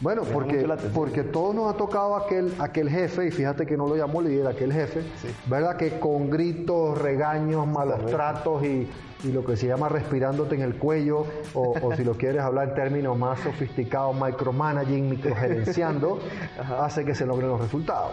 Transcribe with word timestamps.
Bueno, 0.00 0.22
porque, 0.24 0.66
porque 0.92 1.22
todos 1.22 1.54
nos 1.54 1.72
ha 1.72 1.76
tocado 1.76 2.16
aquel, 2.16 2.52
aquel 2.58 2.90
jefe, 2.90 3.28
y 3.28 3.30
fíjate 3.30 3.64
que 3.64 3.76
no 3.76 3.86
lo 3.86 3.96
llamó 3.96 4.20
líder, 4.20 4.46
aquel 4.46 4.72
jefe, 4.72 5.02
¿verdad? 5.46 5.76
Que 5.76 5.98
con 5.98 6.28
gritos, 6.28 6.98
regaños, 6.98 7.66
malos 7.66 8.04
tratos 8.06 8.62
y, 8.64 8.88
lo 9.32 9.44
que 9.44 9.56
se 9.56 9.66
llama 9.66 9.88
respirándote 9.88 10.54
en 10.54 10.62
el 10.62 10.76
cuello, 10.76 11.24
o, 11.54 11.94
si 11.96 12.04
lo 12.04 12.14
quieres 12.18 12.42
hablar 12.42 12.68
en 12.68 12.74
términos 12.74 13.18
más 13.18 13.40
sofisticados, 13.40 14.14
micromanaging, 14.14 15.08
microgerenciando, 15.08 16.20
hace 16.78 17.04
que 17.04 17.14
se 17.14 17.26
logren 17.26 17.48
los 17.48 17.60
resultados. 17.60 18.12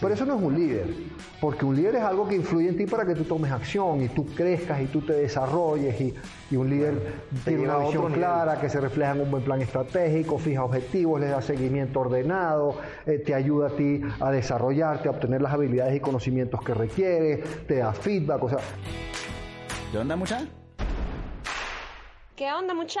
Pero 0.00 0.14
eso 0.14 0.24
no 0.24 0.36
es 0.36 0.42
un 0.42 0.54
líder, 0.54 0.86
porque 1.42 1.64
un 1.66 1.76
líder 1.76 1.96
es 1.96 2.02
algo 2.02 2.26
que 2.26 2.34
influye 2.34 2.70
en 2.70 2.76
ti 2.76 2.86
para 2.86 3.04
que 3.04 3.14
tú 3.14 3.24
tomes 3.24 3.52
acción 3.52 4.02
y 4.02 4.08
tú 4.08 4.24
crezcas 4.34 4.80
y 4.80 4.86
tú 4.86 5.02
te 5.02 5.12
desarrolles 5.12 6.00
y, 6.00 6.56
un 6.56 6.68
líder 6.68 7.20
tiene 7.44 7.64
una 7.64 7.78
visión 7.78 8.12
clara 8.12 8.60
que 8.60 8.68
se 8.68 8.80
refleja 8.80 9.12
en 9.12 9.20
un 9.20 9.30
buen 9.30 9.42
plan 9.42 9.60
estratégico, 9.62 10.38
fija 10.38 10.64
objetivos, 10.64 11.20
le 11.20 11.28
da 11.28 11.40
seguimiento 11.42 12.00
ordenado, 12.00 12.76
eh, 13.06 13.18
te 13.18 13.34
ayuda 13.34 13.68
a 13.68 13.70
ti 13.70 14.00
a 14.20 14.30
desarrollarte, 14.30 15.08
a 15.08 15.12
obtener 15.12 15.42
las 15.42 15.52
habilidades 15.52 15.94
y 15.94 16.00
conocimientos 16.00 16.60
que 16.62 16.74
requieres, 16.74 17.66
te 17.66 17.76
da 17.76 17.92
feedback, 17.92 18.42
o 18.42 18.48
sea... 18.48 18.58
¿Qué 19.92 19.98
onda, 19.98 20.16
mucha? 20.16 20.46
¿Qué 22.34 22.52
onda, 22.52 22.74
mucha? 22.74 23.00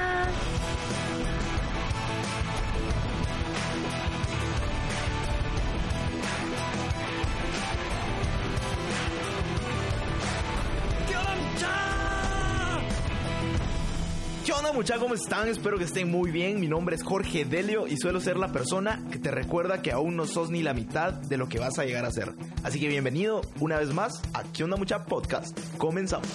Onda 14.61 14.73
muchachos? 14.73 15.01
¿Cómo 15.01 15.15
están? 15.15 15.47
Espero 15.47 15.79
que 15.79 15.85
estén 15.85 16.11
muy 16.11 16.29
bien. 16.29 16.59
Mi 16.59 16.67
nombre 16.67 16.95
es 16.95 17.01
Jorge 17.01 17.45
Delio 17.45 17.87
y 17.87 17.97
suelo 17.97 18.21
ser 18.21 18.37
la 18.37 18.51
persona 18.51 19.03
que 19.11 19.17
te 19.17 19.31
recuerda 19.31 19.81
que 19.81 19.91
aún 19.91 20.15
no 20.15 20.27
sos 20.27 20.51
ni 20.51 20.61
la 20.61 20.75
mitad 20.75 21.13
de 21.13 21.37
lo 21.37 21.49
que 21.49 21.57
vas 21.57 21.79
a 21.79 21.83
llegar 21.83 22.05
a 22.05 22.11
ser. 22.11 22.35
Así 22.61 22.79
que 22.79 22.87
bienvenido 22.87 23.41
una 23.59 23.79
vez 23.79 23.91
más 23.91 24.21
a 24.35 24.43
¿Qué 24.43 24.63
onda 24.63 24.77
mucha 24.77 25.03
podcast? 25.05 25.57
Comenzamos. 25.77 26.27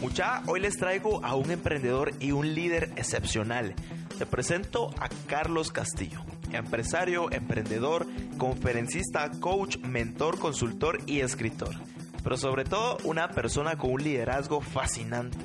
Mucha, 0.00 0.42
hoy 0.46 0.60
les 0.60 0.78
traigo 0.78 1.22
a 1.22 1.34
un 1.34 1.50
emprendedor 1.50 2.12
y 2.20 2.32
un 2.32 2.54
líder 2.54 2.90
excepcional. 2.96 3.74
Te 4.18 4.26
presento 4.26 4.90
a 4.98 5.08
Carlos 5.26 5.72
Castillo 5.72 6.22
empresario, 6.52 7.30
emprendedor, 7.32 8.06
conferencista, 8.38 9.30
coach, 9.40 9.78
mentor, 9.78 10.38
consultor 10.38 10.98
y 11.06 11.20
escritor. 11.20 11.74
Pero 12.22 12.36
sobre 12.36 12.64
todo 12.64 12.98
una 13.04 13.30
persona 13.30 13.76
con 13.76 13.92
un 13.92 14.02
liderazgo 14.02 14.60
fascinante. 14.60 15.38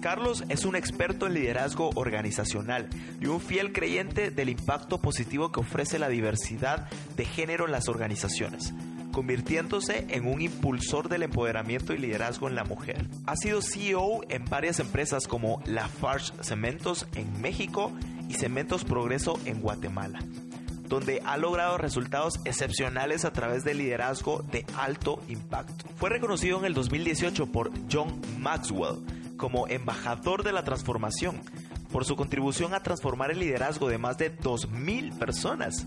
Carlos 0.00 0.44
es 0.48 0.64
un 0.64 0.76
experto 0.76 1.26
en 1.26 1.34
liderazgo 1.34 1.90
organizacional 1.94 2.88
y 3.20 3.26
un 3.26 3.40
fiel 3.40 3.72
creyente 3.72 4.30
del 4.30 4.50
impacto 4.50 4.98
positivo 4.98 5.50
que 5.50 5.60
ofrece 5.60 5.98
la 5.98 6.08
diversidad 6.08 6.88
de 7.16 7.24
género 7.24 7.66
en 7.66 7.72
las 7.72 7.88
organizaciones, 7.88 8.72
convirtiéndose 9.16 10.04
en 10.10 10.26
un 10.26 10.42
impulsor 10.42 11.08
del 11.08 11.22
empoderamiento 11.22 11.94
y 11.94 11.98
liderazgo 11.98 12.48
en 12.48 12.54
la 12.54 12.64
mujer. 12.64 13.08
Ha 13.24 13.34
sido 13.34 13.62
CEO 13.62 14.20
en 14.28 14.44
varias 14.44 14.78
empresas 14.78 15.26
como 15.26 15.62
Lafarge 15.64 16.34
Cementos 16.42 17.06
en 17.14 17.40
México 17.40 17.92
y 18.28 18.34
Cementos 18.34 18.84
Progreso 18.84 19.40
en 19.46 19.62
Guatemala 19.62 20.18
donde 20.86 21.20
ha 21.24 21.36
logrado 21.36 21.78
resultados 21.78 22.40
excepcionales 22.44 23.24
a 23.24 23.32
través 23.32 23.64
del 23.64 23.78
liderazgo 23.78 24.44
de 24.52 24.64
alto 24.76 25.20
impacto. 25.26 25.86
Fue 25.96 26.10
reconocido 26.10 26.60
en 26.60 26.66
el 26.66 26.74
2018 26.74 27.46
por 27.46 27.72
John 27.90 28.20
Maxwell 28.38 28.98
como 29.36 29.66
embajador 29.66 30.44
de 30.44 30.52
la 30.52 30.62
transformación 30.62 31.40
por 31.90 32.04
su 32.04 32.14
contribución 32.14 32.74
a 32.74 32.84
transformar 32.84 33.30
el 33.30 33.40
liderazgo 33.40 33.88
de 33.88 33.98
más 33.98 34.18
de 34.18 34.36
2.000 34.38 35.18
personas. 35.18 35.86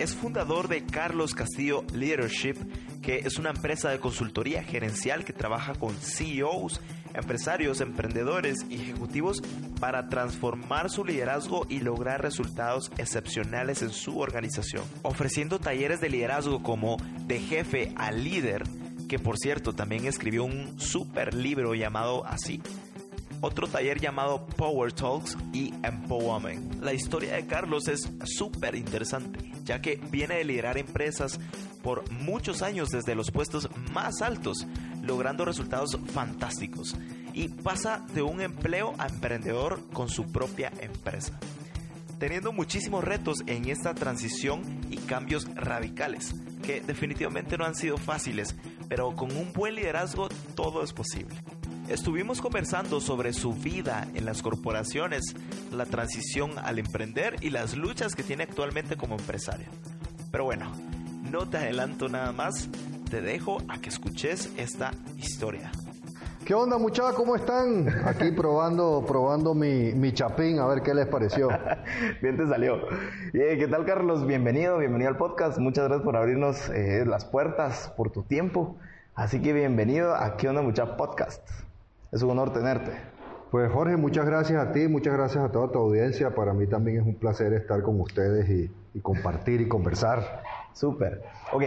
Es 0.00 0.14
fundador 0.14 0.68
de 0.68 0.82
Carlos 0.86 1.34
Castillo 1.34 1.84
Leadership, 1.92 2.54
que 3.02 3.18
es 3.18 3.38
una 3.38 3.50
empresa 3.50 3.90
de 3.90 4.00
consultoría 4.00 4.64
gerencial 4.64 5.26
que 5.26 5.34
trabaja 5.34 5.74
con 5.74 5.94
CEOs 5.94 6.80
empresarios, 7.12 7.82
emprendedores 7.82 8.64
y 8.70 8.76
ejecutivos 8.76 9.42
para 9.78 10.08
transformar 10.08 10.88
su 10.88 11.04
liderazgo 11.04 11.66
y 11.68 11.80
lograr 11.80 12.22
resultados 12.22 12.90
excepcionales 12.96 13.82
en 13.82 13.90
su 13.90 14.18
organización, 14.20 14.84
ofreciendo 15.02 15.58
talleres 15.58 16.00
de 16.00 16.08
liderazgo 16.08 16.62
como 16.62 16.96
de 17.26 17.38
jefe 17.38 17.92
a 17.96 18.10
líder, 18.10 18.62
que 19.06 19.18
por 19.18 19.36
cierto 19.36 19.74
también 19.74 20.06
escribió 20.06 20.44
un 20.44 20.80
super 20.80 21.34
libro 21.34 21.74
llamado 21.74 22.24
así, 22.24 22.62
otro 23.40 23.66
taller 23.66 24.00
llamado 24.00 24.46
Power 24.56 24.92
Talks 24.92 25.36
y 25.52 25.72
Empowerment. 25.82 26.82
La 26.82 26.92
historia 26.92 27.34
de 27.34 27.46
Carlos 27.46 27.88
es 27.88 28.10
súper 28.24 28.74
interesante, 28.74 29.52
ya 29.64 29.80
que 29.80 30.00
viene 30.10 30.36
de 30.36 30.44
liderar 30.44 30.78
empresas 30.78 31.40
por 31.82 32.10
muchos 32.10 32.62
años 32.62 32.90
desde 32.90 33.14
los 33.14 33.30
puestos 33.30 33.68
más 33.92 34.22
altos, 34.22 34.66
logrando 35.02 35.44
resultados 35.44 35.98
fantásticos. 36.12 36.96
Y 37.32 37.48
pasa 37.48 38.04
de 38.12 38.22
un 38.22 38.40
empleo 38.40 38.94
a 38.98 39.06
emprendedor 39.06 39.88
con 39.92 40.08
su 40.08 40.24
propia 40.30 40.72
empresa. 40.80 41.38
Teniendo 42.18 42.52
muchísimos 42.52 43.02
retos 43.02 43.38
en 43.46 43.70
esta 43.70 43.94
transición 43.94 44.62
y 44.90 44.96
cambios 44.98 45.46
radicales, 45.54 46.34
que 46.62 46.82
definitivamente 46.82 47.56
no 47.56 47.64
han 47.64 47.74
sido 47.74 47.96
fáciles, 47.96 48.54
pero 48.88 49.14
con 49.14 49.34
un 49.34 49.52
buen 49.52 49.76
liderazgo 49.76 50.28
todo 50.54 50.82
es 50.82 50.92
posible. 50.92 51.34
Estuvimos 51.90 52.40
conversando 52.40 53.00
sobre 53.00 53.32
su 53.32 53.52
vida 53.52 54.06
en 54.14 54.24
las 54.24 54.42
corporaciones, 54.42 55.34
la 55.72 55.86
transición 55.86 56.52
al 56.62 56.78
emprender 56.78 57.34
y 57.40 57.50
las 57.50 57.76
luchas 57.76 58.14
que 58.14 58.22
tiene 58.22 58.44
actualmente 58.44 58.96
como 58.96 59.16
empresario. 59.16 59.66
Pero 60.30 60.44
bueno, 60.44 60.70
no 61.28 61.48
te 61.48 61.56
adelanto 61.56 62.08
nada 62.08 62.30
más, 62.30 62.68
te 63.10 63.20
dejo 63.20 63.58
a 63.68 63.78
que 63.80 63.88
escuches 63.88 64.52
esta 64.56 64.92
historia. 65.16 65.72
¿Qué 66.44 66.54
onda 66.54 66.78
muchachos? 66.78 67.14
¿Cómo 67.14 67.34
están? 67.34 67.88
Aquí 68.06 68.30
probando, 68.36 69.04
probando 69.04 69.52
mi, 69.52 69.92
mi, 69.92 70.12
chapín, 70.12 70.60
a 70.60 70.66
ver 70.68 70.82
qué 70.82 70.94
les 70.94 71.08
pareció. 71.08 71.48
Bien 72.22 72.36
te 72.36 72.46
salió. 72.46 72.86
¿Qué 73.32 73.66
tal 73.68 73.84
Carlos? 73.84 74.24
Bienvenido, 74.28 74.78
bienvenido 74.78 75.10
al 75.10 75.16
podcast. 75.16 75.58
Muchas 75.58 75.86
gracias 75.86 76.04
por 76.04 76.16
abrirnos 76.16 76.68
eh, 76.68 77.04
las 77.04 77.24
puertas, 77.24 77.92
por 77.96 78.12
tu 78.12 78.22
tiempo. 78.22 78.76
Así 79.16 79.42
que 79.42 79.52
bienvenido 79.52 80.14
a 80.14 80.36
¿Qué 80.36 80.48
onda 80.48 80.62
mucha 80.62 80.96
podcast? 80.96 81.42
Es 82.12 82.22
un 82.22 82.30
honor 82.30 82.52
tenerte. 82.52 82.90
Pues 83.52 83.70
Jorge, 83.70 83.96
muchas 83.96 84.26
gracias 84.26 84.60
a 84.60 84.72
ti, 84.72 84.88
muchas 84.88 85.14
gracias 85.14 85.44
a 85.44 85.52
toda 85.52 85.70
tu 85.70 85.78
audiencia. 85.78 86.34
Para 86.34 86.52
mí 86.52 86.66
también 86.66 86.98
es 86.98 87.06
un 87.06 87.14
placer 87.14 87.52
estar 87.52 87.82
con 87.82 88.00
ustedes 88.00 88.48
y, 88.48 89.00
compartir 89.00 89.60
y 89.60 89.68
conversar. 89.68 90.42
Súper. 90.72 91.22
Ok, 91.52 91.62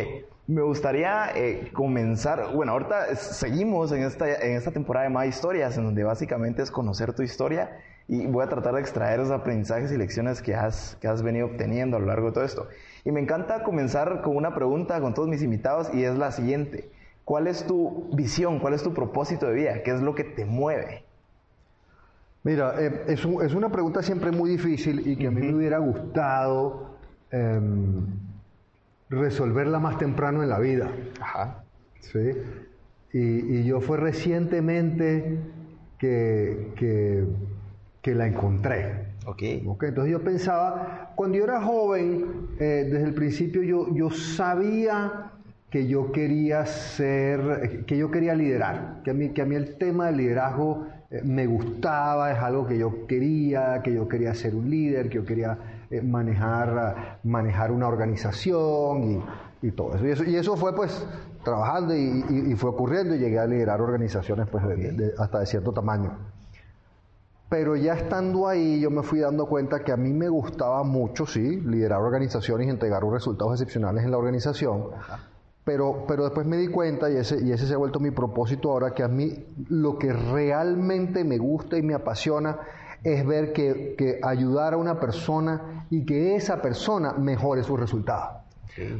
me 0.48 0.62
gustaría 0.62 1.31
eh, 1.34 1.72
comenzar, 1.72 2.54
bueno, 2.54 2.74
ahorita 2.74 3.16
seguimos 3.16 3.94
en 3.94 4.04
esta, 4.04 4.30
en 4.34 4.58
esta 4.58 4.72
temporada 4.72 5.06
de 5.06 5.14
más 5.14 5.28
historias, 5.28 5.78
en 5.78 5.86
donde 5.86 6.04
básicamente 6.04 6.62
es 6.62 6.72
conocer 6.72 7.14
tu 7.14 7.24
historia 7.24 7.80
y 8.10 8.25
voy 8.28 8.44
a 8.44 8.50
tratar 8.50 8.75
de 8.75 8.81
extraer 8.81 9.22
esos 9.22 9.31
aprendizajes 9.31 9.94
y 9.94 9.98
lecciones 9.98 10.42
que 10.42 10.56
has, 10.56 10.98
que 11.00 11.08
has 11.08 11.24
venido 11.24 11.48
obteniendo 11.48 11.96
a 11.96 12.00
lo 12.02 12.08
largo 12.08 12.28
de 12.28 12.34
todo 12.34 12.44
esto. 12.44 12.68
Y 13.06 13.12
me 13.12 13.22
encanta 13.22 13.64
comenzar 13.64 14.22
con 14.22 14.36
una 14.36 14.54
pregunta 14.54 15.00
con 15.00 15.14
todos 15.14 15.30
mis 15.30 15.42
invitados 15.42 15.90
y 15.94 16.04
es 16.04 16.18
la 16.18 16.31
siguiente. 16.31 16.90
¿Cuál 17.26 17.48
es 17.48 17.66
tu 17.66 18.10
visión? 18.14 18.60
¿Cuál 18.60 18.74
es 18.74 18.84
tu 18.84 18.94
propósito 18.94 19.48
de 19.48 19.54
vida? 19.54 19.84
¿Qué 19.84 19.92
es 19.92 20.02
lo 20.02 20.14
que 20.14 20.24
te 20.24 20.46
mueve? 20.46 21.04
Mira, 22.44 22.75
eh, 22.78 23.06
es, 23.08 23.25
es, 23.25 23.54
una 23.54 23.72
pregunta 23.72 24.04
siempre 24.04 24.31
muy 24.31 24.50
difícil 24.50 25.08
y 25.08 25.16
que 25.16 25.28
a 25.28 25.31
mí 25.31 25.42
me 25.42 25.56
hubiera 25.56 25.78
gustado 25.78 26.98
em, 27.31 28.06
resolverla 29.10 29.80
más 29.80 29.98
temprano 29.98 30.44
en 30.44 30.50
la 30.50 30.60
vida. 30.60 30.92
Ajá. 31.22 31.64
¿Sí? 32.02 32.34
Y, 33.14 33.64
yo 33.64 33.80
fue 33.80 33.98
recientemente 33.98 35.38
que, 36.00 36.74
que, 38.02 38.16
la 38.16 38.28
encontré. 38.28 39.14
Ok. 39.26 39.44
Entonces 39.44 40.12
yo 40.12 40.22
pensaba, 40.22 41.14
cuando 41.16 41.38
yo 41.38 41.46
era 41.46 41.62
joven, 41.62 42.50
eh, 42.60 42.90
desde 42.92 43.06
el 43.06 43.14
principio 43.14 43.64
yo, 43.64 43.94
yo 43.96 44.10
sabía 44.10 45.32
que 45.74 45.88
yo 45.88 46.12
quería 46.12 46.68
ser, 46.68 47.84
que 47.88 47.98
yo 47.98 48.12
quería 48.12 48.36
liderar, 48.36 49.02
que 49.04 49.10
a 49.10 49.14
mí, 49.16 49.30
que 49.30 49.42
a 49.42 49.46
mí 49.46 49.56
el 49.56 49.75
tema 49.80 50.06
del 50.06 50.18
liderazgo 50.18 50.86
eh, 51.10 51.24
me 51.24 51.48
gustaba, 51.48 52.31
es 52.31 52.38
algo 52.38 52.68
que 52.68 52.78
yo 52.78 53.08
quería, 53.08 53.81
que 53.81 53.92
yo 53.92 54.08
quería 54.08 54.36
ser 54.36 54.54
un 54.54 54.70
líder, 54.70 55.10
que 55.10 55.16
yo 55.16 55.25
quería 55.25 55.58
eh, 55.90 56.00
manejar, 56.04 57.18
manejar 57.24 57.72
una 57.72 57.88
organización 57.88 59.24
y, 59.64 59.72
todo 59.72 59.96
eso. 59.96 60.24
Y, 60.24 60.36
eso. 60.36 60.56
fue 60.58 60.75
pues 60.75 61.08
trabajando 61.44 61.96
y, 61.96 62.54
fue 62.56 62.69
ocurriendo 62.69 63.16
y 63.16 63.18
llegué 63.18 63.40
a 63.40 63.48
liderar 63.48 63.81
organizaciones 63.81 64.48
pues 64.50 64.64
hasta 65.18 65.40
de 65.40 65.46
cierto 65.48 65.72
tamaño. 65.72 66.19
Pero 67.50 67.76
ya 67.76 67.96
estando 67.96 68.48
ahí, 68.48 68.80
yo 68.80 68.92
me 68.92 69.02
fui 69.02 69.22
dando 69.22 69.48
cuenta 69.48 69.84
que 69.84 69.92
a 69.92 69.98
mí 69.98 70.14
me 70.14 70.30
gustaba 70.30 70.84
mucho, 70.84 71.26
sí, 71.26 71.62
liderar 71.62 72.00
organizaciones 72.00 72.68
y 72.68 72.69
entregar 72.69 73.04
resultados 73.04 73.54
excepcionales 73.54 74.04
en 74.04 74.12
la 74.12 74.19
organización. 74.19 74.92
Pero, 75.65 76.06
pero 76.07 76.24
después 76.25 76.45
me 76.45 76.57
di 76.57 76.68
cuenta, 76.68 77.10
y 77.10 77.15
ese, 77.15 77.42
y 77.44 77.51
ese 77.51 77.68
se 77.68 77.74
ha 77.74 77.77
vuelto 77.77 78.00
mi 78.00 78.12
propósito 78.12 78.71
ahora, 78.71 78.94
que 78.94 79.04
a 79.04 79.07
mí 79.07 79.45
lo 79.69 79.98
que 79.98 80.12
realmente 80.12 81.24
me 81.24 81.38
gusta 81.38 81.77
y 81.77 81.81
me 81.81 81.94
apasiona 81.94 82.60
es 83.04 83.25
ver 83.25 83.54
que, 83.54 83.95
que 83.98 84.19
ayudar 84.21 84.74
a 84.74 84.77
una 84.77 85.00
persona 85.00 85.88
y 85.89 86.06
que 86.06 86.36
esa 86.36 86.62
persona 86.62 87.13
mejore 87.13 87.63
sus 87.63 87.80
resultados. 87.80 88.43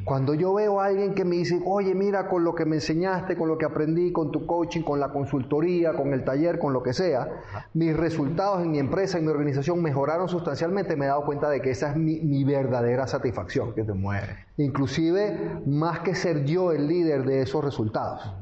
Cuando 0.04 0.34
yo 0.36 0.54
veo 0.54 0.80
a 0.80 0.86
alguien 0.86 1.16
que 1.16 1.26
me 1.26 1.38
dice, 1.38 1.60
oye, 1.66 1.96
mira, 1.96 2.28
con 2.28 2.44
lo 2.44 2.54
que 2.54 2.66
me 2.66 2.76
enseñaste, 2.76 3.36
con 3.36 3.48
lo 3.48 3.58
que 3.58 3.66
aprendí, 3.66 4.12
con 4.12 4.32
tu 4.32 4.46
coaching, 4.46 4.82
con 4.82 5.00
la 5.00 5.10
consultoría, 5.10 5.94
con 5.94 6.14
el 6.14 6.24
taller, 6.24 6.60
con 6.60 6.74
lo 6.74 6.84
que 6.84 6.94
sea, 6.94 7.42
mis 7.74 7.96
resultados 7.96 8.62
en 8.62 8.72
mi 8.72 8.80
empresa, 8.80 9.18
en 9.18 9.26
mi 9.26 9.32
organización 9.32 9.82
mejoraron 9.82 10.30
sustancialmente, 10.30 10.96
me 10.96 11.06
he 11.06 11.08
dado 11.08 11.26
cuenta 11.26 11.50
de 11.50 11.62
que 11.62 11.72
esa 11.72 11.92
es 11.92 11.98
mi, 11.98 12.44
verdadera 12.44 13.08
satisfacción. 13.08 13.74
Que 13.74 13.84
te 13.84 13.94
mueve. 13.94 14.36
Inclusive, 14.58 15.62
más 15.66 16.02
que 16.02 16.14
ser 16.14 16.46
yo 16.46 16.72
el 16.72 16.88
líder 16.88 17.26
de 17.26 17.42
esos 17.42 17.64
resultados. 17.64 18.34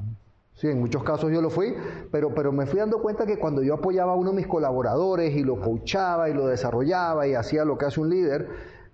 Sí, 0.55 0.67
en 0.67 0.79
muchos 0.79 1.03
casos 1.03 1.31
yo 1.31 1.41
lo 1.41 1.49
fui, 1.49 1.73
pero, 2.11 2.35
pero 2.35 2.51
me 2.51 2.65
fui 2.65 2.79
dando 2.79 3.01
cuenta 3.01 3.25
que 3.25 3.39
cuando 3.39 3.63
yo 3.63 3.75
apoyaba 3.75 4.11
a 4.11 4.15
uno 4.15 4.31
de 4.31 4.35
mis 4.35 4.47
colaboradores 4.47 5.35
y 5.35 5.43
lo 5.43 5.59
coachaba 5.59 6.29
y 6.29 6.33
lo 6.33 6.45
desarrollaba 6.47 7.25
y 7.25 7.33
hacía 7.33 7.65
lo 7.65 7.77
que 7.77 7.85
hace 7.85 7.99
un 7.99 8.09
líder, 8.09 8.47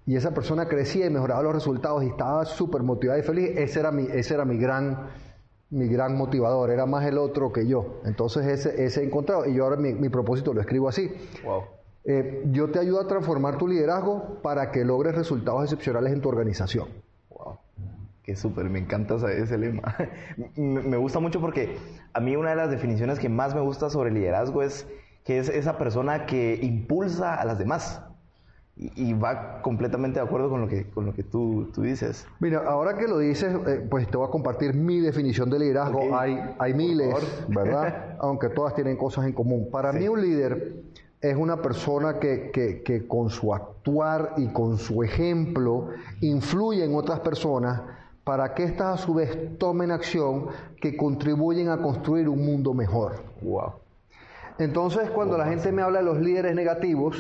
y 0.08 0.16
esa 0.16 0.34
persona 0.34 0.70
crecía 0.70 1.06
y 1.06 1.10
mejoraba 1.10 1.44
los 1.44 1.54
resultados 1.54 2.02
y 2.02 2.08
estaba 2.08 2.46
súper 2.46 2.82
motivada 2.82 3.20
y 3.20 3.24
feliz, 3.24 3.52
ese 3.58 3.82
era 3.82 3.92
mi, 3.92 4.04
ese 4.06 4.36
era 4.36 4.46
mi 4.46 4.58
gran, 4.58 5.10
mi 5.70 5.90
gran 5.90 6.16
motivador, 6.16 6.72
era 6.72 6.86
más 6.86 7.06
el 7.06 7.18
otro 7.18 7.52
que 7.52 7.68
yo. 7.68 8.00
Entonces 8.06 8.48
ese, 8.48 8.86
ese 8.86 9.02
he 9.02 9.04
encontrado 9.04 9.46
y 9.46 9.54
yo 9.54 9.66
ahora 9.66 9.76
mi, 9.76 10.08
propósito 10.08 10.54
lo 10.54 10.62
escribo 10.62 10.88
así. 10.88 11.12
Eh, 12.06 12.42
yo 12.52 12.72
te 12.72 12.80
ayudo 12.80 13.02
a 13.02 13.08
transformar 13.08 13.58
tu 13.58 13.68
liderazgo 13.68 14.42
para 14.42 14.72
que 14.72 14.86
logres 14.86 15.14
resultados 15.14 15.64
excepcionales 15.64 16.14
en 16.14 16.22
tu 16.22 16.30
organización. 16.30 16.88
Wow. 17.30 17.58
Qué 18.24 18.38
súper, 18.38 18.70
me 18.70 18.80
encanta 18.80 19.16
ese 19.30 19.58
lema. 19.58 19.94
me 20.56 20.96
gusta 20.96 21.20
mucho 21.20 21.42
porque 21.42 21.76
a 22.14 22.22
mí 22.22 22.38
una 22.38 22.52
de 22.52 22.56
las 22.56 22.72
definiciones 22.72 23.20
que 23.20 23.28
más 23.28 23.54
me 23.54 23.60
gusta 23.60 23.90
sobre 23.90 24.12
liderazgo 24.12 24.64
es 24.64 24.88
que 25.26 25.38
es 25.38 25.50
esa 25.50 25.78
persona 25.78 26.26
que 26.26 26.58
impulsa 26.62 27.36
a 27.36 27.44
las 27.44 27.60
demás 27.60 28.07
y, 28.80 29.14
va 29.14 29.62
completamente 29.62 30.20
de 30.20 30.26
acuerdo 30.26 30.50
con 30.50 30.62
lo 30.62 30.68
que, 30.68 30.90
con 30.90 31.06
lo 31.06 31.14
que 31.14 31.24
tú, 31.24 31.70
tú 31.74 31.82
dices. 31.82 32.28
Mira, 32.40 32.64
ahora 32.68 32.96
que 32.96 33.08
lo 33.08 33.18
dices, 33.18 33.56
eh, 33.68 33.86
pues 33.90 34.08
te 34.08 34.18
voy 34.18 34.28
a 34.28 34.32
compartir 34.32 34.74
mi 34.76 35.00
definición 35.00 35.50
de 35.50 35.60
liderazgo. 35.60 36.16
Hay, 36.18 36.40
hay 36.60 36.74
miles, 36.74 37.16
¿verdad? 37.48 38.18
Aunque 38.20 38.50
todas 38.50 38.76
tienen 38.76 38.96
cosas 38.96 39.26
en 39.26 39.34
común. 39.34 39.70
Para 39.72 39.92
mí 39.92 40.08
un 40.08 40.22
líder 40.22 40.84
es 41.20 41.36
una 41.36 41.62
persona 41.62 42.20
que, 42.20 42.52
que, 42.52 42.84
que, 42.84 43.08
con 43.08 43.32
su 43.32 43.54
actuar 43.54 44.34
y 44.38 44.48
con 44.48 44.78
su 44.78 45.02
ejemplo 45.02 45.90
influye 46.22 46.86
en 46.86 46.94
otras 46.94 47.22
personas 47.22 47.82
para 48.24 48.54
que 48.54 48.66
éstas 48.66 49.00
a 49.00 49.04
su 49.04 49.16
vez 49.16 49.58
tomen 49.58 49.90
acción 49.90 50.48
que 50.80 50.96
contribuyen 50.96 51.70
a 51.70 51.82
construir 51.82 52.30
un 52.30 52.46
mundo 52.46 52.74
mejor. 52.74 53.24
Wow. 53.42 53.74
Entonces, 54.60 55.10
cuando 55.12 55.38
la 55.38 55.46
gente 55.46 55.72
me 55.72 55.82
habla 55.82 56.00
de 56.00 56.06
los 56.06 56.20
líderes 56.20 56.56
negativos, 56.56 57.18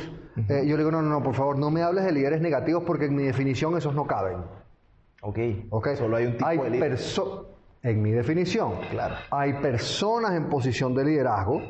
eh, 0.49 0.63
yo 0.65 0.75
le 0.75 0.83
digo, 0.83 0.91
no, 0.91 1.01
no, 1.01 1.09
no, 1.09 1.23
por 1.23 1.35
favor, 1.35 1.57
no 1.57 1.69
me 1.69 1.81
hables 1.81 2.05
de 2.05 2.11
líderes 2.11 2.41
negativos 2.41 2.83
porque 2.83 3.05
en 3.05 3.15
mi 3.15 3.23
definición 3.23 3.77
esos 3.77 3.93
no 3.93 4.07
caben. 4.07 4.37
Ok. 5.21 5.39
okay. 5.69 5.95
Solo 5.95 6.17
hay 6.17 6.25
un 6.25 6.37
tipo 6.37 6.63
de 6.63 6.69
líder. 6.69 6.97
En 7.83 8.01
mi 8.01 8.11
definición, 8.11 8.73
claro. 8.89 9.15
hay 9.31 9.53
personas 9.53 10.33
en 10.33 10.49
posición 10.49 10.95
de 10.95 11.05
liderazgo 11.05 11.61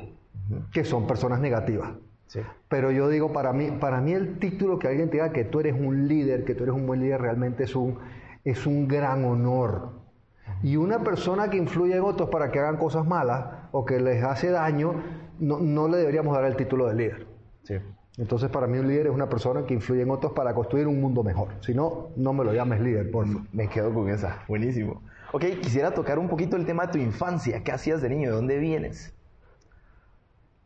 que 0.72 0.84
son 0.84 1.06
personas 1.06 1.40
negativas. 1.40 1.92
Sí. 2.28 2.40
Pero 2.70 2.92
yo 2.92 3.08
digo, 3.10 3.32
para 3.32 3.54
mí, 3.54 3.72
para 3.80 4.02
mí 4.02 4.14
el 4.14 4.40
título 4.40 4.80
que 4.80 4.88
alguien 4.88 5.10
te 5.10 5.18
diga 5.18 5.32
que 5.32 5.44
tú 5.44 5.60
eres 5.60 5.76
un 5.80 6.08
líder, 6.08 6.44
que 6.44 6.56
tú 6.56 6.64
eres 6.64 6.76
un 6.76 6.88
buen 6.88 7.02
líder, 7.02 7.22
realmente 7.22 7.66
es 7.66 7.76
un, 7.76 8.00
es 8.44 8.66
un 8.66 8.88
gran 8.88 9.26
honor. 9.26 9.92
Y 10.64 10.78
una 10.78 11.00
persona 11.00 11.50
que 11.50 11.58
influye 11.58 11.96
en 11.96 12.04
otros 12.04 12.30
para 12.30 12.52
que 12.52 12.60
hagan 12.60 12.78
cosas 12.78 13.06
malas 13.06 13.46
o 13.72 13.86
que 13.86 14.00
les 14.00 14.24
hace 14.24 14.50
daño, 14.50 14.96
no, 15.40 15.88
le 15.88 15.98
deberíamos 15.98 16.36
dar 16.36 16.46
el 16.46 16.56
título 16.56 16.88
de 16.88 16.96
líder. 16.96 17.28
Sí. 17.64 17.76
Entonces, 18.18 18.50
para 18.50 18.66
mí 18.66 18.80
un 18.80 18.88
líder 18.88 19.08
es 19.08 19.14
una 19.14 19.30
persona 19.30 19.66
que 19.66 19.74
influye 19.74 20.02
en 20.02 20.10
otros 20.10 20.34
para 20.34 20.54
construir 20.54 20.88
un 20.88 21.00
mundo 21.00 21.24
mejor. 21.24 21.50
Si 21.62 21.74
no, 21.74 22.10
no 22.16 22.34
me 22.34 22.44
lo 22.44 22.54
llames 22.54 22.82
líder, 22.82 23.12
por 23.12 23.28
favor. 23.28 23.44
Me 23.54 23.70
quedo 23.70 23.94
con 23.94 24.10
esa. 24.10 24.44
Buenísimo. 24.48 25.02
Ok, 25.32 25.44
quisiera 25.62 25.92
tocar 25.92 26.18
un 26.18 26.28
poquito 26.28 26.56
el 26.56 26.66
tema 26.66 26.88
de 26.88 26.94
tu 26.94 26.98
infancia. 26.98 27.64
¿Qué 27.64 27.72
hacías 27.72 28.02
de 28.02 28.10
niño? 28.10 28.30
¿De 28.30 28.36
dónde 28.36 28.58
vienes? 28.58 29.14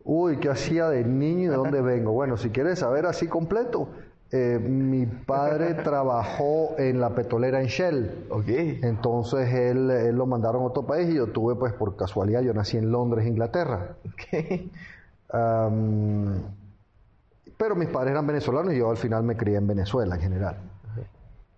Uy, 0.04 0.38
¿qué 0.38 0.50
hacía 0.50 0.88
de 0.90 1.04
niño 1.04 1.46
y 1.46 1.48
de 1.48 1.56
dónde 1.56 1.82
vengo? 1.82 2.12
Bueno, 2.12 2.38
si 2.38 2.50
quieres 2.50 2.80
saber 2.80 3.06
así 3.06 3.28
completo, 3.28 3.90
eh, 4.32 4.60
mi 4.60 5.06
padre 5.06 5.74
trabajó 5.84 6.76
en 6.78 7.00
la 7.00 7.10
petrolera 7.16 7.62
en 7.62 7.68
Shell. 7.68 8.28
Okay. 8.30 8.80
Entonces 8.84 9.54
él, 9.54 9.90
él, 9.92 10.16
lo 10.16 10.26
mandaron 10.26 10.64
a 10.64 10.66
otro 10.66 10.84
país 10.86 11.10
y 11.10 11.16
yo 11.16 11.28
tuve, 11.28 11.56
pues 11.56 11.74
por 11.74 11.96
casualidad, 11.96 12.42
yo 12.42 12.54
nací 12.54 12.78
en 12.78 12.92
Londres, 12.92 13.28
Inglaterra. 13.28 13.96
Okay. 14.14 14.72
pero 17.58 17.76
mis 17.76 17.90
padres 17.90 18.12
eran 18.12 18.28
venezolanos 18.28 18.74
y 18.74 18.78
yo 18.78 18.90
al 18.90 18.98
final 18.98 19.24
me 19.24 19.36
crié 19.36 19.58
en 19.58 19.68
Venezuela 19.68 20.16
en 20.16 20.22
general. 20.22 20.56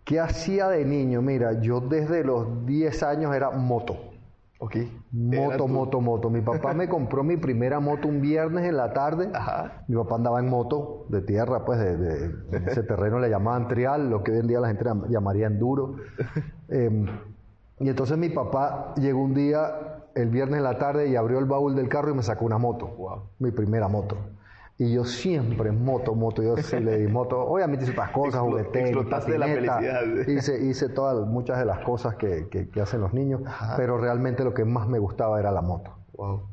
¿Qué 0.04 0.20
hacía 0.20 0.68
de 0.68 0.84
niño? 0.84 1.22
Mira, 1.22 1.62
yo 1.62 1.80
desde 1.80 2.26
los 2.26 2.66
10 2.66 3.04
años 3.04 3.34
era 3.34 3.52
moto. 3.52 4.13
Moto, 5.12 5.68
moto, 5.68 6.02
moto. 6.02 6.30
Mi 6.30 6.42
papá 6.42 6.74
me 6.74 6.88
compró 6.88 7.24
mi 7.24 7.38
primera 7.38 7.80
moto 7.80 8.08
un 8.08 8.22
viernes 8.22 8.66
en 8.66 8.78
la 8.78 8.94
tarde. 8.94 9.30
Mi 9.88 9.96
papá 9.96 10.16
andaba 10.16 10.40
en 10.40 10.50
moto 10.50 11.06
de 11.10 11.22
tierra, 11.22 11.66
pues 11.66 11.80
de, 11.80 12.32
ese 12.68 12.84
terreno 12.88 13.20
le 13.20 13.30
llamaban 13.30 13.68
trial, 13.68 14.10
lo 14.10 14.24
que 14.24 14.32
hoy 14.32 14.40
en 14.40 14.48
día 14.48 14.60
la 14.60 14.68
gente 14.68 14.86
llamaría 15.10 15.48
enduro. 15.48 15.96
Em, 16.70 17.06
y 17.80 17.90
entonces 17.90 18.18
mi 18.18 18.30
papá 18.30 18.94
llegó 18.96 19.22
un 19.22 19.36
día 19.36 20.00
el 20.16 20.30
viernes 20.30 20.58
en 20.58 20.64
la 20.64 20.80
tarde 20.80 21.08
y 21.08 21.16
abrió 21.16 21.38
el 21.38 21.46
baúl 21.46 21.76
del 21.76 21.90
carro 21.90 22.12
y 22.12 22.16
me 22.16 22.24
sacó 22.24 22.46
una 22.46 22.58
moto. 22.58 23.30
Mi 23.40 23.52
primera 23.52 23.88
moto. 23.88 24.18
Y 24.78 24.92
yo 24.92 25.06
siempre 25.06 25.70
en 25.70 25.84
moto, 25.84 26.16
moto, 26.16 26.42
yo 26.42 26.58
sí 26.58 26.80
le 26.80 26.98
di 26.98 27.08
moto. 27.08 27.40
Obviamente 27.48 27.86
hice 27.86 27.94
otras 27.94 28.12
cosas, 28.12 28.42
juguete, 28.42 28.92
patineta, 29.10 29.80
hice, 30.28 30.64
hice 30.66 30.90
todas, 30.90 31.28
muchas 31.28 31.60
de 31.60 31.66
las 31.66 31.80
cosas 31.80 32.16
que, 32.16 32.48
que, 32.50 32.82
hacen 32.82 33.02
los 33.02 33.14
niños, 33.14 33.42
pero 33.78 33.98
realmente 33.98 34.44
lo 34.44 34.54
que 34.54 34.66
más 34.66 34.88
me 34.88 35.00
gustaba 35.00 35.40
era 35.40 35.52
la 35.52 35.62
moto. 35.62 35.96
Wow. 36.14 36.50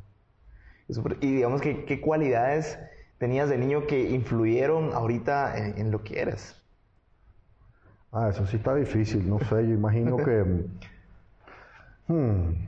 Y 1.21 1.35
digamos 1.35 1.61
que, 1.61 1.85
¿qué 1.85 2.01
cualidades 2.01 2.79
tenías 3.19 3.49
de 3.49 3.59
niño 3.59 3.87
que 3.87 4.11
influyeron 4.11 4.93
ahorita 4.93 5.57
en, 5.57 5.91
lo 5.91 6.03
que 6.03 6.21
eres? 6.21 6.57
Ah, 8.13 8.29
eso 8.29 8.47
sí 8.47 8.57
está 8.57 8.75
difícil, 8.75 9.29
no 9.29 9.39
sé, 9.39 9.67
yo 9.67 9.75
imagino 9.75 10.17
que... 10.17 10.67
Hmm, 12.09 12.67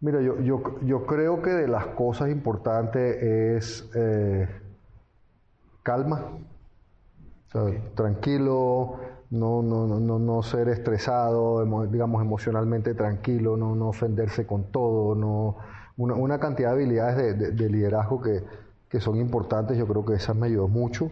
Mira, 0.00 0.22
yo, 0.22 0.40
yo, 0.40 0.80
yo, 0.80 1.04
creo 1.04 1.42
que 1.42 1.50
de 1.50 1.68
las 1.68 1.88
cosas 1.88 2.30
importantes 2.30 3.22
es 3.22 3.90
eh, 3.94 4.48
calma, 5.82 6.38
tranquilo, 7.94 8.98
no, 9.28 9.62
no, 9.62 9.86
no, 9.86 10.18
no, 10.18 10.42
ser 10.42 10.70
estresado, 10.70 11.64
digamos 11.86 12.22
emocionalmente 12.22 12.94
tranquilo, 12.94 13.58
no, 13.58 13.74
no 13.74 13.88
ofenderse 13.88 14.46
con 14.46 14.72
todo, 14.72 15.14
no, 15.14 15.56
una, 15.98 16.40
cantidad 16.40 16.70
de 16.70 16.74
habilidades 16.76 17.38
de, 17.38 17.50
de, 17.52 17.68
liderazgo 17.68 18.22
que, 18.22 18.42
que, 18.88 19.00
son 19.00 19.18
importantes, 19.18 19.76
yo 19.76 19.86
creo 19.86 20.06
que 20.06 20.14
esas 20.14 20.34
me 20.34 20.46
ayudó 20.46 20.66
mucho. 20.66 21.10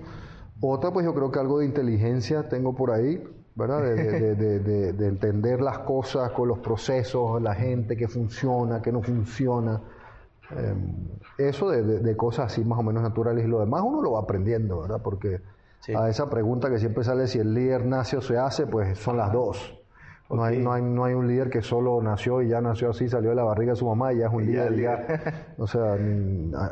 Otra, 0.62 0.92
pues 0.92 1.04
yo 1.04 1.14
creo 1.14 1.30
que 1.30 1.38
algo 1.38 1.58
de 1.58 1.66
inteligencia 1.66 2.48
tengo 2.48 2.74
por 2.74 2.90
ahí, 2.90 3.22
¿verdad? 3.58 3.82
De, 3.82 5.06
entender 5.06 5.60
las 5.60 5.80
cosas 5.80 6.30
con 6.30 6.48
los 6.48 6.60
procesos, 6.60 7.42
la 7.42 7.54
gente, 7.54 7.96
qué 7.96 8.06
funciona, 8.08 8.80
qué 8.80 8.92
no 8.92 9.02
funciona. 9.02 9.80
Em, 10.50 10.94
eso 11.36 11.70
de, 11.70 12.16
cosas 12.16 12.52
así 12.52 12.64
más 12.64 12.78
o 12.78 12.82
menos 12.82 13.02
naturales 13.02 13.44
y 13.44 13.48
lo 13.48 13.60
demás 13.60 13.82
uno 13.84 14.00
lo 14.00 14.12
va 14.12 14.20
aprendiendo, 14.20 14.80
¿verdad? 14.80 15.00
Porque 15.02 15.40
a 15.94 16.08
esa 16.08 16.30
pregunta 16.30 16.70
que 16.70 16.78
siempre 16.78 17.04
sale 17.04 17.26
si 17.26 17.38
el 17.38 17.52
líder 17.52 17.84
nace 17.84 18.16
o 18.16 18.22
se 18.22 18.38
hace, 18.38 18.66
pues 18.66 18.98
son 18.98 19.16
las 19.16 19.32
dos. 19.32 19.74
No, 20.30 20.44
hay, 20.44 20.58
no, 20.58 20.74
hay, 20.74 20.82
no 20.82 21.04
hay 21.04 21.14
un 21.14 21.26
líder 21.26 21.48
que 21.48 21.62
solo 21.62 22.02
nació 22.02 22.42
y 22.42 22.48
ya 22.48 22.60
nació 22.60 22.90
así, 22.90 23.08
salió 23.08 23.30
de 23.30 23.36
la 23.36 23.44
barriga 23.44 23.72
de 23.72 23.76
su 23.76 23.86
mamá 23.86 24.12
y 24.12 24.18
ya 24.18 24.26
es 24.26 24.32
un 24.32 24.44
líder. 24.44 25.16
o 25.56 25.66
sea, 25.66 25.94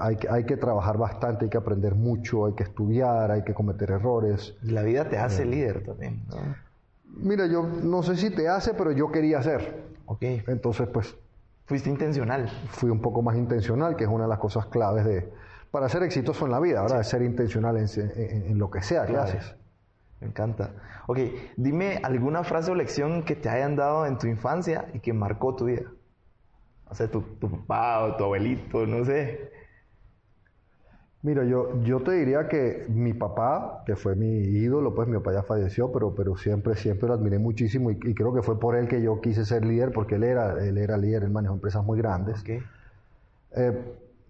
hay, 0.00 0.19
hay 0.28 0.45
que 0.45 0.59
trabajar 0.59 0.99
bastante, 0.99 1.47
hay 1.47 1.50
que 1.50 1.57
aprender 1.57 1.95
mucho, 1.95 2.45
hay 2.45 2.52
que 2.52 2.64
estudiar, 2.64 3.31
hay 3.31 3.45
que 3.45 3.55
cometer 3.55 3.93
errores. 3.93 4.55
La 4.62 4.83
vida 4.83 5.09
te 5.09 5.16
hace 5.16 5.45
eh, 5.45 5.47
líder 5.47 5.83
también, 5.85 6.23
¿no? 6.28 6.65
Mira, 7.08 7.46
yo 7.46 7.62
no 7.62 8.02
sé 8.02 8.16
si 8.16 8.30
te 8.30 8.48
hace, 8.48 8.75
pero 8.75 8.92
yo 8.92 9.10
quería 9.10 9.38
hacer. 9.38 9.84
Ok. 10.06 10.22
Entonces, 10.22 10.88
pues... 10.88 11.16
Fuiste 11.66 11.90
intencional. 11.90 12.48
Fui 12.68 12.90
un 12.90 13.00
poco 13.00 13.22
más 13.22 13.36
intencional, 13.36 13.96
que 13.96 14.04
es 14.04 14.10
una 14.10 14.25
de 14.25 14.30
las 14.30 14.38
cosas 14.38 14.66
claves 14.66 15.04
de... 15.04 15.32
Para 15.72 15.88
ser 15.88 16.04
exitoso 16.04 16.46
en 16.46 16.52
la 16.52 16.60
vida, 16.60 16.80
¿verdad? 16.80 17.02
Ser 17.02 17.22
intencional 17.22 17.76
en, 17.76 18.56
lo 18.56 18.70
que 18.70 18.82
sea 18.82 19.04
que 19.04 19.16
haces. 19.16 19.56
Me 20.20 20.28
encanta. 20.28 20.70
Ok, 21.08 21.18
dime 21.56 22.00
alguna 22.04 22.44
frase 22.44 22.70
o 22.70 22.75
lección 22.75 23.25
que 23.25 23.34
te 23.34 23.48
hayan 23.48 23.75
dado 23.75 24.06
en 24.06 24.16
tu 24.16 24.28
infancia 24.28 24.86
y 24.94 25.00
que 25.00 25.12
marcó 25.12 25.56
tu 25.56 25.64
vida. 25.64 25.90
O 26.88 26.94
sea, 26.94 27.10
tu, 27.10 27.20
tu 27.20 27.50
papá 27.50 28.04
o 28.04 28.16
tu 28.16 28.25
abuelito, 28.25 28.86
no 28.86 29.04
sé. 29.04 29.50
Mira, 31.26 31.42
yo, 31.42 31.83
yo 31.83 32.02
te 32.02 32.12
diría 32.12 32.47
que 32.47 32.87
mi 32.88 33.12
papá, 33.12 33.83
que 33.85 33.97
fue 33.97 34.14
mi 34.14 34.28
ídolo, 34.28 34.95
pues 34.95 35.09
mi 35.09 35.16
papá 35.16 35.33
ya 35.33 35.42
falleció, 35.42 35.90
pero, 35.90 36.14
pero 36.14 36.37
siempre, 36.37 36.76
siempre 36.76 37.09
lo 37.09 37.14
admiré 37.14 37.40
muchísimo 37.40 37.90
y, 37.90 38.14
creo 38.14 38.33
que 38.33 38.42
fue 38.42 38.61
por 38.61 38.76
él 38.76 38.87
que 38.87 39.02
yo 39.02 39.21
quise 39.21 39.45
ser 39.45 39.64
líder, 39.64 39.90
porque 39.90 40.14
él 40.14 40.23
era, 40.23 40.64
él 40.64 40.78
era 40.78 40.97
líder, 40.97 41.25
él 41.25 41.30
manejó 41.30 41.54
empresas 41.54 41.85
muy 41.85 41.99
grandes. 41.99 42.45
Eh, 42.47 42.62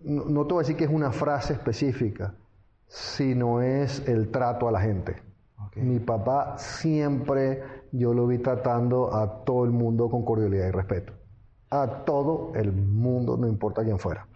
no, 0.05 0.47
te 0.47 0.55
voy 0.55 0.61
a 0.61 0.63
decir 0.63 0.75
que 0.75 0.85
es 0.85 0.91
una 0.91 1.13
frase 1.13 1.53
específica, 1.53 2.33
sino 2.89 3.61
es 3.61 4.09
el 4.09 4.31
trato 4.31 4.67
a 4.67 4.73
la 4.73 4.81
gente. 4.81 5.17
Mi 5.75 5.99
papá 5.99 6.57
siempre 6.57 7.63
yo 7.93 8.15
lo 8.15 8.27
vi 8.27 8.39
tratando 8.39 9.15
a 9.15 9.45
todo 9.45 9.67
el 9.67 9.71
mundo 9.71 10.09
con 10.09 10.25
cordialidad 10.25 10.69
y 10.69 10.71
respeto. 10.71 11.13
A 11.69 12.05
todo 12.07 12.53
el 12.55 12.73
mundo, 12.73 13.37
no 13.37 13.47
importa 13.47 13.85
quién 13.85 13.99
fuera 13.99 14.27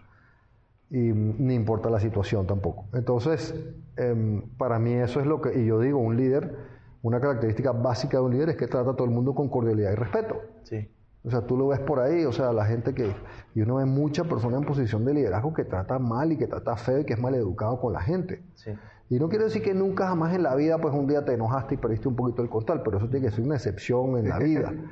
y 0.91 1.13
ni 1.13 1.55
importa 1.55 1.89
la 1.89 2.01
situación 2.01 2.45
tampoco. 2.45 2.85
Entonces, 2.93 3.55
em, 3.95 4.41
para 4.57 4.77
mí 4.77 4.91
eso 4.91 5.21
es 5.21 5.25
lo 5.25 5.41
que, 5.41 5.57
y 5.57 5.65
yo 5.65 5.79
digo, 5.79 5.99
un 5.99 6.17
líder, 6.17 6.53
una 7.01 7.21
característica 7.21 7.71
básica 7.71 8.17
de 8.17 8.23
un 8.23 8.31
líder 8.33 8.49
es 8.49 8.57
que 8.57 8.67
trata 8.67 8.91
a 8.91 8.95
todo 8.95 9.05
el 9.05 9.13
mundo 9.13 9.33
con 9.33 9.47
cordialidad 9.49 9.93
y 9.93 9.95
respeto. 9.95 10.41
Sí. 10.63 10.89
O 11.23 11.29
sea, 11.29 11.41
tú 11.41 11.55
lo 11.55 11.67
ves 11.67 11.79
por 11.79 11.99
ahí, 11.99 12.25
o 12.25 12.33
sea, 12.33 12.51
la 12.51 12.65
gente 12.65 12.93
que, 12.93 13.13
y 13.55 13.61
uno 13.61 13.75
ve 13.75 13.85
muchas 13.85 14.27
personas 14.27 14.59
en 14.59 14.67
posición 14.67 15.05
de 15.05 15.13
liderazgo 15.13 15.53
que 15.53 15.63
trata 15.63 15.97
mal 15.97 16.33
y 16.33 16.37
que 16.37 16.47
trata 16.47 16.75
feo 16.75 16.99
y 16.99 17.05
que 17.05 17.13
es 17.13 17.19
mal 17.19 17.35
educado 17.35 17.79
con 17.79 17.93
la 17.93 18.01
gente. 18.01 18.43
Sí. 18.55 18.71
Y 19.09 19.19
no 19.19 19.29
quiero 19.29 19.45
decir 19.45 19.61
que 19.61 19.73
nunca 19.73 20.07
jamás 20.07 20.35
en 20.35 20.43
la 20.43 20.55
vida, 20.55 20.77
pues 20.77 20.93
un 20.93 21.07
día 21.07 21.23
te 21.23 21.33
enojaste 21.33 21.75
y 21.75 21.77
perdiste 21.77 22.07
un 22.07 22.15
poquito 22.15 22.41
el 22.41 22.49
costal, 22.49 22.81
pero 22.83 22.97
eso 22.97 23.07
tiene 23.07 23.27
que 23.27 23.31
ser 23.31 23.45
una 23.45 23.55
excepción 23.55 24.17
en 24.17 24.27
la 24.27 24.39
vida. 24.39 24.73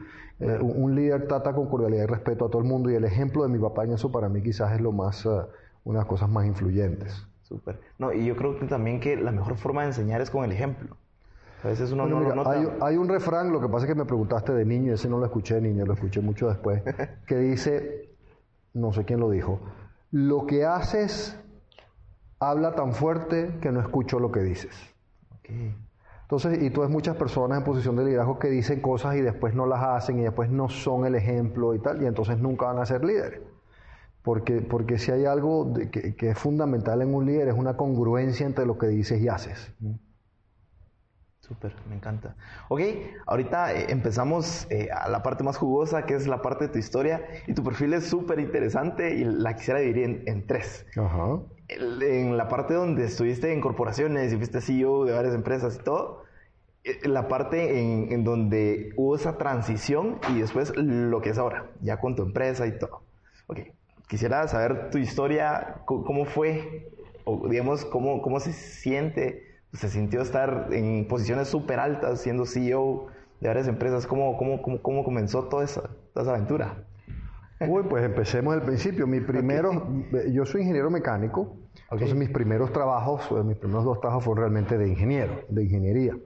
Eh, 0.42 0.58
un, 0.62 0.96
líder 0.96 1.28
trata 1.28 1.52
con 1.52 1.68
cordialidad 1.68 2.04
y 2.04 2.06
respeto 2.06 2.46
a 2.46 2.50
todo 2.50 2.62
el 2.62 2.66
mundo 2.66 2.90
y 2.90 2.96
el 2.96 3.04
ejemplo 3.04 3.44
de 3.44 3.50
mi 3.50 3.60
papá 3.60 3.84
en 3.84 3.92
eso 3.92 4.10
para 4.10 4.30
mí 4.30 4.42
quizás 4.42 4.72
es 4.72 4.80
lo 4.80 4.94
más... 4.94 5.26
Uh, 5.26 5.42
unas 5.84 6.06
cosas 6.06 6.30
más 6.30 6.46
influyentes. 6.46 7.26
Súper. 7.42 7.80
No, 7.98 8.14
y 8.14 8.26
yo 8.26 8.36
creo 8.36 8.60
que 8.60 8.66
también 8.68 9.00
que 9.00 9.16
la 9.16 9.32
mejor 9.32 9.56
forma 9.58 9.82
de 9.82 9.88
enseñar 9.88 10.22
es 10.22 10.30
con 10.30 10.46
el 10.46 10.52
ejemplo. 10.52 10.96
A 11.64 11.68
veces 11.68 11.92
uno 11.92 12.06
no 12.08 12.20
lo 12.22 12.36
nota. 12.36 12.52
Hay, 12.82 12.96
un 12.96 13.10
refrán, 13.10 13.52
lo 13.52 13.60
que 13.60 13.68
pasa 13.68 13.86
es 13.86 13.92
que 13.92 13.96
me 13.96 14.06
preguntaste 14.06 14.54
de 14.54 14.66
niño, 14.66 14.94
ese 14.94 15.10
no 15.10 15.18
lo 15.18 15.26
escuché 15.26 15.56
de 15.56 15.62
niño, 15.62 15.86
lo 15.86 15.94
escuché 15.94 16.22
mucho 16.22 16.48
después, 16.48 16.84
que 17.28 17.38
dice, 17.38 18.10
no 18.74 18.94
sé 18.94 19.04
quién 19.04 19.20
lo 19.20 19.30
dijo, 19.30 19.60
lo 20.12 20.46
que 20.46 20.66
haces 20.66 21.38
habla 22.40 22.76
tan 22.76 22.94
fuerte 22.94 23.58
que 23.62 23.72
no 23.72 23.82
escucho 23.82 24.20
lo 24.20 24.32
que 24.32 24.40
dices. 24.42 24.74
Okay. 25.40 25.76
Entonces, 26.22 26.62
y 26.62 26.70
tú 26.70 26.82
ves 26.82 26.90
muchas 26.92 27.18
personas 27.18 27.58
en 27.58 27.64
posición 27.64 27.96
de 27.96 28.06
liderazgo 28.06 28.38
que 28.38 28.50
dicen 28.50 28.82
cosas 28.82 29.16
y 29.16 29.22
después 29.22 29.56
no 29.56 29.66
las 29.66 29.84
hacen 29.84 30.20
y 30.20 30.22
después 30.22 30.50
no 30.50 30.70
son 30.70 31.06
el 31.06 31.16
ejemplo 31.16 31.74
y 31.74 31.80
tal, 31.80 32.02
y 32.02 32.06
entonces 32.06 32.38
nunca 32.38 32.68
van 32.68 32.78
a 32.78 32.86
ser 32.86 33.04
líderes. 33.04 33.42
Porque, 34.24 34.62
porque 34.62 34.98
si 34.98 35.12
hay 35.12 35.26
algo 35.26 35.74
que, 35.92 36.16
es 36.20 36.38
fundamental 36.38 37.02
en 37.02 37.14
un 37.14 37.26
líder 37.26 37.48
es 37.48 37.56
una 37.56 37.78
congruencia 37.78 38.46
entre 38.46 38.66
lo 38.66 38.78
que 38.78 38.88
dices 38.88 39.22
y 39.22 39.28
haces. 39.28 39.74
Súper, 41.50 41.74
me 41.90 41.96
encanta. 41.96 42.36
Ok, 42.68 42.82
ahorita 43.26 43.74
eh, 43.74 43.88
empezamos 43.90 44.68
eh, 44.70 44.90
a 44.92 45.10
la 45.10 45.24
parte 45.24 45.44
más 45.44 45.58
jugosa, 45.58 46.06
que 46.06 46.14
es 46.14 46.28
la 46.28 46.44
parte 46.44 46.68
de 46.68 46.74
tu 46.74 46.78
historia, 46.78 47.26
y 47.48 47.56
tu 47.56 47.64
perfil 47.64 47.96
es 47.96 48.06
súper 48.06 48.40
interesante 48.40 49.16
y 49.16 49.24
la 49.24 49.56
quisiera 49.56 49.80
dividir 49.80 50.24
en, 50.28 50.46
tres. 50.46 50.86
Ajá. 50.96 51.40
en 51.68 52.38
la 52.38 52.48
parte 52.50 52.76
donde 52.76 53.06
estuviste 53.06 53.52
en 53.52 53.62
corporaciones 53.62 54.32
y 54.32 54.38
fuiste 54.38 54.62
CEO 54.62 55.06
de 55.06 55.14
varias 55.14 55.34
empresas 55.34 55.80
y 55.82 55.84
todo, 55.84 56.24
eh, 56.84 57.00
la 57.08 57.28
parte 57.28 57.80
en, 57.80 58.12
en 58.12 58.24
donde 58.24 58.94
hubo 58.96 59.16
esa 59.16 59.40
transición 59.40 60.20
y 60.30 60.42
después 60.42 60.72
lo 60.78 61.20
que 61.22 61.32
es 61.32 61.40
ahora, 61.40 61.72
ya 61.82 62.00
con 62.00 62.16
tu 62.16 62.22
empresa 62.22 62.68
y 62.68 62.78
todo. 62.78 63.02
Ok, 63.48 63.62
quisiera 64.10 64.48
saber 64.48 64.90
tu 64.90 64.98
historia, 64.98 65.84
cómo 65.86 66.26
fue, 66.26 66.92
o 67.26 67.48
digamos, 67.48 67.86
cómo, 67.86 68.22
cómo 68.22 68.40
se 68.40 68.52
siente, 68.52 69.62
se 69.72 69.88
sintió 69.88 70.22
estar 70.22 70.70
en 70.72 71.08
posiciones 71.08 71.48
súper 71.48 71.80
altas 71.80 72.20
siendo 72.20 72.46
CEO 72.46 73.08
de 73.40 73.48
varias 73.48 73.68
empresas, 73.68 74.08
cómo, 74.08 74.36
cómo, 74.36 74.64
cómo, 74.64 74.82
cómo 74.82 75.04
comenzó 75.04 75.44
toda 75.44 75.64
esa, 75.64 75.84
toda 76.14 76.24
esa 76.24 76.32
aventura. 76.32 76.86
Uy, 77.62 77.84
pues 77.88 78.04
empecemos 78.04 78.56
del 78.56 78.64
principio. 78.64 79.06
Mi 79.06 79.20
primero, 79.20 79.88
yo 80.32 80.46
soy 80.46 80.62
ingeniero 80.62 80.90
mecánico, 80.90 81.56
entonces 81.92 82.16
mis 82.16 82.30
primeros 82.30 82.74
trabajos, 82.74 83.30
eh, 83.30 83.44
mis 83.44 83.58
primeros 83.58 83.86
dos 83.86 84.00
trabajos 84.00 84.24
fueron 84.24 84.42
realmente 84.42 84.78
de 84.78 84.88
ingeniero, 84.88 85.42
de 85.50 85.64
ingeniería. 85.66 86.18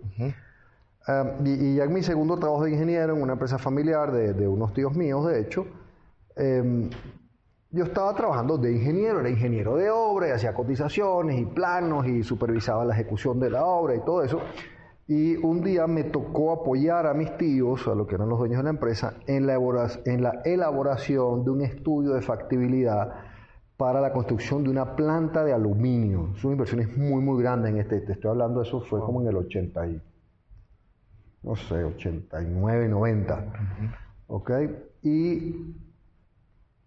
Ah, 1.06 1.34
y, 1.44 1.76
ya 1.76 1.84
en 1.84 1.94
mi 1.94 2.02
segundo 2.02 2.38
trabajo 2.38 2.64
de 2.64 2.72
ingeniero 2.72 3.14
en 3.14 3.22
una 3.22 3.34
empresa 3.34 3.58
familiar 3.58 4.14
de, 4.14 4.34
de 4.34 4.48
unos 4.48 4.74
tíos 4.74 4.96
míos, 4.96 5.28
de 5.28 5.42
hecho, 5.42 5.68
eh, 6.38 6.90
yo 7.74 7.86
estaba 7.86 8.14
trabajando 8.14 8.60
de 8.60 8.72
ingeniero, 8.72 9.20
era 9.20 9.30
ingeniero 9.30 9.76
de 9.78 9.90
obra 9.90 10.28
y 10.28 10.32
hacía 10.32 10.54
cotizaciones 10.54 11.40
y 11.42 11.46
planos 11.46 12.06
y 12.06 12.22
supervisaba 12.22 12.86
la 12.86 12.94
ejecución 12.94 13.40
de 13.40 13.50
la 13.50 13.66
obra 13.66 13.96
y 13.96 14.00
todo 14.02 14.24
eso. 14.24 14.42
Y 15.08 15.36
un 15.38 15.64
día 15.64 15.88
me 15.88 16.04
tocó 16.04 16.52
apoyar 16.52 17.08
a 17.08 17.16
mis 17.16 17.36
tíos, 17.36 17.88
a 17.88 17.96
los 17.96 18.06
que 18.08 18.14
eran 18.14 18.30
los 18.30 18.38
dueños 18.38 18.60
de 18.60 18.64
la 18.64 18.70
empresa, 18.70 19.16
en 19.26 19.48
la, 19.48 20.42
elaboración 20.46 21.44
de 21.44 21.50
un 21.50 21.62
estudio 21.62 22.14
de 22.14 22.22
factibilidad 22.22 23.12
para 23.76 24.00
la 24.00 24.14
construcción 24.14 24.64
de 24.64 24.70
una 24.70 24.96
planta 24.96 25.44
de 25.44 25.52
aluminio. 25.52 26.36
Son 26.36 26.52
inversiones 26.52 26.96
muy, 26.96 27.24
muy 27.24 27.42
grandes 27.42 27.72
en 27.72 27.80
este. 27.80 28.02
Te 28.02 28.14
estoy 28.14 28.30
hablando, 28.30 28.62
eso 28.62 28.82
fue 28.82 29.00
como 29.00 29.20
en 29.22 29.30
el 29.30 29.36
80 29.36 29.88
y, 29.88 30.02
no 31.42 31.56
sé, 31.56 31.84
89, 31.84 32.88
90. 32.88 33.46
¿Ok? 34.28 34.52
Y 35.02 35.76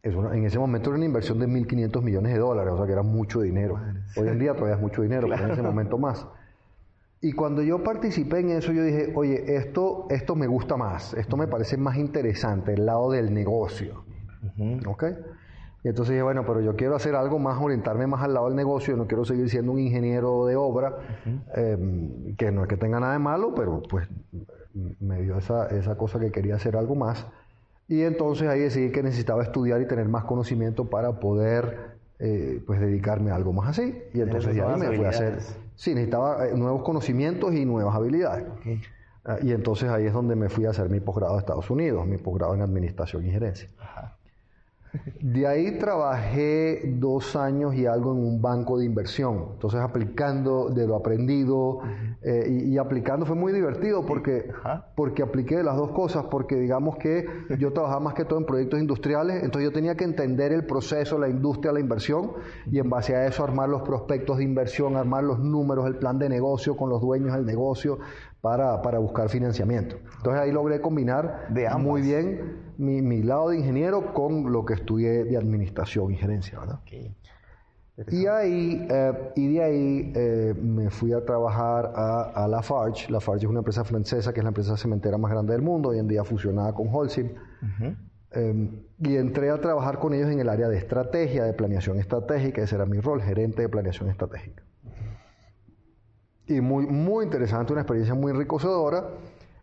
en 0.07 0.45
ese 0.45 0.59
momento 0.59 0.91
era 0.91 0.97
una 0.97 1.07
inversión 1.07 1.39
de 1.39 1.49
1.500 1.49 2.03
millones 2.03 2.33
de 2.33 2.39
dólares, 2.39 2.73
o 2.73 2.77
sea 2.77 2.87
que 2.87 2.93
era 2.93 3.03
mucho 3.03 3.41
dinero. 3.41 3.81
Hoy 4.17 4.29
en 4.29 4.39
día 4.39 4.55
todavía 4.55 4.77
es 4.77 4.81
mucho 4.81 5.03
dinero, 5.03 5.27
pero 5.29 5.45
en 5.45 5.51
ese 5.51 5.63
momento 5.63 5.99
más. 5.99 6.27
Y 7.21 7.33
cuando 7.33 7.63
yo 7.63 7.83
participé 7.83 8.41
en 8.41 8.51
eso, 8.51 8.73
yo 8.73 8.85
dije, 8.85 9.13
oye, 9.17 9.57
esto, 9.57 10.07
esto 10.11 10.37
me 10.37 10.47
gusta 10.47 10.77
más, 10.77 11.15
esto 11.15 11.37
me 11.37 11.49
parece 11.49 11.77
más 11.77 11.97
interesante, 11.97 12.75
el 12.75 12.87
lado 12.87 13.11
del 13.11 13.33
negocio. 13.33 14.05
¿Ok? 14.87 15.05
Y 15.83 15.89
entonces 15.89 16.15
dije, 16.15 16.23
bueno, 16.23 16.45
pero 16.47 16.61
yo 16.61 16.77
quiero 16.77 16.97
hacer 16.97 17.15
algo 17.15 17.39
más, 17.39 17.61
orientarme 17.61 18.07
más 18.07 18.23
al 18.23 18.35
lado 18.35 18.47
del 18.47 18.57
negocio, 18.57 18.95
yo 18.95 18.97
no 18.97 19.07
quiero 19.07 19.25
seguir 19.25 19.49
siendo 19.49 19.73
un 19.73 19.79
ingeniero 19.79 20.47
de 20.47 20.57
obra, 20.57 20.97
em, 21.55 22.35
que 22.37 22.51
no 22.51 22.63
es 22.63 22.69
que 22.69 22.77
tenga 22.77 23.01
nada 23.01 23.13
de 23.13 23.19
malo, 23.19 23.55
pero 23.55 23.83
pues 23.89 24.09
me 25.01 25.23
dio 25.23 25.39
esa, 25.39 25.69
esa 25.69 25.97
cosa 25.97 26.21
que 26.21 26.31
quería 26.31 26.57
hacer 26.57 26.77
algo 26.77 26.95
más. 26.95 27.27
Y 27.89 28.03
entonces 28.03 28.49
ahí 28.49 28.61
decidí 28.61 28.91
que 28.91 29.03
necesitaba 29.03 29.43
estudiar 29.43 29.81
y 29.81 29.87
tener 29.87 30.09
más 30.09 30.25
conocimiento 30.25 30.91
para 30.91 31.21
poder 31.21 31.97
eh, 32.19 32.63
pues 32.67 32.81
dedicarme 32.81 33.31
a 33.31 33.37
algo 33.37 33.53
más 33.53 33.69
así. 33.69 34.03
Y 34.13 34.21
entonces 34.21 34.57
ya 34.57 34.77
me 34.77 34.97
fui 34.97 35.05
a 35.05 35.11
hacer... 35.11 35.39
Sí, 35.77 35.95
necesitaba 35.95 36.47
eh, 36.47 36.57
nuevos 36.57 36.83
conocimientos 36.83 37.55
y 37.55 37.65
nuevas 37.65 37.95
habilidades. 37.95 38.47
Ah, 39.25 39.39
y 39.43 39.53
entonces 39.53 39.89
ahí 39.91 40.07
es 40.07 40.13
donde 40.13 40.37
me 40.37 40.49
fui 40.49 40.67
a 40.67 40.71
hacer 40.71 40.89
mi 40.89 41.01
posgrado 41.01 41.37
a 41.37 41.39
Estados 41.39 41.69
Unidos, 41.71 42.07
mi 42.07 42.17
posgrado 42.17 42.55
en 42.55 42.63
Administración 42.63 43.27
y 43.27 43.31
Gerencia. 43.31 43.69
De 45.21 45.47
ahí 45.47 45.79
trabajé 45.79 46.83
dos 46.97 47.37
años 47.37 47.75
y 47.75 47.87
algo 47.87 48.13
en 48.13 48.19
un 48.19 48.43
banco 48.43 48.79
de 48.79 48.87
inversión. 48.87 49.51
Entonces 49.55 49.81
aplicando 49.81 50.71
de 50.71 50.87
lo 50.87 50.97
aprendido 50.97 51.81
eh, 52.23 52.65
y, 52.67 52.79
aplicando 52.79 53.27
fue 53.27 53.37
muy 53.37 53.53
divertido 53.53 54.05
porque, 54.05 54.51
porque 54.95 55.23
apliqué 55.23 55.63
las 55.63 55.77
dos 55.77 55.93
cosas, 55.93 56.25
porque 56.31 56.57
digamos 56.57 56.97
que 56.97 57.27
yo 57.59 57.73
trabajaba 57.73 58.01
más 58.01 58.15
que 58.15 58.25
todo 58.25 58.39
en 58.39 58.47
proyectos 58.47 58.81
industriales, 58.81 59.43
entonces 59.43 59.71
yo 59.71 59.73
tenía 59.73 59.97
que 59.97 60.05
entender 60.05 60.53
el 60.53 60.65
proceso, 60.67 61.19
la 61.19 61.29
industria, 61.29 61.73
la 61.73 61.81
inversión 61.81 62.33
y 62.71 62.79
en 62.79 62.91
base 62.91 63.15
a 63.15 63.27
eso 63.27 63.45
armar 63.45 63.69
los 63.69 63.83
prospectos 63.83 64.39
de 64.39 64.45
inversión, 64.45 64.97
armar 64.97 65.25
los 65.25 65.39
números, 65.39 65.87
el 65.87 65.97
plan 65.97 66.19
de 66.19 66.29
negocio 66.29 66.77
con 66.77 66.91
los 66.91 67.01
dueños 67.01 67.35
del 67.35 67.47
negocio, 67.47 67.99
para, 68.47 68.99
buscar 68.99 69.29
financiamiento. 69.29 69.97
Entonces 70.19 70.41
ahí 70.41 70.53
logré 70.53 70.81
combinar 70.81 71.49
muy 71.79 72.01
bien 72.01 72.75
mi, 72.79 73.23
lado 73.23 73.49
de 73.49 73.59
ingeniero 73.59 74.15
con 74.15 74.53
lo 74.53 74.65
que 74.65 74.75
estudié 74.75 75.25
de 75.25 75.37
administración 75.37 76.13
y 76.13 76.17
gerencia. 76.17 76.61
¿verdad? 76.61 76.79
Y, 78.13 78.27
ahí, 78.27 78.87
eh, 78.89 79.33
y 79.35 79.55
de 79.55 79.63
ahí 79.63 80.13
eh, 80.15 80.55
me 80.55 80.91
fui 80.91 81.13
a 81.13 81.25
trabajar 81.25 81.93
a, 81.97 82.45
a, 82.45 82.47
Lafarge. 82.47 83.11
Lafarge 83.11 83.47
es 83.47 83.51
una 83.51 83.61
empresa 83.61 83.83
francesa 83.83 84.33
que 84.33 84.41
es 84.41 84.45
la 84.45 84.51
empresa 84.51 84.77
cementera 84.77 85.19
más 85.19 85.33
grande 85.33 85.53
del 85.53 85.63
mundo, 85.63 85.89
hoy 85.89 85.99
en 85.99 86.07
día 86.07 86.23
fusionada 86.23 86.73
con 86.73 86.89
Holcim. 86.93 87.31
Em, 88.31 88.83
y 89.01 89.17
entré 89.17 89.51
a 89.51 89.61
trabajar 89.61 89.99
con 89.99 90.13
ellos 90.13 90.31
en 90.31 90.39
el 90.39 90.49
área 90.49 90.69
de 90.69 90.77
estrategia, 90.77 91.45
de 91.45 91.53
planeación 91.53 91.99
estratégica, 91.99 92.63
ese 92.63 92.75
era 92.77 92.85
mi 92.85 93.01
rol, 93.01 93.23
gerente 93.23 93.63
de 93.63 93.69
planeación 93.69 94.11
estratégica 94.11 94.66
y 96.47 96.61
muy, 96.61 96.87
muy 96.87 97.25
interesante, 97.25 97.73
una 97.73 97.83
experiencia 97.83 98.15
muy 98.15 98.33
enriquecedora. 98.33 99.09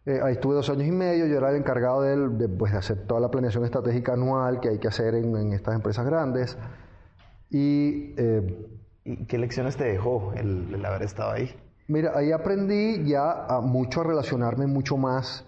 Eh, 0.05 0.19
ahí 0.21 0.33
estuve 0.33 0.55
dos 0.55 0.69
años 0.69 0.85
y 0.85 0.91
medio, 0.91 1.25
yo 1.27 1.37
era 1.37 1.49
el 1.49 1.55
encargado 1.55 2.01
de, 2.01 2.49
pues, 2.49 2.73
de, 2.73 2.77
hacer 2.77 3.07
toda 3.07 3.21
la 3.21 3.31
planeación 3.31 3.63
estratégica 3.63 4.13
anual 4.13 4.59
que 4.59 4.69
hay 4.69 4.79
que 4.79 4.89
hacer 4.89 5.15
en, 5.15 5.53
estas 5.53 5.75
empresas 5.75 6.05
grandes. 6.05 6.57
Y, 7.49 8.13
eh, 8.17 8.67
¿Y, 9.05 9.25
qué 9.25 9.37
lecciones 9.37 9.77
te 9.77 9.85
dejó 9.85 10.33
el, 10.35 10.73
el, 10.73 10.85
haber 10.85 11.03
estado 11.03 11.31
ahí? 11.31 11.55
Mira, 11.87 12.11
ahí 12.15 12.31
aprendí 12.31 13.05
ya 13.05 13.45
a 13.45 13.61
mucho 13.61 14.01
a 14.01 14.03
relacionarme 14.03 14.67
mucho 14.67 14.97
más 14.97 15.45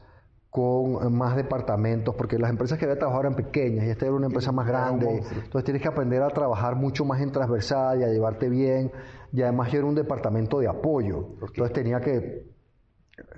con 0.55 1.13
más 1.13 1.35
departamentos, 1.35 2.15
porque 2.15 2.39
las 2.39 2.49
empresas 2.49 2.79
que 2.79 2.85
había 2.85 2.97
trabajado 2.97 3.23
eran 3.23 3.35
pequeñas 3.35 3.87
y 3.87 3.89
esta 3.89 4.05
era 4.05 4.15
una 4.15 4.27
empresa 4.27 4.53
más 4.53 4.65
grande. 4.65 5.21
Entonces 5.33 5.65
tienes 5.65 5.81
que 5.81 5.89
aprender 5.89 6.23
a 6.23 6.29
trabajar 6.29 6.77
mucho 6.77 7.03
más 7.03 7.19
en 7.19 7.29
transversal 7.29 7.99
y 7.99 8.03
a 8.05 8.07
llevarte 8.07 8.47
bien. 8.47 8.89
Y 9.33 9.41
además 9.41 9.69
yo 9.73 9.79
era 9.79 9.87
un 9.87 9.95
departamento 9.95 10.59
de 10.59 10.69
apoyo. 10.69 11.27
Entonces 11.41 11.73
tenía 11.73 11.99
que 11.99 12.15
eh, 12.15 12.54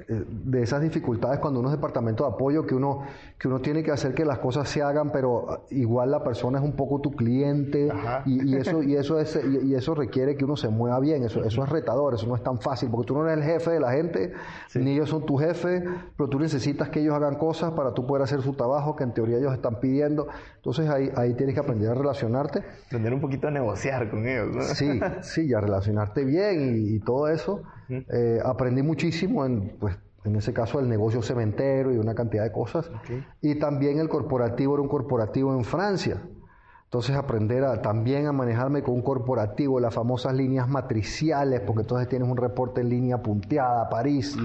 de 0.07 0.63
esas 0.63 0.81
dificultades 0.81 1.39
cuando 1.39 1.60
uno 1.60 1.69
es 1.69 1.75
departamento 1.75 2.24
de 2.24 2.34
apoyo 2.34 2.65
que 2.65 2.74
uno 2.74 3.03
que 3.38 3.48
uno 3.48 3.60
tiene 3.60 3.84
que 3.84 3.91
hacer 3.91 4.15
que 4.15 4.25
las 4.25 4.39
cosas 4.39 4.67
se 4.67 4.81
hagan 4.81 5.12
pero 5.12 5.65
igual 5.69 6.10
la 6.10 6.24
persona 6.24 6.57
es 6.57 6.63
un 6.63 6.75
poco 6.75 7.00
tu 7.00 7.12
cliente 7.12 7.88
y, 8.25 8.55
eso 8.55 8.81
y 8.81 8.96
eso 8.96 9.19
es 9.19 9.39
y, 9.63 9.75
eso 9.75 9.93
requiere 9.93 10.36
que 10.36 10.46
uno 10.46 10.55
se 10.55 10.69
mueva 10.69 11.00
bien 11.00 11.24
eso 11.24 11.43
eso 11.43 11.63
es 11.63 11.69
retador 11.69 12.15
eso 12.15 12.25
no 12.25 12.36
es 12.36 12.41
tan 12.41 12.60
fácil 12.60 12.89
porque 12.89 13.07
tú 13.07 13.13
no 13.13 13.27
eres 13.27 13.46
el 13.46 13.51
jefe 13.51 13.72
de 13.72 13.79
la 13.79 13.91
gente 13.91 14.34
ni 14.74 14.93
ellos 14.93 15.10
son 15.10 15.27
tu 15.27 15.38
jefe 15.38 15.84
pero 16.17 16.27
tú 16.27 16.39
necesitas 16.39 16.89
que 16.89 17.01
ellos 17.01 17.13
hagan 17.13 17.36
cosas 17.36 17.74
para 17.74 17.93
tú 17.93 18.07
poder 18.07 18.24
hacer 18.24 18.41
su 18.41 18.53
trabajo 18.53 18.96
que 18.96 19.03
en 19.03 19.13
teoría 19.13 19.38
ellos 19.38 19.53
están 19.53 19.79
pidiendo. 19.79 20.27
Entonces 20.55 20.89
ahí 20.89 21.12
ahí 21.15 21.34
tienes 21.36 21.55
que 21.55 21.62
aprender 21.62 21.89
a 21.89 21.93
relacionarte. 21.93 22.63
Aprender 22.88 23.13
un 23.13 23.22
poquito 23.22 23.48
a 23.48 23.51
negociar 23.51 24.10
con 24.10 24.27
ellos 24.27 24.55
¿no? 24.55 24.62
sí 24.63 25.00
sí 25.22 25.53
a 25.53 25.62
relacionarte 25.62 26.24
bien 26.25 26.75
y 26.75 27.00
todo 27.00 27.27
eso 27.27 27.63
eh, 27.89 28.39
aprendí 28.44 28.82
muchísimo 28.82 29.46
en, 29.46 29.77
pues, 29.79 29.98
en 30.24 30.36
ese 30.36 30.53
caso, 30.53 30.79
el 30.79 30.89
negocio 30.89 31.22
cementero 31.22 31.94
y 31.94 31.98
una 31.98 32.13
cantidad 32.13 32.44
de 32.44 32.51
cosas. 32.51 32.91
Y 33.41 33.56
también 33.56 34.00
el 34.00 34.10
corporativo 34.10 34.75
era 34.75 34.82
un 34.82 34.89
corporativo 34.89 35.53
en 35.53 35.63
Francia. 35.63 36.22
Entonces 36.84 37.17
aprender 37.17 37.65
a, 37.65 37.82
también 37.82 38.27
a 38.27 38.32
manejarme 38.32 38.82
con 38.82 38.96
un 38.96 39.01
corporativo, 39.01 39.79
las 39.79 39.94
famosas 39.94 40.34
líneas 40.34 40.70
matriciales, 40.70 41.60
porque 41.62 41.82
entonces 41.82 42.08
tienes 42.08 42.29
un 42.29 42.38
reporte 42.38 42.79
en 42.79 42.89
línea 42.89 43.22
punteada, 43.22 43.89
París, 43.89 44.38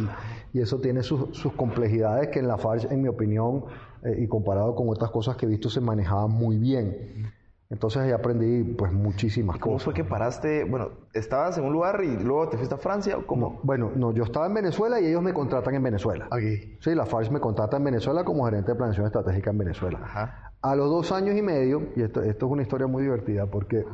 y, 0.53 0.59
eso 0.59 0.81
tiene 0.81 1.03
sus, 1.03 1.53
complejidades 1.57 2.29
que 2.29 2.41
en 2.41 2.49
la 2.49 2.59
FARC, 2.59 2.91
en 2.91 3.01
mi 3.01 3.09
opinión, 3.09 3.65
eh, 4.03 4.23
y 4.23 4.27
comparado 4.27 4.75
con 4.75 4.89
otras 4.89 5.11
cosas 5.11 5.37
que 5.37 5.47
he 5.47 5.49
visto, 5.49 5.71
se 5.71 5.81
manejaban 5.81 6.31
muy 6.31 6.59
bien. 6.59 7.33
Entonces 7.73 8.03
ahí 8.03 8.11
aprendí 8.11 8.65
pues 8.75 8.93
muchísimas 8.93 9.59
¿Cómo 9.59 9.77
cosas. 9.77 9.85
fue 9.87 9.95
que 9.95 10.05
paraste? 10.05 10.65
Bueno, 10.65 10.91
estabas 11.15 11.57
en 11.57 11.65
un 11.65 11.73
lugar 11.73 12.05
y 12.05 12.23
luego 12.23 12.51
te 12.51 12.59
fuiste 12.59 12.75
a 12.75 12.79
Francia 12.79 13.17
o 13.17 13.27
cómo? 13.27 13.61
bueno, 13.63 13.91
no, 13.97 14.13
yo 14.13 14.25
estaba 14.25 14.47
en 14.47 14.53
Venezuela 14.53 15.01
y 15.01 15.07
ellos 15.07 15.23
me 15.23 15.33
contratan 15.33 15.75
en 15.75 15.83
Venezuela. 15.83 16.29
Aquí. 16.31 16.77
Sí, 16.81 16.95
la 16.95 17.07
FARC 17.07 17.31
me 17.31 17.41
contrata 17.41 17.79
en 17.79 17.85
Venezuela 17.85 18.25
como 18.25 18.45
gerente 18.45 18.73
de 18.73 18.77
planeación 18.77 19.07
estratégica 19.07 19.51
en 19.51 19.59
Venezuela. 19.59 20.01
Ajá. 20.05 20.53
A 20.61 20.77
los 20.77 20.91
dos 20.91 21.13
años 21.13 21.35
y 21.35 21.41
medio, 21.41 21.89
y 21.97 22.03
esto, 22.03 22.23
esto 22.23 22.47
es 22.47 22.53
una 22.53 22.61
historia 22.61 22.87
muy 22.87 23.05
divertida 23.05 23.47
porque 23.47 23.87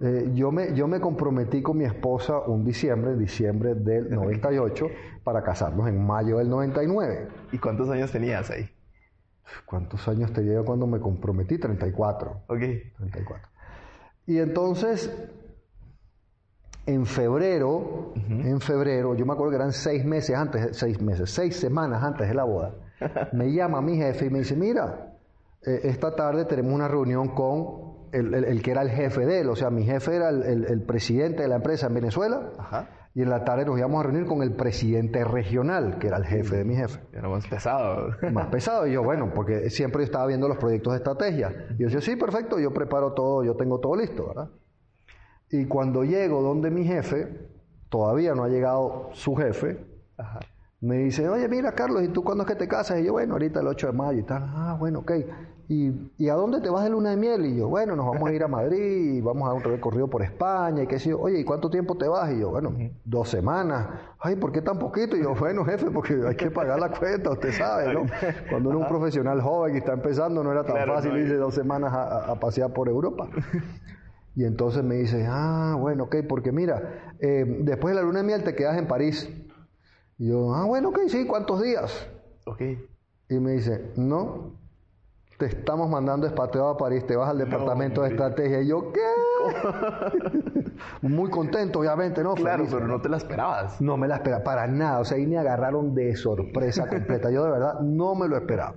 eh, 0.00 0.30
yo, 0.34 0.52
me, 0.52 0.74
yo 0.74 0.86
me 0.86 1.00
comprometí 1.00 1.62
con 1.62 1.78
mi 1.78 1.84
esposa 1.84 2.40
un 2.40 2.62
diciembre, 2.62 3.16
diciembre 3.16 3.74
del 3.74 4.10
98, 4.10 4.86
para 5.24 5.42
casarnos 5.42 5.88
en 5.88 6.04
mayo 6.06 6.36
del 6.38 6.50
99. 6.50 7.28
¿Y 7.52 7.58
cuántos 7.58 7.88
años 7.88 8.12
tenías 8.12 8.50
ahí? 8.50 8.68
¿Cuántos 9.66 10.06
años 10.08 10.32
tenía 10.32 10.54
yo 10.54 10.64
cuando 10.64 10.86
me 10.86 11.00
comprometí? 11.00 11.58
34. 11.58 12.42
Ok. 12.48 12.60
34. 12.96 13.48
Y 14.26 14.38
entonces, 14.38 15.10
en 16.86 17.06
febrero, 17.06 18.12
en 18.16 18.60
febrero, 18.60 19.14
yo 19.14 19.26
me 19.26 19.32
acuerdo 19.32 19.50
que 19.50 19.56
eran 19.56 19.72
seis 19.72 20.04
meses 20.04 20.36
antes, 20.36 20.76
seis 20.76 21.00
meses, 21.00 21.30
seis 21.30 21.56
semanas 21.56 22.02
antes 22.02 22.28
de 22.28 22.34
la 22.34 22.44
boda, 22.44 22.74
me 23.32 23.52
llama 23.52 23.80
mi 23.80 23.96
jefe 23.96 24.26
y 24.26 24.30
me 24.30 24.40
dice, 24.40 24.56
mira, 24.56 25.16
eh, 25.64 25.80
esta 25.84 26.14
tarde 26.14 26.44
tenemos 26.44 26.72
una 26.72 26.88
reunión 26.88 27.28
con 27.28 27.92
el, 28.12 28.62
que 28.62 28.70
era 28.70 28.82
el 28.82 28.90
jefe 28.90 29.24
de 29.24 29.40
él, 29.40 29.48
o 29.48 29.56
sea, 29.56 29.70
mi 29.70 29.84
jefe 29.84 30.16
era 30.16 30.28
el, 30.28 30.66
el 30.66 30.82
presidente 30.82 31.42
de 31.42 31.48
la 31.48 31.56
empresa 31.56 31.86
en 31.86 31.94
Venezuela. 31.94 32.50
Ajá 32.58 33.01
y 33.14 33.22
en 33.22 33.28
la 33.28 33.44
tarde 33.44 33.66
nos 33.66 33.78
íbamos 33.78 34.00
a 34.00 34.04
reunir 34.04 34.26
con 34.26 34.42
el 34.42 34.52
presidente 34.52 35.22
regional, 35.24 35.98
que 35.98 36.06
era 36.06 36.16
el 36.16 36.24
jefe 36.24 36.56
de 36.56 36.64
mi 36.64 36.76
jefe. 36.76 36.98
Era 37.12 37.28
más 37.28 37.46
pesado. 37.46 38.16
Más 38.32 38.46
pesado. 38.46 38.86
Y 38.86 38.92
yo, 38.92 39.02
bueno, 39.02 39.32
porque 39.34 39.68
siempre 39.68 40.00
yo 40.00 40.04
estaba 40.04 40.26
viendo 40.26 40.48
los 40.48 40.56
proyectos 40.56 40.94
de 40.94 40.96
estrategia. 40.98 41.66
Y 41.76 41.82
yo 41.82 41.86
decía, 41.88 42.00
sí, 42.00 42.16
perfecto, 42.16 42.58
yo 42.58 42.72
preparo 42.72 43.12
todo, 43.12 43.44
yo 43.44 43.54
tengo 43.54 43.80
todo 43.80 43.96
listo, 43.96 44.28
¿verdad? 44.28 44.48
Y 45.50 45.66
cuando 45.66 46.04
llego 46.04 46.40
donde 46.40 46.70
mi 46.70 46.84
jefe, 46.84 47.50
todavía 47.90 48.34
no 48.34 48.44
ha 48.44 48.48
llegado 48.48 49.10
su 49.12 49.34
jefe, 49.34 49.84
me 50.80 50.96
dice, 50.96 51.28
oye, 51.28 51.46
mira, 51.48 51.72
Carlos, 51.72 52.02
¿y 52.02 52.08
tú 52.08 52.24
cuándo 52.24 52.44
es 52.44 52.48
que 52.48 52.56
te 52.56 52.66
casas? 52.66 53.00
Y 53.00 53.04
yo, 53.04 53.12
bueno, 53.12 53.34
ahorita 53.34 53.60
el 53.60 53.66
8 53.66 53.88
de 53.88 53.92
mayo 53.92 54.18
y 54.18 54.22
tal. 54.22 54.42
Ah, 54.46 54.76
bueno, 54.80 55.00
ok. 55.00 55.12
¿Y, 55.72 56.28
a 56.28 56.34
dónde 56.34 56.60
te 56.60 56.68
vas 56.68 56.84
de 56.84 56.90
luna 56.90 57.10
de 57.10 57.16
miel? 57.16 57.46
Y 57.46 57.56
yo, 57.56 57.68
bueno, 57.68 57.96
nos 57.96 58.04
vamos 58.04 58.28
a 58.28 58.32
ir 58.32 58.42
a 58.42 58.48
Madrid, 58.48 59.14
y 59.14 59.20
vamos 59.22 59.48
a 59.48 59.54
un 59.54 59.62
recorrido 59.62 60.06
por 60.06 60.22
España, 60.22 60.82
y 60.82 60.86
qué 60.86 60.98
sé 60.98 61.10
yo. 61.10 61.20
Oye, 61.20 61.40
¿y 61.40 61.44
cuánto 61.44 61.70
tiempo 61.70 61.96
te 61.96 62.06
vas? 62.06 62.30
Y 62.30 62.40
yo, 62.40 62.50
bueno, 62.50 62.74
dos 63.06 63.30
semanas. 63.30 63.88
Ay, 64.18 64.36
¿por 64.36 64.52
qué 64.52 64.60
tan 64.60 64.78
poquito? 64.78 65.16
Y 65.16 65.22
yo, 65.22 65.34
bueno, 65.34 65.64
jefe, 65.64 65.90
porque 65.90 66.20
hay 66.28 66.36
que 66.36 66.50
pagar 66.50 66.78
la 66.78 66.90
cuenta, 66.90 67.30
usted 67.30 67.52
sabe, 67.52 67.94
¿no? 67.94 68.02
Cuando 68.50 68.68
uno 68.68 68.80
es 68.80 68.84
un 68.84 68.88
profesional 68.88 69.40
joven 69.40 69.74
y 69.74 69.78
está 69.78 69.94
empezando, 69.94 70.44
no 70.44 70.52
era 70.52 70.62
tan 70.62 70.86
fácil 70.86 71.16
irse 71.16 71.36
dos 71.36 71.54
semanas 71.54 71.92
a, 71.94 72.38
pasear 72.38 72.72
por 72.72 72.88
Europa. 72.88 73.28
Y 74.34 74.44
entonces 74.44 74.82
me 74.82 74.94
dice, 74.94 75.26
ah, 75.28 75.76
bueno, 75.78 76.04
ok, 76.04 76.16
porque 76.26 76.52
mira, 76.52 77.12
eh, 77.20 77.44
después 77.64 77.94
de 77.94 78.00
la 78.00 78.06
luna 78.06 78.20
de 78.20 78.24
miel 78.24 78.42
te 78.42 78.54
quedas 78.54 78.78
en 78.78 78.86
París. 78.86 79.30
Y 80.16 80.28
yo, 80.28 80.54
ah, 80.54 80.64
bueno, 80.64 80.88
ok, 80.88 81.00
sí, 81.08 81.26
¿cuántos 81.26 81.60
días? 81.60 82.08
Ok. 82.46 82.62
Y 83.28 83.34
me 83.34 83.50
dice, 83.50 83.92
no, 83.96 84.54
te 85.42 85.48
estamos 85.48 85.90
mandando 85.90 86.24
expatriado 86.24 86.68
a 86.68 86.76
París, 86.76 87.04
te 87.04 87.16
vas 87.16 87.28
al 87.28 87.38
departamento 87.38 88.02
de 88.02 88.10
estrategia. 88.10 88.60
Y 88.62 88.68
yo, 88.68 88.92
¿qué? 88.92 89.00
Muy 91.02 91.30
contento, 91.30 91.80
obviamente, 91.80 92.22
¿no? 92.22 92.34
Claro, 92.34 92.64
pero 92.70 92.86
no 92.86 93.00
te 93.00 93.08
la 93.08 93.16
esperabas. 93.16 93.80
No 93.80 93.96
me 93.96 94.06
la 94.06 94.16
esperaba, 94.16 94.44
para 94.44 94.68
nada. 94.68 95.00
O 95.00 95.04
sea, 95.04 95.16
ahí 95.16 95.26
me 95.26 95.38
agarraron 95.38 95.96
de 95.96 96.14
sorpresa 96.14 96.88
completa. 96.88 97.28
Yo 97.32 97.44
de 97.44 97.50
verdad 97.50 97.80
no 97.80 98.14
me 98.14 98.28
lo 98.28 98.36
esperaba. 98.36 98.74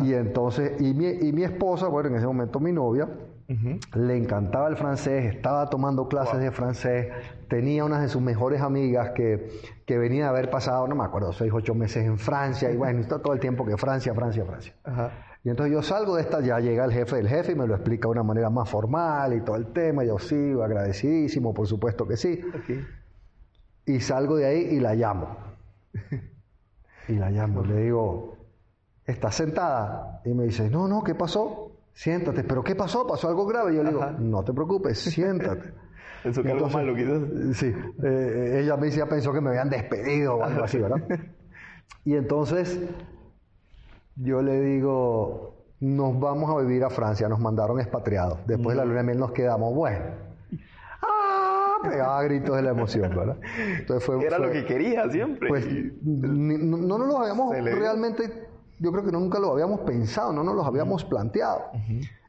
Y 0.00 0.12
entonces, 0.12 0.80
y 0.80 0.92
mi, 0.92 1.06
y 1.06 1.32
mi 1.32 1.44
esposa, 1.44 1.86
bueno, 1.86 2.08
en 2.08 2.16
ese 2.16 2.26
momento 2.26 2.58
mi 2.58 2.72
novia, 2.72 3.08
le 3.48 4.16
encantaba 4.16 4.68
el 4.68 4.76
francés, 4.76 5.34
estaba 5.34 5.70
tomando 5.70 6.08
clases 6.08 6.40
de 6.40 6.50
francés, 6.50 7.12
tenía 7.48 7.84
una 7.84 8.00
de 8.00 8.08
sus 8.08 8.20
mejores 8.20 8.60
amigas 8.60 9.10
que, 9.10 9.48
que 9.84 9.98
venía 9.98 10.26
a 10.26 10.30
haber 10.30 10.50
pasado, 10.50 10.88
no 10.88 10.96
me 10.96 11.04
acuerdo, 11.04 11.32
seis, 11.32 11.52
ocho 11.54 11.74
meses 11.74 12.04
en 12.04 12.18
Francia, 12.18 12.70
y 12.70 12.76
bueno, 12.78 13.00
está 13.00 13.20
todo 13.20 13.32
el 13.32 13.40
tiempo 13.40 13.64
que 13.64 13.76
Francia, 13.76 14.12
Francia, 14.14 14.44
Francia. 14.44 14.74
Y 15.44 15.50
entonces 15.50 15.72
yo 15.72 15.80
salgo 15.80 16.16
de 16.16 16.22
esta, 16.22 16.40
ya 16.40 16.58
llega 16.58 16.84
el 16.84 16.92
jefe 16.92 17.16
del 17.16 17.28
jefe 17.28 17.52
y 17.52 17.54
me 17.54 17.68
lo 17.68 17.76
explica 17.76 18.08
de 18.08 18.12
una 18.12 18.24
manera 18.24 18.50
más 18.50 18.68
formal 18.68 19.32
y 19.32 19.40
todo 19.42 19.54
el 19.54 19.72
tema, 19.72 20.02
yo 20.02 20.18
sí, 20.18 20.34
agradecidísimo, 20.60 21.54
por 21.54 21.68
supuesto 21.68 22.06
que 22.08 22.16
sí. 22.16 22.40
Y 23.84 24.00
salgo 24.00 24.36
de 24.36 24.46
ahí 24.46 24.60
y 24.72 24.80
la 24.80 24.94
llamo. 24.94 25.36
y 27.08 27.12
la 27.12 27.30
llamo, 27.30 27.62
le 27.62 27.76
digo, 27.76 28.38
¿estás 29.04 29.36
sentada? 29.36 30.20
Y 30.24 30.30
me 30.30 30.44
dice, 30.44 30.68
no, 30.68 30.88
no, 30.88 31.04
¿qué 31.04 31.14
pasó? 31.14 31.75
Siéntate, 31.96 32.44
pero 32.44 32.62
¿qué 32.62 32.74
pasó? 32.74 33.06
¿Pasó 33.06 33.28
algo 33.28 33.46
grave? 33.46 33.72
Y 33.72 33.76
yo 33.76 33.82
le 33.82 33.90
digo, 33.90 34.04
no 34.18 34.44
te 34.44 34.52
preocupes, 34.52 34.98
siéntate. 35.00 35.72
Eso 36.22 36.42
que 36.42 36.52
algo 36.52 36.68
malo 36.68 36.94
quizás. 36.94 37.56
Sí, 37.56 37.72
eh, 38.02 38.60
ella 38.62 38.76
me 38.76 38.86
decía, 38.86 39.08
pensó 39.08 39.32
que 39.32 39.40
me 39.40 39.50
habían 39.50 39.70
despedido 39.70 40.36
o 40.36 40.44
algo 40.44 40.62
así, 40.62 40.78
¿verdad? 40.78 41.02
Y 42.04 42.14
entonces 42.14 42.80
yo 44.16 44.42
le 44.42 44.60
digo, 44.60 45.66
nos 45.80 46.18
vamos 46.18 46.50
a 46.50 46.60
vivir 46.60 46.84
a 46.84 46.90
Francia, 46.90 47.28
nos 47.28 47.40
mandaron 47.40 47.80
expatriados. 47.80 48.38
Después 48.46 48.76
de 48.76 48.82
la 48.82 48.84
luna 48.84 48.98
de 48.98 49.06
miel 49.06 49.18
nos 49.18 49.32
quedamos, 49.32 49.74
bueno. 49.74 50.04
¡Ah! 51.02 51.76
Pegaba 51.82 52.22
gritos 52.24 52.56
de 52.56 52.62
la 52.62 52.70
emoción, 52.70 53.10
¿verdad? 53.10 53.38
Entonces 53.80 54.04
fue, 54.04 54.24
Era 54.24 54.38
lo 54.38 54.50
que 54.50 54.64
quería 54.64 55.08
siempre. 55.10 55.48
Pues 55.48 55.66
no, 56.02 56.76
no 56.78 56.98
nos 56.98 57.08
lo 57.08 57.18
habíamos 57.20 57.56
realmente 57.56 58.45
yo 58.78 58.92
creo 58.92 59.04
que 59.04 59.12
nunca 59.12 59.38
lo 59.38 59.52
habíamos 59.52 59.80
pensado, 59.80 60.32
no 60.32 60.42
nos 60.42 60.54
lo 60.54 60.64
habíamos 60.64 61.04
planteado. 61.04 61.70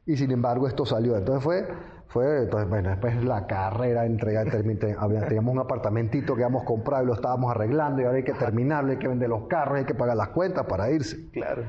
Y 0.06 0.16
sin 0.16 0.30
embargo 0.30 0.66
esto 0.66 0.86
salió. 0.86 1.16
Entonces 1.16 1.44
fue, 1.44 1.68
fue 2.08 2.44
entonces, 2.44 2.68
bueno, 2.68 2.90
después 2.90 3.22
la 3.24 3.46
carrera, 3.46 4.06
entrega, 4.06 4.44
teníamos 5.28 5.52
un 5.52 5.60
apartamentito 5.60 6.34
que 6.34 6.44
habíamos 6.44 6.64
comprado 6.64 7.04
y 7.04 7.06
lo 7.06 7.14
estábamos 7.14 7.50
arreglando 7.50 8.02
y 8.02 8.04
ahora 8.04 8.18
hay 8.18 8.24
que 8.24 8.34
terminarlo, 8.34 8.92
hay 8.92 8.98
que 8.98 9.08
vender 9.08 9.28
los 9.28 9.46
carros, 9.48 9.78
hay 9.78 9.84
que 9.84 9.94
pagar 9.94 10.16
las 10.16 10.28
cuentas 10.28 10.64
para 10.66 10.90
irse. 10.90 11.28
Claro. 11.32 11.64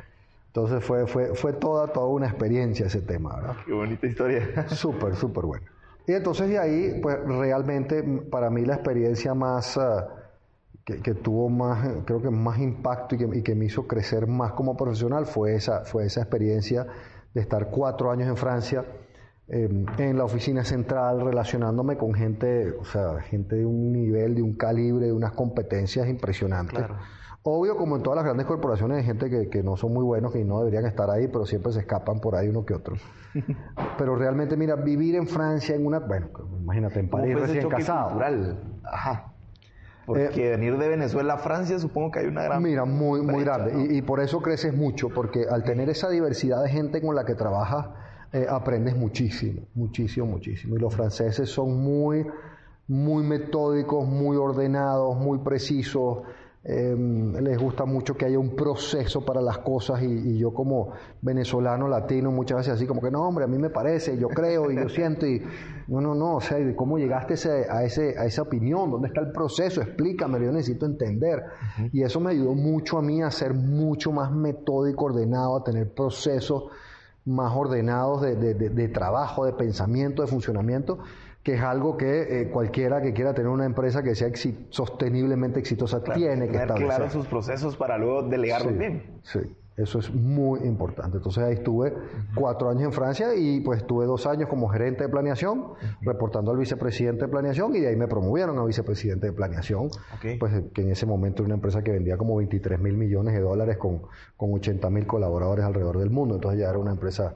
Entonces 0.48 0.84
fue, 0.84 1.06
fue, 1.06 1.36
fue 1.36 1.54
toda, 1.54 1.88
toda 1.88 2.08
una 2.08 2.28
experiencia 2.28 2.88
ese 2.88 3.02
tema, 3.02 3.36
¿verdad? 3.36 3.56
Qué 3.66 3.74
bonita 3.74 4.08
historia. 4.08 4.68
Súper, 4.70 5.16
súper 5.16 5.46
bueno. 5.46 5.66
Y 6.08 6.14
entonces 6.14 6.50
de 6.50 6.58
ahí, 6.58 7.00
pues 7.04 7.20
realmente 7.24 8.02
para 8.32 8.50
mí 8.50 8.66
la 8.66 8.76
experiencia 8.76 9.34
más... 9.36 9.78
Ah, 9.78 10.08
que, 10.98 11.14
tuvo 11.14 11.50
más, 11.50 11.88
creo 12.06 12.22
que 12.22 12.30
más 12.30 12.60
impacto 12.60 13.16
y 13.16 13.44
que, 13.44 13.56
me 13.56 13.66
hizo 13.66 13.88
crecer 13.88 14.28
más 14.28 14.54
como 14.54 14.76
profesional 14.76 15.26
fue 15.26 15.56
esa, 15.56 15.86
fue 15.86 16.06
esa 16.06 16.22
experiencia 16.22 16.88
de 17.34 17.42
estar 17.42 17.70
cuatro 17.70 18.12
años 18.12 18.28
en 18.28 18.38
Francia, 18.38 18.86
em, 19.48 19.86
en 19.98 20.18
la 20.18 20.24
oficina 20.24 20.64
central, 20.64 21.22
relacionándome 21.22 21.98
con 21.98 22.14
gente, 22.14 22.72
o 22.72 22.86
sea, 22.86 23.22
gente 23.22 23.58
de 23.58 23.66
un 23.66 23.92
nivel, 23.92 24.36
de 24.36 24.42
un 24.42 24.54
calibre, 24.54 25.08
de 25.08 25.14
unas 25.14 25.34
competencias 25.34 26.08
impresionantes. 26.08 26.86
Obvio, 27.44 27.78
como 27.78 27.96
en 27.96 28.04
todas 28.04 28.18
las 28.18 28.26
grandes 28.26 28.46
corporaciones, 28.46 28.98
hay 28.98 29.04
gente 29.06 29.30
que, 29.30 29.50
que, 29.50 29.64
no 29.64 29.78
son 29.78 29.94
muy 29.94 30.04
buenos, 30.04 30.34
que 30.34 30.44
no 30.44 30.60
deberían 30.60 30.86
estar 30.86 31.10
ahí, 31.10 31.28
pero 31.28 31.46
siempre 31.46 31.72
se 31.72 31.80
escapan 31.80 32.20
por 32.20 32.36
ahí 32.36 32.50
uno 32.50 32.66
que 32.66 32.74
otro. 32.74 32.98
pero 33.98 34.16
realmente, 34.16 34.58
mira, 34.58 34.76
vivir 34.76 35.16
en 35.16 35.26
Francia, 35.26 35.74
en 35.74 35.86
una, 35.86 36.00
bueno, 36.00 36.28
imagínate, 36.60 37.00
en 37.00 37.10
París 37.10 37.40
recién 37.40 37.70
casado. 37.70 38.20
Ajá. 38.84 39.34
Porque 40.14 40.48
eh, 40.48 40.50
venir 40.50 40.78
de 40.78 40.88
Venezuela 40.88 41.36
a 41.36 41.38
Francia 41.38 41.78
supongo 41.78 42.12
que 42.12 42.20
hay 42.20 42.26
una 42.26 42.44
gran... 42.44 42.64
Mira, 42.64 42.84
muy, 42.86 43.22
muy 43.22 43.44
grande. 43.44 43.94
Y, 43.94 44.02
por 44.02 44.20
eso 44.20 44.42
creces 44.42 44.74
mucho, 44.74 45.10
porque 45.10 45.46
al 45.48 45.64
tener 45.64 45.88
esa 45.90 46.10
diversidad 46.10 46.64
de 46.64 46.70
gente 46.70 47.00
con 47.00 47.16
la 47.16 47.26
que 47.26 47.36
trabajas, 47.36 47.90
eh, 48.34 48.48
aprendes 48.50 48.96
muchísimo, 48.96 49.62
muchísimo, 49.76 50.26
muchísimo. 50.26 50.76
Y 50.76 50.80
los 50.80 50.96
franceses 50.96 51.50
son 51.50 51.84
muy, 51.84 52.26
muy 52.88 53.24
metódicos, 53.24 54.08
muy 54.08 54.36
ordenados, 54.36 55.16
muy 55.16 55.38
precisos. 55.40 56.24
Em, 56.62 57.34
les 57.36 57.58
gusta 57.58 57.86
mucho 57.86 58.18
que 58.18 58.26
haya 58.26 58.38
un 58.38 58.54
proceso 58.54 59.24
para 59.24 59.40
las 59.40 59.60
cosas 59.60 60.04
y, 60.04 60.38
yo 60.38 60.54
como 60.54 60.92
venezolano, 61.22 61.88
latino, 61.88 62.32
muchas 62.32 62.58
veces 62.58 62.74
así 62.74 62.86
como 62.86 63.02
que 63.02 63.10
no, 63.10 63.26
hombre, 63.26 63.46
a 63.46 63.48
mí 63.48 63.58
me 63.58 63.70
parece, 63.70 64.18
yo 64.18 64.28
creo 64.28 64.70
y 64.70 64.76
yo 64.76 64.90
siento 64.90 65.26
y 65.26 65.42
no, 65.88 66.02
no, 66.02 66.14
no, 66.14 66.36
o 66.36 66.42
sea, 66.42 66.58
¿cómo 66.76 66.98
llegaste 66.98 67.36
a, 67.70 67.84
ese, 67.86 68.20
a 68.20 68.26
esa 68.26 68.42
opinión? 68.42 68.92
¿Dónde 68.92 69.08
está 69.08 69.22
el 69.22 69.32
proceso? 69.32 69.82
Explícame, 69.82 70.44
yo 70.44 70.52
necesito 70.52 70.86
entender. 70.86 71.46
Y 71.94 72.04
eso 72.04 72.20
me 72.20 72.32
ayudó 72.32 72.54
mucho 72.54 72.98
a 72.98 73.02
mí 73.02 73.22
a 73.22 73.32
ser 73.32 73.54
mucho 73.54 74.12
más 74.12 74.32
metódico, 74.32 75.06
ordenado, 75.06 75.56
a 75.56 75.64
tener 75.64 75.94
procesos 75.94 76.66
más 77.26 77.56
ordenados 77.56 78.22
de, 78.22 78.36
de 78.36 78.88
trabajo, 78.90 79.46
de 79.46 79.54
pensamiento, 79.54 80.22
de 80.24 80.28
funcionamiento 80.28 81.00
que 81.44 81.54
es 81.54 81.62
algo 81.62 81.98
que 81.98 82.42
eh, 82.42 82.50
cualquiera 82.50 83.02
que 83.02 83.14
quiera 83.14 83.34
tener 83.34 83.50
una 83.50 83.66
empresa 83.66 84.04
que 84.04 84.16
sea 84.16 84.30
sosteniblemente 84.70 85.60
exitosa 85.60 86.04
tiene 86.04 86.48
que 86.50 86.58
establecer. 86.58 86.86
claro 86.88 87.10
sus 87.10 87.28
procesos 87.28 87.78
para 87.78 87.98
luego 87.98 88.24
delegarlos 88.24 88.78
bien. 88.78 89.20
Sí, 89.24 89.40
eso 89.78 90.00
es 90.00 90.14
muy 90.14 90.60
importante. 90.62 91.18
Entonces 91.18 91.42
ahí 91.42 91.54
estuve 91.54 91.94
cuatro 92.36 92.70
años 92.70 92.84
en 92.84 92.92
Francia 92.92 93.34
y 93.34 93.62
pues 93.62 93.80
estuve 93.80 94.06
dos 94.06 94.28
años 94.28 94.50
como 94.50 94.68
gerente 94.68 95.04
de 95.04 95.10
planeación, 95.10 95.74
reportando 96.02 96.52
al 96.52 96.58
vicepresidente 96.58 97.26
de 97.26 97.32
planeación 97.32 97.74
y 97.74 97.80
de 97.80 97.88
ahí 97.88 97.96
me 97.96 98.08
promovieron 98.08 98.60
a 98.60 98.66
vicepresidente 98.66 99.28
de 99.28 99.34
planeación, 99.34 99.90
pues 100.40 100.64
que 100.74 100.82
en 100.82 100.92
ese 100.92 101.06
momento 101.06 101.44
era 101.44 101.48
una 101.48 101.56
empresa 101.56 101.82
que 101.82 101.92
vendía 101.92 102.18
como 102.18 102.36
23 102.36 102.78
mil 102.80 102.98
millones 102.98 103.34
de 103.34 103.40
dólares 103.40 103.78
con, 103.78 104.02
con 104.36 104.54
80 104.54 104.90
mil 104.90 105.08
colaboradores 105.08 105.64
alrededor 105.64 105.98
del 106.00 106.10
mundo. 106.10 106.36
Entonces 106.36 106.60
ya 106.60 106.70
era 106.70 106.78
una 106.78 106.92
empresa 106.92 107.36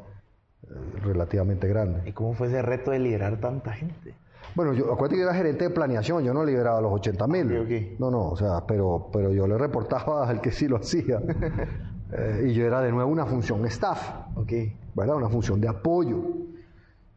relativamente 1.02 1.68
grande. 1.68 2.02
¿Y 2.08 2.12
cómo 2.14 2.34
fue 2.34 2.48
ese 2.48 2.62
reto 2.62 2.92
de 2.92 3.00
liderar 3.00 3.40
tanta 3.40 3.74
gente? 3.74 4.16
Bueno, 4.56 4.74
yo 4.74 4.86
acuérdate 4.94 5.16
que 5.16 5.24
era 5.24 5.34
gerente 5.34 5.66
de 5.66 5.70
planeación, 5.72 6.24
yo 6.24 6.34
no 6.34 6.46
lideraba 6.46 6.80
los 6.80 6.94
80 6.94 7.28
mil. 7.28 7.96
No, 8.00 8.12
no, 8.12 8.30
o 8.30 8.38
sea, 8.38 8.66
pero, 8.68 9.10
pero 9.12 9.32
yo 9.32 9.48
le 9.48 9.58
reportaba 9.58 10.28
al 10.28 10.42
que 10.42 10.52
sí 10.52 10.68
lo 10.68 10.78
hacía. 10.78 11.22
Eh, 12.16 12.50
y 12.50 12.54
yo 12.54 12.68
era 12.68 12.80
de 12.80 12.92
nuevo 12.92 13.10
una 13.10 13.26
función 13.26 13.66
staff, 13.66 14.28
okay. 14.36 14.78
¿verdad? 14.94 15.16
Una 15.16 15.30
función 15.30 15.60
de 15.60 15.68
apoyo. 15.68 16.22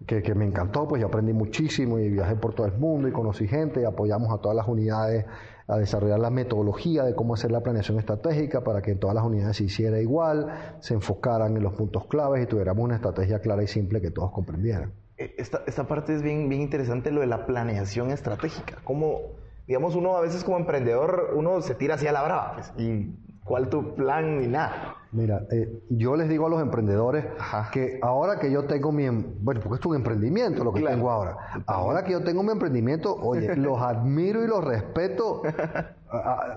Que, 0.06 0.22
que, 0.22 0.34
me 0.34 0.46
encantó, 0.46 0.88
pues 0.88 1.02
yo 1.02 1.08
aprendí 1.08 1.34
muchísimo 1.34 1.98
y 1.98 2.08
viajé 2.08 2.36
por 2.36 2.54
todo 2.54 2.66
el 2.66 2.78
mundo 2.78 3.06
y 3.06 3.12
conocí 3.12 3.46
gente 3.46 3.82
y 3.82 3.84
apoyamos 3.84 4.32
a 4.32 4.40
todas 4.40 4.56
las 4.56 4.66
unidades 4.66 5.26
a 5.68 5.78
desarrollar 5.78 6.20
la 6.20 6.30
metodología 6.30 7.02
de 7.04 7.14
cómo 7.14 7.34
hacer 7.34 7.50
la 7.50 7.60
planeación 7.60 7.98
estratégica 7.98 8.62
para 8.62 8.82
que 8.82 8.92
en 8.92 9.00
todas 9.00 9.14
las 9.14 9.24
unidades 9.24 9.56
se 9.56 9.64
hiciera 9.64 10.00
igual, 10.00 10.76
se 10.80 10.94
enfocaran 10.94 11.56
en 11.56 11.62
los 11.62 11.74
puntos 11.74 12.06
claves 12.06 12.42
y 12.42 12.46
tuviéramos 12.46 12.84
una 12.84 12.96
estrategia 12.96 13.40
clara 13.40 13.62
y 13.62 13.66
simple 13.66 14.00
que 14.00 14.10
todos 14.10 14.30
comprendieran. 14.30 14.92
Eh, 15.18 15.34
esta, 15.38 15.62
esta 15.66 15.88
parte 15.88 16.14
es 16.14 16.22
bien, 16.22 16.48
bien 16.48 16.62
interesante, 16.62 17.10
lo 17.10 17.20
de 17.20 17.26
la 17.26 17.46
planeación 17.46 18.10
estratégica. 18.10 18.76
Como, 18.84 19.22
digamos, 19.66 19.96
uno 19.96 20.16
a 20.16 20.20
veces 20.20 20.44
como 20.44 20.58
emprendedor, 20.58 21.32
uno 21.34 21.60
se 21.62 21.74
tira 21.74 21.96
hacia 21.96 22.12
la 22.12 22.22
brava 22.22 22.52
pues, 22.54 22.72
y 22.78 23.14
cuál 23.46 23.68
tu 23.68 23.94
plan 23.94 24.38
ni 24.38 24.48
nada. 24.48 24.96
Mira, 25.12 25.46
eh, 25.50 25.80
yo 25.88 26.16
les 26.16 26.28
digo 26.28 26.46
a 26.46 26.50
los 26.50 26.60
emprendedores 26.60 27.24
que 27.72 27.98
ahora 28.02 28.38
que 28.38 28.50
yo 28.50 28.64
tengo 28.64 28.92
mi, 28.92 29.04
em, 29.04 29.24
bueno, 29.40 29.60
porque 29.62 29.80
es 29.80 29.86
un 29.86 29.94
emprendimiento 29.94 30.64
lo 30.64 30.72
que 30.72 30.82
tengo 30.82 31.10
ahora. 31.10 31.62
Ahora 31.64 32.04
que 32.04 32.12
yo 32.12 32.22
tengo 32.22 32.42
mi 32.42 32.50
emprendimiento, 32.50 33.14
oye, 33.14 33.56
los 33.56 33.80
admiro 33.80 34.44
y 34.44 34.48
los 34.48 34.62
respeto. 34.62 35.42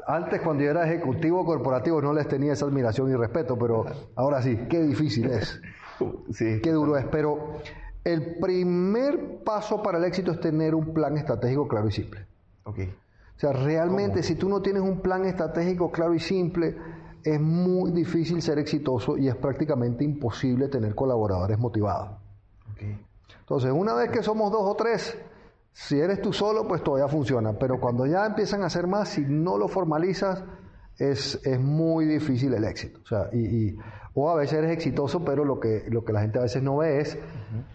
Antes 0.08 0.42
cuando 0.42 0.64
yo 0.64 0.72
era 0.72 0.86
ejecutivo 0.86 1.46
corporativo 1.46 2.02
no 2.02 2.12
les 2.12 2.28
tenía 2.28 2.54
esa 2.54 2.66
admiración 2.66 3.10
y 3.12 3.16
respeto, 3.16 3.58
pero 3.58 3.86
ahora 4.16 4.42
sí, 4.42 4.58
qué 4.70 4.82
difícil 4.82 5.30
es. 5.30 5.62
Sí. 6.32 6.62
Qué 6.64 6.72
duro 6.72 6.96
es, 6.96 7.04
pero 7.12 7.60
el 8.06 8.38
primer 8.40 9.44
paso 9.44 9.84
para 9.84 9.98
el 9.98 10.06
éxito 10.06 10.32
es 10.32 10.40
tener 10.40 10.74
un 10.74 10.94
plan 10.94 11.18
estratégico 11.18 11.68
claro 11.68 11.90
y 11.90 11.92
simple. 11.92 12.26
Okay. 12.64 12.94
O 13.40 13.42
sea, 13.42 13.54
realmente 13.54 14.22
si 14.22 14.36
tú 14.36 14.50
no 14.50 14.62
tienes 14.62 14.82
un 14.82 15.00
plan 15.00 15.24
estratégico 15.24 15.90
claro 15.90 16.14
y 16.14 16.20
simple, 16.20 16.76
es 17.24 17.40
muy 17.40 17.92
difícil 17.92 18.42
ser 18.42 18.60
exitoso 18.60 19.16
y 19.16 19.30
es 19.30 19.36
prácticamente 19.38 20.04
imposible 20.04 20.68
tener 20.68 20.94
colaboradores 20.94 21.58
motivados. 21.58 22.18
Entonces, 23.40 23.72
una 23.72 23.94
vez 23.94 24.12
que 24.12 24.24
somos 24.24 24.52
dos 24.52 24.64
o 24.64 24.76
tres, 24.76 25.18
si 25.72 25.98
eres 26.02 26.22
tú 26.22 26.34
solo, 26.34 26.68
pues 26.68 26.84
todavía 26.84 27.08
funciona, 27.08 27.54
pero 27.54 27.80
cuando 27.80 28.06
ya 28.06 28.26
empiezan 28.26 28.62
a 28.64 28.70
ser 28.70 28.88
más, 28.88 29.08
si 29.08 29.22
no 29.22 29.58
lo 29.58 29.70
formalizas, 29.70 30.44
es, 30.98 31.40
es 31.46 31.62
muy 31.62 32.08
difícil 32.08 32.54
el 32.54 32.66
éxito. 32.66 33.00
O 33.02 33.08
sea, 33.08 33.30
y, 33.32 33.74
o 34.14 34.30
a 34.30 34.36
veces 34.36 34.60
eres 34.60 34.72
exitoso, 34.72 35.24
pero 35.24 35.46
lo 35.46 35.60
que, 35.60 35.86
lo 35.90 36.04
que 36.04 36.14
la 36.14 36.22
gente 36.22 36.40
a 36.40 36.44
veces 36.44 36.64
no 36.64 36.78
ve 36.78 37.00
es 37.00 37.18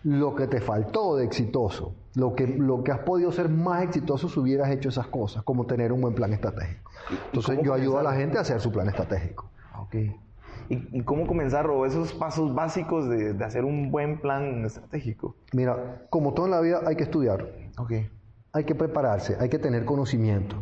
lo 0.02 0.34
que 0.34 0.46
te 0.46 0.60
faltó 0.60 1.16
de 1.16 1.24
exitoso. 1.24 1.94
Lo 2.14 2.34
que, 2.34 2.46
lo 2.46 2.84
que 2.84 2.92
has 2.92 3.00
podido 3.00 3.32
ser 3.32 3.48
más 3.48 3.82
exitoso 3.82 4.28
si 4.28 4.38
hubieras 4.38 4.70
hecho 4.70 4.88
esas 4.88 5.08
cosas, 5.08 5.42
como 5.42 5.66
tener 5.66 5.92
un 5.92 6.00
buen 6.00 6.14
plan 6.14 6.32
estratégico. 6.32 6.90
Entonces 7.26 7.58
yo 7.62 7.74
ayudo 7.74 7.98
a 7.98 8.02
la 8.02 8.12
gente 8.12 8.38
a 8.38 8.42
hacer 8.42 8.60
su 8.60 8.70
plan 8.70 8.88
estratégico. 8.88 9.50
Okay. 9.86 10.16
¿Y, 10.68 11.02
cómo 11.02 11.26
comenzar 11.26 11.68
o 11.68 11.84
esos 11.84 12.14
pasos 12.14 12.54
básicos 12.54 13.08
de, 13.08 13.34
de, 13.34 13.44
hacer 13.44 13.64
un 13.64 13.90
buen 13.90 14.20
plan 14.20 14.64
estratégico? 14.64 15.36
Mira, 15.52 16.06
como 16.08 16.32
todo 16.32 16.46
en 16.46 16.52
la 16.52 16.60
vida 16.60 16.80
hay 16.86 16.96
que 16.96 17.02
estudiar. 17.02 17.48
Okay. 17.76 18.08
Hay 18.52 18.64
que 18.64 18.74
prepararse, 18.74 19.36
hay 19.40 19.48
que 19.48 19.58
tener 19.58 19.84
conocimiento. 19.84 20.56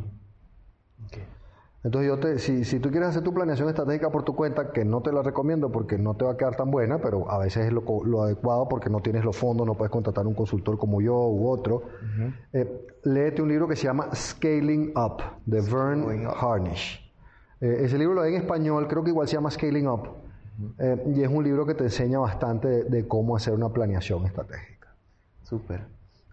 Entonces, 1.84 2.08
yo 2.08 2.18
te, 2.18 2.38
si, 2.38 2.64
si, 2.64 2.78
tú 2.78 2.90
quieres 2.90 3.08
hacer 3.08 3.24
tu 3.24 3.34
planeación 3.34 3.68
estratégica 3.68 4.08
por 4.10 4.22
tu 4.22 4.36
cuenta, 4.36 4.70
que 4.70 4.84
no 4.84 5.00
te 5.00 5.10
la 5.10 5.22
recomiendo 5.22 5.72
porque 5.72 5.98
no 5.98 6.14
te 6.14 6.24
va 6.24 6.32
a 6.32 6.36
quedar 6.36 6.54
tan 6.54 6.70
buena, 6.70 6.98
pero 6.98 7.28
a 7.28 7.38
veces 7.38 7.66
es 7.66 7.72
lo, 7.72 7.82
lo 8.04 8.22
adecuado 8.22 8.68
porque 8.68 8.88
no 8.88 9.00
tienes 9.00 9.24
los 9.24 9.36
fondos, 9.36 9.66
no 9.66 9.74
puedes 9.74 9.90
contratar 9.90 10.24
un 10.26 10.34
consultor 10.34 10.78
como 10.78 11.00
yo 11.00 11.14
u 11.14 11.48
otro, 11.48 11.82
eh, 12.52 12.86
léete 13.02 13.42
un 13.42 13.48
libro 13.48 13.66
que 13.66 13.74
se 13.74 13.84
llama 13.84 14.14
Scaling 14.14 14.92
Up, 14.96 15.22
de 15.44 15.60
Vern 15.60 16.28
Harnish. 16.28 17.12
Eh, 17.60 17.78
ese 17.80 17.98
libro 17.98 18.14
lo 18.14 18.22
hay 18.22 18.36
en 18.36 18.42
español, 18.42 18.86
creo 18.86 19.02
que 19.02 19.10
igual 19.10 19.26
se 19.26 19.34
llama 19.34 19.50
Scaling 19.50 19.88
Up, 19.88 20.08
eh, 20.78 21.02
y 21.16 21.22
es 21.22 21.28
un 21.28 21.42
libro 21.42 21.66
que 21.66 21.74
te 21.74 21.82
enseña 21.82 22.20
bastante 22.20 22.84
de, 22.84 23.08
cómo 23.08 23.34
hacer 23.34 23.54
una 23.54 23.70
planeación 23.70 24.24
estratégica. 24.24 24.94
Súper. 25.42 25.84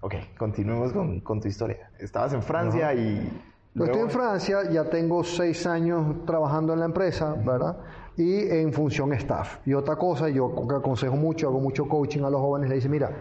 Ok, 0.02 0.14
continuemos 0.38 0.94
con, 0.94 1.22
con, 1.22 1.42
tu 1.42 1.48
historia. 1.48 1.90
Estabas 2.00 2.34
en 2.34 2.42
Francia 2.44 2.94
y 2.94 3.30
estoy 3.75 4.01
en 4.01 4.10
Francia, 4.10 4.69
ya 4.71 4.86
tengo 4.86 5.23
seis 5.23 5.65
años 5.65 6.25
trabajando 6.25 6.73
en 6.73 6.79
la 6.79 6.86
empresa, 6.86 7.36
¿verdad? 7.45 7.77
Y 8.17 8.49
en 8.49 8.73
función 8.73 9.13
staff. 9.13 9.58
Y 9.65 9.73
otra 9.73 9.95
cosa, 9.95 10.29
yo 10.29 10.53
aconsejo 10.75 11.15
mucho, 11.15 11.47
hago 11.47 11.60
mucho 11.60 11.88
coaching 11.88 12.23
a 12.23 12.29
los 12.29 12.41
jóvenes, 12.41 12.69
le 12.69 12.75
dice, 12.75 12.89
mira, 12.89 13.12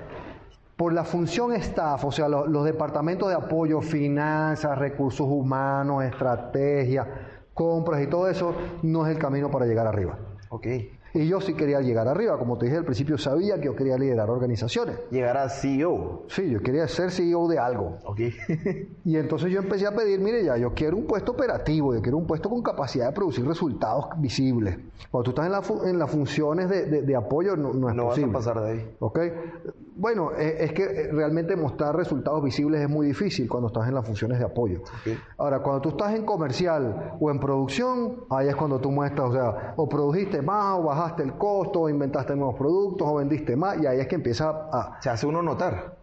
por 0.76 0.92
la 0.92 1.04
función 1.04 1.52
staff, 1.54 2.04
o 2.04 2.12
sea, 2.12 2.28
los, 2.28 2.64
departamentos 2.64 3.28
de 3.28 3.34
apoyo, 3.34 3.80
finanzas, 3.80 4.78
recursos 4.78 5.26
humanos, 5.28 6.04
estrategia, 6.04 7.06
compras 7.52 8.00
y 8.02 8.06
todo 8.06 8.28
eso, 8.28 8.54
no 8.82 9.04
es 9.04 9.12
el 9.12 9.18
camino 9.18 9.50
para 9.50 9.66
llegar 9.66 9.87
arriba. 9.87 10.16
Ok. 10.50 10.66
Y 11.18 11.26
yo 11.26 11.40
sí 11.40 11.54
quería 11.54 11.81
llegar 11.81 12.07
arriba, 12.07 12.38
como 12.38 12.59
te 12.59 12.66
dije 12.66 12.78
al 12.78 12.85
principio, 12.85 13.18
sabía 13.18 13.57
que 13.57 13.64
yo 13.64 13.74
quería 13.74 13.98
liderar 13.98 14.31
organizaciones. 14.31 15.00
Llegar 15.11 15.37
a 15.37 15.48
CEO. 15.48 16.26
Sí, 16.28 16.48
yo 16.48 16.61
quería 16.61 16.87
ser 16.87 17.11
CEO 17.11 17.48
de 17.48 17.59
algo. 17.59 17.98
Okay. 18.04 18.33
y 19.04 19.16
entonces 19.16 19.50
yo 19.50 19.59
empecé 19.59 19.88
a 19.88 19.96
pedir, 19.96 20.20
mire 20.20 20.44
ya, 20.44 20.57
yo 20.57 20.74
quiero 20.74 20.96
un 20.96 21.09
puesto 21.09 21.33
operativo, 21.33 21.92
yo 21.92 22.00
quiero 22.02 22.18
un 22.18 22.26
puesto 22.28 22.48
con 22.48 22.62
capacidad 22.62 23.09
de 23.09 23.12
producir 23.14 23.44
resultados 23.44 24.04
visibles. 24.18 24.78
Cuando 25.11 25.24
tú 25.24 25.31
estás 25.31 25.46
en, 25.46 25.52
la 25.83 25.90
en 25.90 25.98
las 25.98 26.09
funciones 26.09 26.68
de, 26.68 27.02
de, 27.02 27.16
apoyo, 27.16 27.57
no, 27.57 27.74
no 27.74 27.88
es 27.88 27.96
no 27.96 28.04
posible. 28.04 28.28
No 28.28 28.38
vas 28.38 28.46
a 28.46 28.54
pasar 28.54 28.64
de 28.64 28.70
ahí. 28.70 28.96
¿Ok? 29.00 29.18
Bueno, 29.98 30.30
eh, 30.38 30.58
es 30.61 30.72
que 30.72 30.84
eh, 30.84 31.08
realmente 31.11 31.56
mostrar 31.56 31.96
resultados 31.96 32.40
visibles 32.40 32.80
es 32.80 32.88
muy 32.88 33.08
difícil 33.08 33.48
cuando 33.48 33.66
estás 33.66 33.88
en 33.88 33.96
las 33.96 34.06
funciones 34.06 34.38
de 34.38 34.44
apoyo. 34.44 34.80
Ahora, 35.37 35.58
cuando 35.58 35.82
tú 35.82 35.88
estás 35.88 36.14
en 36.14 36.24
comercial 36.24 37.16
o 37.18 37.32
en 37.32 37.40
producción, 37.40 38.24
ahí 38.30 38.46
es 38.46 38.54
cuando 38.54 38.78
tú 38.78 38.92
muestras, 38.92 39.30
o 39.30 39.32
sea, 39.32 39.74
o 39.76 39.88
produjiste 39.88 40.40
más, 40.40 40.78
o 40.78 40.84
bajaste 40.84 41.24
el 41.24 41.32
costo, 41.32 41.80
o 41.80 41.88
inventaste 41.88 42.37
nuevos 42.37 42.54
productos, 42.54 43.08
o 43.08 43.16
vendiste 43.16 43.56
más, 43.56 43.76
y 43.82 43.87
ahí 43.87 43.98
es 43.98 44.06
que 44.06 44.14
empieza 44.14 44.68
a... 44.70 45.00
Se 45.00 45.11
hace 45.11 45.26
uno 45.26 45.42
notar. 45.42 45.96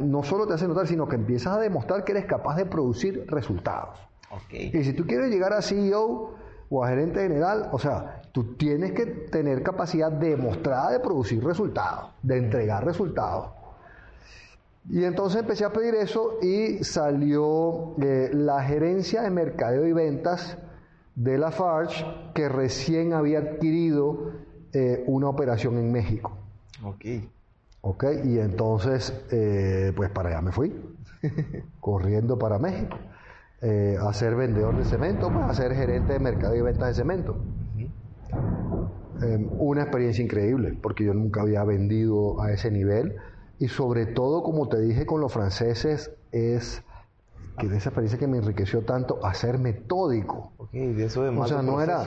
no 0.00 0.22
solo 0.22 0.46
te 0.46 0.54
hace 0.54 0.66
notar, 0.66 0.86
sino 0.86 1.06
que 1.06 1.16
empiezas 1.16 1.54
a 1.54 1.60
demostrar 1.60 2.02
que 2.02 2.12
eres 2.12 2.24
capaz 2.24 2.56
de 2.56 2.64
producir 2.64 3.26
resultados. 3.28 3.98
Y 4.50 4.82
si 4.84 4.94
tú 4.94 5.06
quieres 5.06 5.28
llegar 5.28 5.52
a 5.52 5.60
CEO 5.60 6.30
o 6.70 6.82
a 6.82 6.88
gerente 6.88 7.20
general, 7.20 7.68
o 7.72 7.78
sea, 7.78 8.15
Tú 8.36 8.54
tienes 8.58 8.92
que 8.92 9.06
tener 9.06 9.62
capacidad 9.62 10.12
demostrada 10.12 10.90
de 10.90 11.00
producir 11.00 11.42
resultados, 11.42 12.10
de 12.22 12.36
entregar 12.36 12.84
resultados. 12.84 13.48
Y 14.90 15.04
entonces 15.04 15.40
empecé 15.40 15.64
a 15.64 15.72
pedir 15.72 15.94
eso 15.94 16.36
y 16.42 16.84
salió 16.84 17.94
eh, 17.98 18.28
la 18.34 18.62
gerencia 18.62 19.22
de 19.22 19.30
mercadeo 19.30 19.86
y 19.86 19.94
ventas 19.94 20.58
de 21.14 21.38
la 21.38 21.50
Farge 21.50 22.04
que 22.34 22.50
recién 22.50 23.14
había 23.14 23.38
adquirido 23.38 24.32
eh, 24.74 25.02
una 25.06 25.30
operación 25.30 25.78
en 25.78 25.90
México. 25.90 26.36
Ok. 26.84 27.06
Ok, 27.80 28.04
y 28.22 28.38
entonces, 28.38 29.14
eh, 29.30 29.94
pues 29.96 30.10
para 30.10 30.28
allá 30.28 30.42
me 30.42 30.52
fui, 30.52 30.74
corriendo 31.80 32.38
para 32.38 32.58
México. 32.58 32.98
a 33.62 34.12
ser 34.12 34.36
vendedor 34.36 34.76
de 34.76 34.84
cemento, 34.84 35.32
pues 35.32 35.46
a 35.46 35.54
ser 35.54 35.74
gerente 35.74 36.12
de 36.12 36.18
mercado 36.18 36.54
y 36.54 36.60
ventas 36.60 36.88
de 36.88 36.94
cemento. 36.96 37.38
Em, 39.22 39.48
una 39.58 39.82
experiencia 39.82 40.22
increíble, 40.22 40.78
porque 40.82 41.04
yo 41.04 41.14
nunca 41.14 41.40
había 41.40 41.64
vendido 41.64 42.42
a 42.42 42.52
ese 42.52 42.70
nivel 42.70 43.16
y 43.58 43.68
sobre 43.68 44.04
todo, 44.04 44.42
como 44.42 44.68
te 44.68 44.78
dije 44.80 45.06
con 45.06 45.20
los 45.20 45.32
franceses, 45.32 46.10
es 46.32 46.82
que 47.58 47.66
esa 47.68 47.88
experiencia 47.88 48.18
que 48.18 48.26
me 48.26 48.36
enriqueció 48.36 48.82
tanto 48.82 49.24
a 49.24 49.32
ser 49.32 49.58
metódico. 49.58 50.52
de 50.72 51.04
eso 51.06 51.22
de 51.24 51.30
más 51.30 51.50
o 51.50 51.54
sea, 51.54 51.62
no 51.62 51.80
era, 51.80 52.04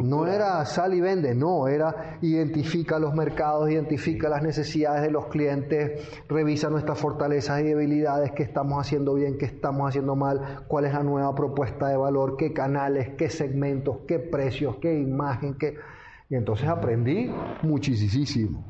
no 0.00 0.28
era 0.28 0.64
sal 0.64 0.94
y 0.94 1.00
vende, 1.00 1.34
no, 1.34 1.66
era 1.66 2.18
identifica 2.20 3.00
los 3.00 3.12
mercados, 3.12 3.68
identifica 3.68 4.28
las 4.28 4.44
necesidades 4.44 5.02
de 5.02 5.10
los 5.10 5.26
clientes, 5.26 6.08
revisa 6.28 6.70
nuestras 6.70 7.00
fortalezas 7.00 7.60
y 7.62 7.64
debilidades, 7.64 8.30
qué 8.30 8.44
estamos 8.44 8.78
haciendo 8.80 9.14
bien, 9.14 9.38
qué 9.38 9.46
estamos 9.46 9.88
haciendo 9.88 10.14
mal, 10.14 10.64
cuál 10.68 10.84
es 10.84 10.92
la 10.92 11.02
nueva 11.02 11.34
propuesta 11.34 11.88
de 11.88 11.96
valor, 11.96 12.36
qué 12.36 12.52
canales, 12.52 13.10
qué 13.18 13.28
segmentos, 13.28 13.98
qué 14.06 14.20
precios, 14.20 14.76
qué 14.76 15.00
imagen, 15.00 15.54
qué... 15.54 15.74
Y 16.32 16.34
entonces 16.34 16.66
aprendí 16.66 17.30
muchísimo. 17.60 18.64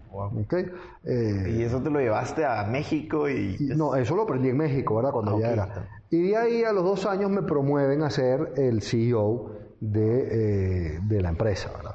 Eh, 1.04 1.58
¿Y 1.58 1.62
eso 1.62 1.80
te 1.80 1.90
lo 1.90 2.00
llevaste 2.00 2.44
a 2.44 2.64
México? 2.64 3.30
y, 3.30 3.56
No, 3.60 3.94
eso 3.94 4.16
lo 4.16 4.22
aprendí 4.22 4.48
en 4.48 4.56
México, 4.56 4.96
¿verdad? 4.96 5.12
Cuando 5.12 5.36
ah, 5.36 5.40
ya 5.40 5.52
era. 5.52 5.88
Y 6.10 6.22
de 6.22 6.36
ahí 6.36 6.64
a 6.64 6.72
los 6.72 6.82
dos 6.82 7.06
años 7.06 7.30
me 7.30 7.42
promueven 7.42 8.02
a 8.02 8.10
ser 8.10 8.54
el 8.56 8.82
CEO 8.82 9.52
de, 9.78 10.96
eh, 10.96 11.00
de 11.04 11.22
la 11.22 11.28
empresa, 11.28 11.70
¿verdad? 11.76 11.94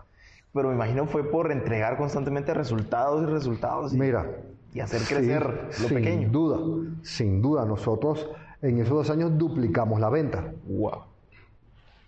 Pero 0.54 0.70
me 0.70 0.76
imagino 0.76 1.06
fue 1.06 1.30
por 1.30 1.52
entregar 1.52 1.98
constantemente 1.98 2.54
resultados 2.54 3.24
y 3.24 3.26
resultados. 3.26 3.94
Y, 3.94 3.98
Mira. 3.98 4.26
Y 4.74 4.80
hacer 4.80 5.02
crecer 5.02 5.68
lo 5.82 5.88
pequeño. 5.90 6.22
Sin 6.22 6.32
duda, 6.32 6.60
sin 7.02 7.42
duda. 7.42 7.66
Nosotros 7.66 8.30
en 8.62 8.80
esos 8.80 8.94
dos 8.94 9.10
años 9.10 9.38
duplicamos 9.38 10.00
la 10.00 10.10
venta. 10.10 10.50
Wow. 10.66 11.02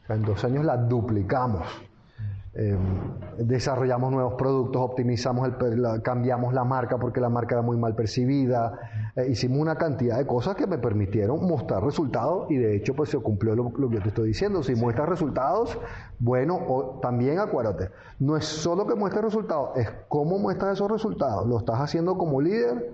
en 0.08 0.22
dos 0.22 0.46
años 0.46 0.64
la 0.64 0.78
duplicamos. 0.78 1.89
Em, 2.62 2.78
desarrollamos 3.38 4.12
nuevos 4.12 4.34
productos, 4.34 4.82
optimizamos, 4.82 5.48
el, 5.48 6.02
cambiamos 6.02 6.54
la 6.54 6.66
marca 6.66 6.98
porque 6.98 7.22
la 7.22 7.30
marca 7.30 7.56
era 7.56 7.62
muy 7.62 7.78
mal 7.78 7.96
percibida, 7.96 8.78
eh, 9.16 9.28
hicimos 9.30 9.60
una 9.60 9.78
cantidad 9.78 10.18
de 10.18 10.28
cosas 10.28 10.58
que 10.58 10.68
me 10.68 10.78
permitieron 10.78 11.48
mostrar 11.48 11.82
resultados 11.82 12.52
y 12.52 12.58
de 12.58 12.76
hecho 12.76 12.94
pues 12.96 13.12
se 13.12 13.18
cumplió 13.20 13.56
lo, 13.56 13.72
que 13.72 13.96
yo 13.96 14.02
te 14.02 14.10
estoy 14.10 14.28
diciendo. 14.28 14.62
Si 14.62 14.76
muestras 14.76 15.08
resultados, 15.08 15.80
bueno, 16.20 16.60
o, 16.68 17.00
también 17.02 17.40
acuérdate, 17.40 17.92
no 18.20 18.36
es 18.36 18.44
solo 18.44 18.86
que 18.86 18.96
muestres 18.96 19.24
resultados, 19.24 19.78
es 19.78 19.90
cómo 20.10 20.38
muestras 20.38 20.74
esos 20.74 20.92
resultados. 20.92 21.48
¿Lo 21.48 21.60
estás 21.60 21.80
haciendo 21.80 22.18
como 22.18 22.42
líder? 22.42 22.92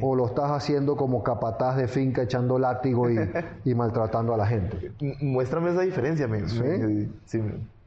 ¿O 0.00 0.14
lo 0.14 0.26
estás 0.26 0.52
haciendo 0.52 0.96
como 0.96 1.24
capataz 1.24 1.76
de 1.76 1.88
finca 1.88 2.22
echando 2.22 2.60
látigo 2.60 3.10
y, 3.10 3.74
maltratando 3.74 4.32
a 4.32 4.36
la 4.36 4.46
gente? 4.46 4.92
Muéstrame 5.20 5.72
esa 5.72 5.80
diferencia, 5.80 6.28
me, 6.28 6.48
¿Sí? 7.24 7.42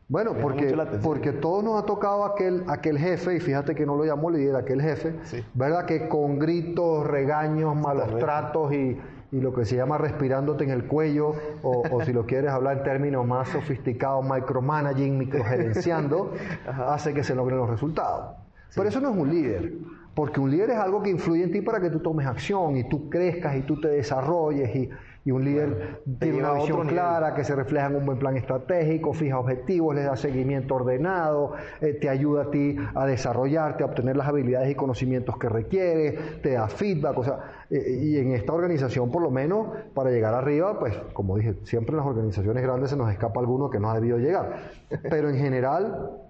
Bueno, 0.07 0.35
porque, 0.39 0.77
porque 1.01 1.31
todos 1.31 1.63
nos 1.63 1.81
ha 1.81 1.85
tocado 1.85 2.25
aquel, 2.25 2.63
aquel 2.67 2.99
jefe, 2.99 3.37
y 3.37 3.39
fíjate 3.39 3.73
que 3.73 3.87
no 3.87 3.95
lo 3.95 4.05
llamó 4.05 4.29
líder, 4.29 4.55
aquel 4.55 4.79
jefe, 4.79 5.15
¿verdad? 5.55 5.85
Que 5.85 6.07
con 6.07 6.37
gritos, 6.37 7.07
regaños, 7.07 7.75
malos 7.75 8.15
tratos 8.19 8.71
y, 8.73 8.97
lo 9.31 9.53
que 9.53 9.65
se 9.65 9.75
llama 9.75 9.97
respirándote 9.97 10.63
en 10.63 10.69
el 10.69 10.85
cuello, 10.85 11.33
o, 11.61 12.01
si 12.05 12.13
lo 12.13 12.25
quieres 12.25 12.51
hablar 12.51 12.77
en 12.77 12.83
términos 12.83 13.27
más 13.27 13.49
sofisticados, 13.49 14.23
micromanaging, 14.23 15.17
microgerenciando, 15.17 16.31
hace 16.87 17.13
que 17.13 17.21
se 17.21 17.35
logren 17.35 17.57
los 17.57 17.69
resultados. 17.69 18.37
Pero 18.73 18.87
eso 18.87 19.01
no 19.01 19.09
es 19.09 19.17
un 19.17 19.29
líder, 19.29 19.73
porque 20.13 20.39
un 20.39 20.51
líder 20.51 20.69
es 20.69 20.77
algo 20.77 21.03
que 21.03 21.09
influye 21.09 21.43
en 21.43 21.51
ti 21.51 21.61
para 21.61 21.81
que 21.81 21.89
tú 21.89 21.99
tomes 21.99 22.27
acción 22.27 22.77
y 22.77 22.87
tú 22.87 23.09
crezcas 23.09 23.57
y 23.57 23.63
tú 23.63 23.81
te 23.81 23.89
desarrolles 23.89 24.73
y, 24.73 24.89
y 25.25 25.31
un 25.31 25.43
líder 25.43 26.03
tiene 26.19 26.38
una 26.38 26.53
visión 26.53 26.88
clara 26.88 27.33
que 27.33 27.43
se 27.43 27.55
refleja 27.55 27.88
en 27.88 27.95
un 27.95 28.05
buen 28.05 28.19
plan 28.19 28.38
estratégico, 28.38 29.11
fija 29.11 29.39
objetivos, 29.39 29.95
le 29.95 30.03
da 30.03 30.15
seguimiento 30.15 30.75
ordenado, 30.75 31.53
eh, 31.81 31.93
te 31.93 32.09
ayuda 32.09 32.43
a 32.43 32.51
ti 32.51 32.77
a 32.93 33.07
desarrollarte, 33.07 33.83
a 33.83 33.88
obtener 33.88 34.15
las 34.15 34.27
habilidades 34.27 34.69
y 34.69 34.75
conocimientos 34.75 35.38
que 35.39 35.49
requiere, 35.49 36.11
te 36.43 36.51
da 36.51 36.67
feedback, 36.67 37.17
o 37.17 37.23
sea, 37.23 37.39
eh, 37.71 37.99
y 38.03 38.17
en 38.17 38.33
esta 38.33 38.53
organización 38.53 39.09
por 39.09 39.23
lo 39.23 39.31
menos 39.31 39.67
para 39.95 40.11
llegar 40.11 40.35
arriba, 40.35 40.77
pues 40.79 40.95
como 41.13 41.38
dije, 41.38 41.55
siempre 41.63 41.93
en 41.93 41.97
las 41.97 42.05
organizaciones 42.05 42.61
grandes 42.61 42.91
se 42.91 42.95
nos 42.95 43.11
escapa 43.11 43.39
alguno 43.39 43.71
que 43.71 43.79
no 43.79 43.89
ha 43.89 43.95
debido 43.95 44.19
llegar, 44.19 44.69
pero 45.09 45.29
en 45.29 45.38
general 45.38 46.24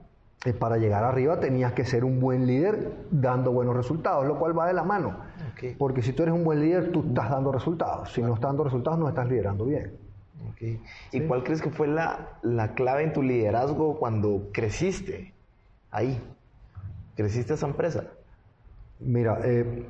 para 0.54 0.78
llegar 0.78 1.04
arriba 1.04 1.40
tenías 1.40 1.74
que 1.74 1.86
ser 1.86 2.06
un 2.06 2.20
buen 2.20 2.46
líder 2.46 2.94
dando 3.10 3.52
buenos 3.52 3.76
resultados, 3.76 4.26
lo 4.26 4.38
cual 4.38 4.58
va 4.58 4.68
de 4.68 4.74
la 4.74 4.84
mano. 4.84 5.18
Porque 5.78 6.02
si 6.02 6.14
tú 6.14 6.24
eres 6.24 6.36
un 6.36 6.44
buen 6.44 6.60
líder, 6.60 6.92
tú 6.92 7.04
estás 7.08 7.30
dando 7.30 7.52
resultados. 7.52 8.14
Si 8.14 8.22
no 8.22 8.36
estás 8.36 8.50
dando 8.50 8.64
resultados, 8.64 9.00
no 9.00 9.10
estás 9.10 9.28
liderando 9.28 9.66
bien. 9.66 9.94
¿Y 11.12 11.22
cuál 11.22 11.44
crees 11.44 11.62
que 11.62 11.70
fue 11.70 11.88
la, 11.88 12.40
clave 12.76 13.04
en 13.04 13.14
tu 13.14 13.22
liderazgo 13.22 13.98
cuando 13.98 14.50
creciste 14.52 15.34
ahí? 15.92 16.22
¿Creciste 17.16 17.54
esa 17.54 17.68
empresa? 17.68 18.04
Mira, 19.00 19.40
eh, 19.44 19.86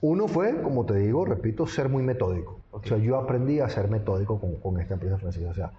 uno 0.00 0.28
fue, 0.28 0.60
como 0.62 0.84
te 0.84 0.94
digo, 0.94 1.24
repito, 1.24 1.66
ser 1.66 1.88
muy 1.88 2.02
metódico. 2.02 2.60
O 2.70 2.82
sea, 2.82 2.98
yo 2.98 3.16
aprendí 3.16 3.60
a 3.60 3.68
ser 3.68 3.88
metódico 3.88 4.40
con, 4.40 4.56
con 4.56 4.80
esta 4.80 4.94
empresa 4.94 5.18
francesa. 5.18 5.50
O 5.50 5.54
sea, 5.54 5.72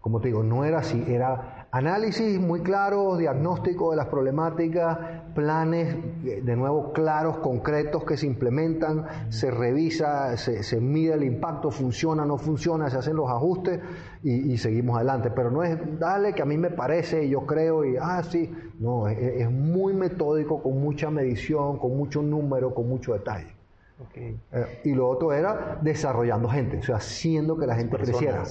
como 0.00 0.20
te 0.20 0.28
digo, 0.28 0.42
no 0.42 0.64
era 0.64 0.78
así, 0.78 1.04
era 1.06 1.68
análisis 1.70 2.40
muy 2.40 2.60
claro, 2.62 3.16
diagnóstico 3.16 3.92
de 3.92 3.96
las 3.96 4.06
problemáticas, 4.06 4.98
planes 5.34 5.96
de 6.22 6.56
nuevo 6.56 6.92
claros, 6.92 7.38
concretos 7.38 8.04
que 8.04 8.16
se 8.16 8.26
implementan, 8.26 9.06
se 9.28 9.50
revisa, 9.50 10.36
se, 10.36 10.80
mide 10.80 11.14
el 11.14 11.24
impacto, 11.24 11.70
funciona, 11.70 12.24
no 12.24 12.36
funciona, 12.36 12.90
se 12.90 12.98
hacen 12.98 13.16
los 13.16 13.30
ajustes 13.30 13.80
y, 14.22 14.56
seguimos 14.58 14.96
adelante. 14.96 15.30
Pero 15.30 15.50
no 15.50 15.62
es, 15.62 15.78
dale, 15.98 16.32
que 16.34 16.42
a 16.42 16.46
mí 16.46 16.56
me 16.56 16.70
parece, 16.70 17.28
yo 17.28 17.46
creo, 17.46 17.84
y, 17.84 17.96
ah, 17.96 18.22
sí, 18.22 18.52
no, 18.80 19.08
es, 19.08 19.50
muy 19.50 19.94
metódico, 19.94 20.62
con 20.62 20.80
mucha 20.80 21.10
medición, 21.10 21.78
con 21.78 21.96
mucho 21.96 22.22
número, 22.22 22.74
con 22.74 22.88
mucho 22.88 23.12
detalle. 23.12 23.54
Eh, 24.16 24.80
y 24.84 24.94
lo 24.94 25.08
otro 25.08 25.32
era 25.32 25.78
desarrollando 25.80 26.48
gente, 26.48 26.78
o 26.78 26.82
sea, 26.82 26.96
haciendo 26.96 27.56
que 27.56 27.66
la 27.68 27.76
gente 27.76 27.96
creciera. 27.96 28.42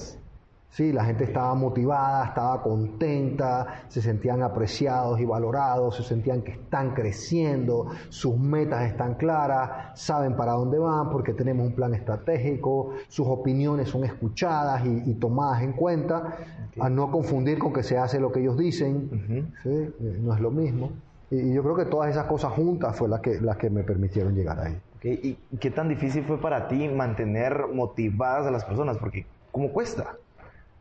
Sí, 0.72 0.90
la 0.90 1.04
gente 1.04 1.24
estaba 1.24 1.54
motivada, 1.54 2.24
estaba 2.24 2.62
contenta, 2.62 3.84
se 3.88 4.00
sentían 4.00 4.42
apreciados 4.42 5.20
y 5.20 5.26
valorados, 5.26 5.96
se 5.96 6.02
sentían 6.02 6.40
que 6.40 6.52
están 6.52 6.94
creciendo, 6.94 7.88
sus 8.08 8.38
metas 8.38 8.84
están 8.84 9.16
claras, 9.16 10.00
saben 10.00 10.34
para 10.34 10.52
dónde 10.52 10.78
van 10.78 11.10
porque 11.10 11.34
tenemos 11.34 11.66
un 11.66 11.74
plan 11.74 11.92
estratégico, 11.92 12.94
sus 13.06 13.26
opiniones 13.26 13.90
son 13.90 14.04
escuchadas 14.04 14.82
y, 14.86 15.12
tomadas 15.16 15.62
en 15.62 15.74
cuenta, 15.74 16.38
a 16.80 16.88
no 16.88 17.10
confundir 17.10 17.58
con 17.58 17.74
que 17.74 17.82
se 17.82 17.98
hace 17.98 18.18
lo 18.18 18.32
que 18.32 18.40
ellos 18.40 18.56
dicen, 18.56 19.52
eh, 19.66 19.92
no 20.22 20.34
es 20.34 20.40
lo 20.40 20.50
mismo. 20.50 20.90
Y, 21.30 21.52
yo 21.52 21.62
creo 21.62 21.76
que 21.76 21.84
todas 21.84 22.08
esas 22.08 22.24
cosas 22.24 22.50
juntas 22.50 22.96
fue 22.96 23.10
las 23.10 23.20
que, 23.20 23.42
las 23.42 23.58
que 23.58 23.68
me 23.68 23.82
permitieron 23.82 24.34
llegar 24.34 24.58
ahí. 24.58 24.80
¿Y 25.02 25.36
qué 25.58 25.70
tan 25.70 25.90
difícil 25.90 26.24
fue 26.24 26.40
para 26.40 26.66
ti 26.66 26.88
mantener 26.88 27.66
motivadas 27.74 28.46
a 28.46 28.50
las 28.50 28.64
personas? 28.64 28.96
Porque, 28.96 29.26
¿cómo 29.50 29.70
cuesta? 29.70 30.14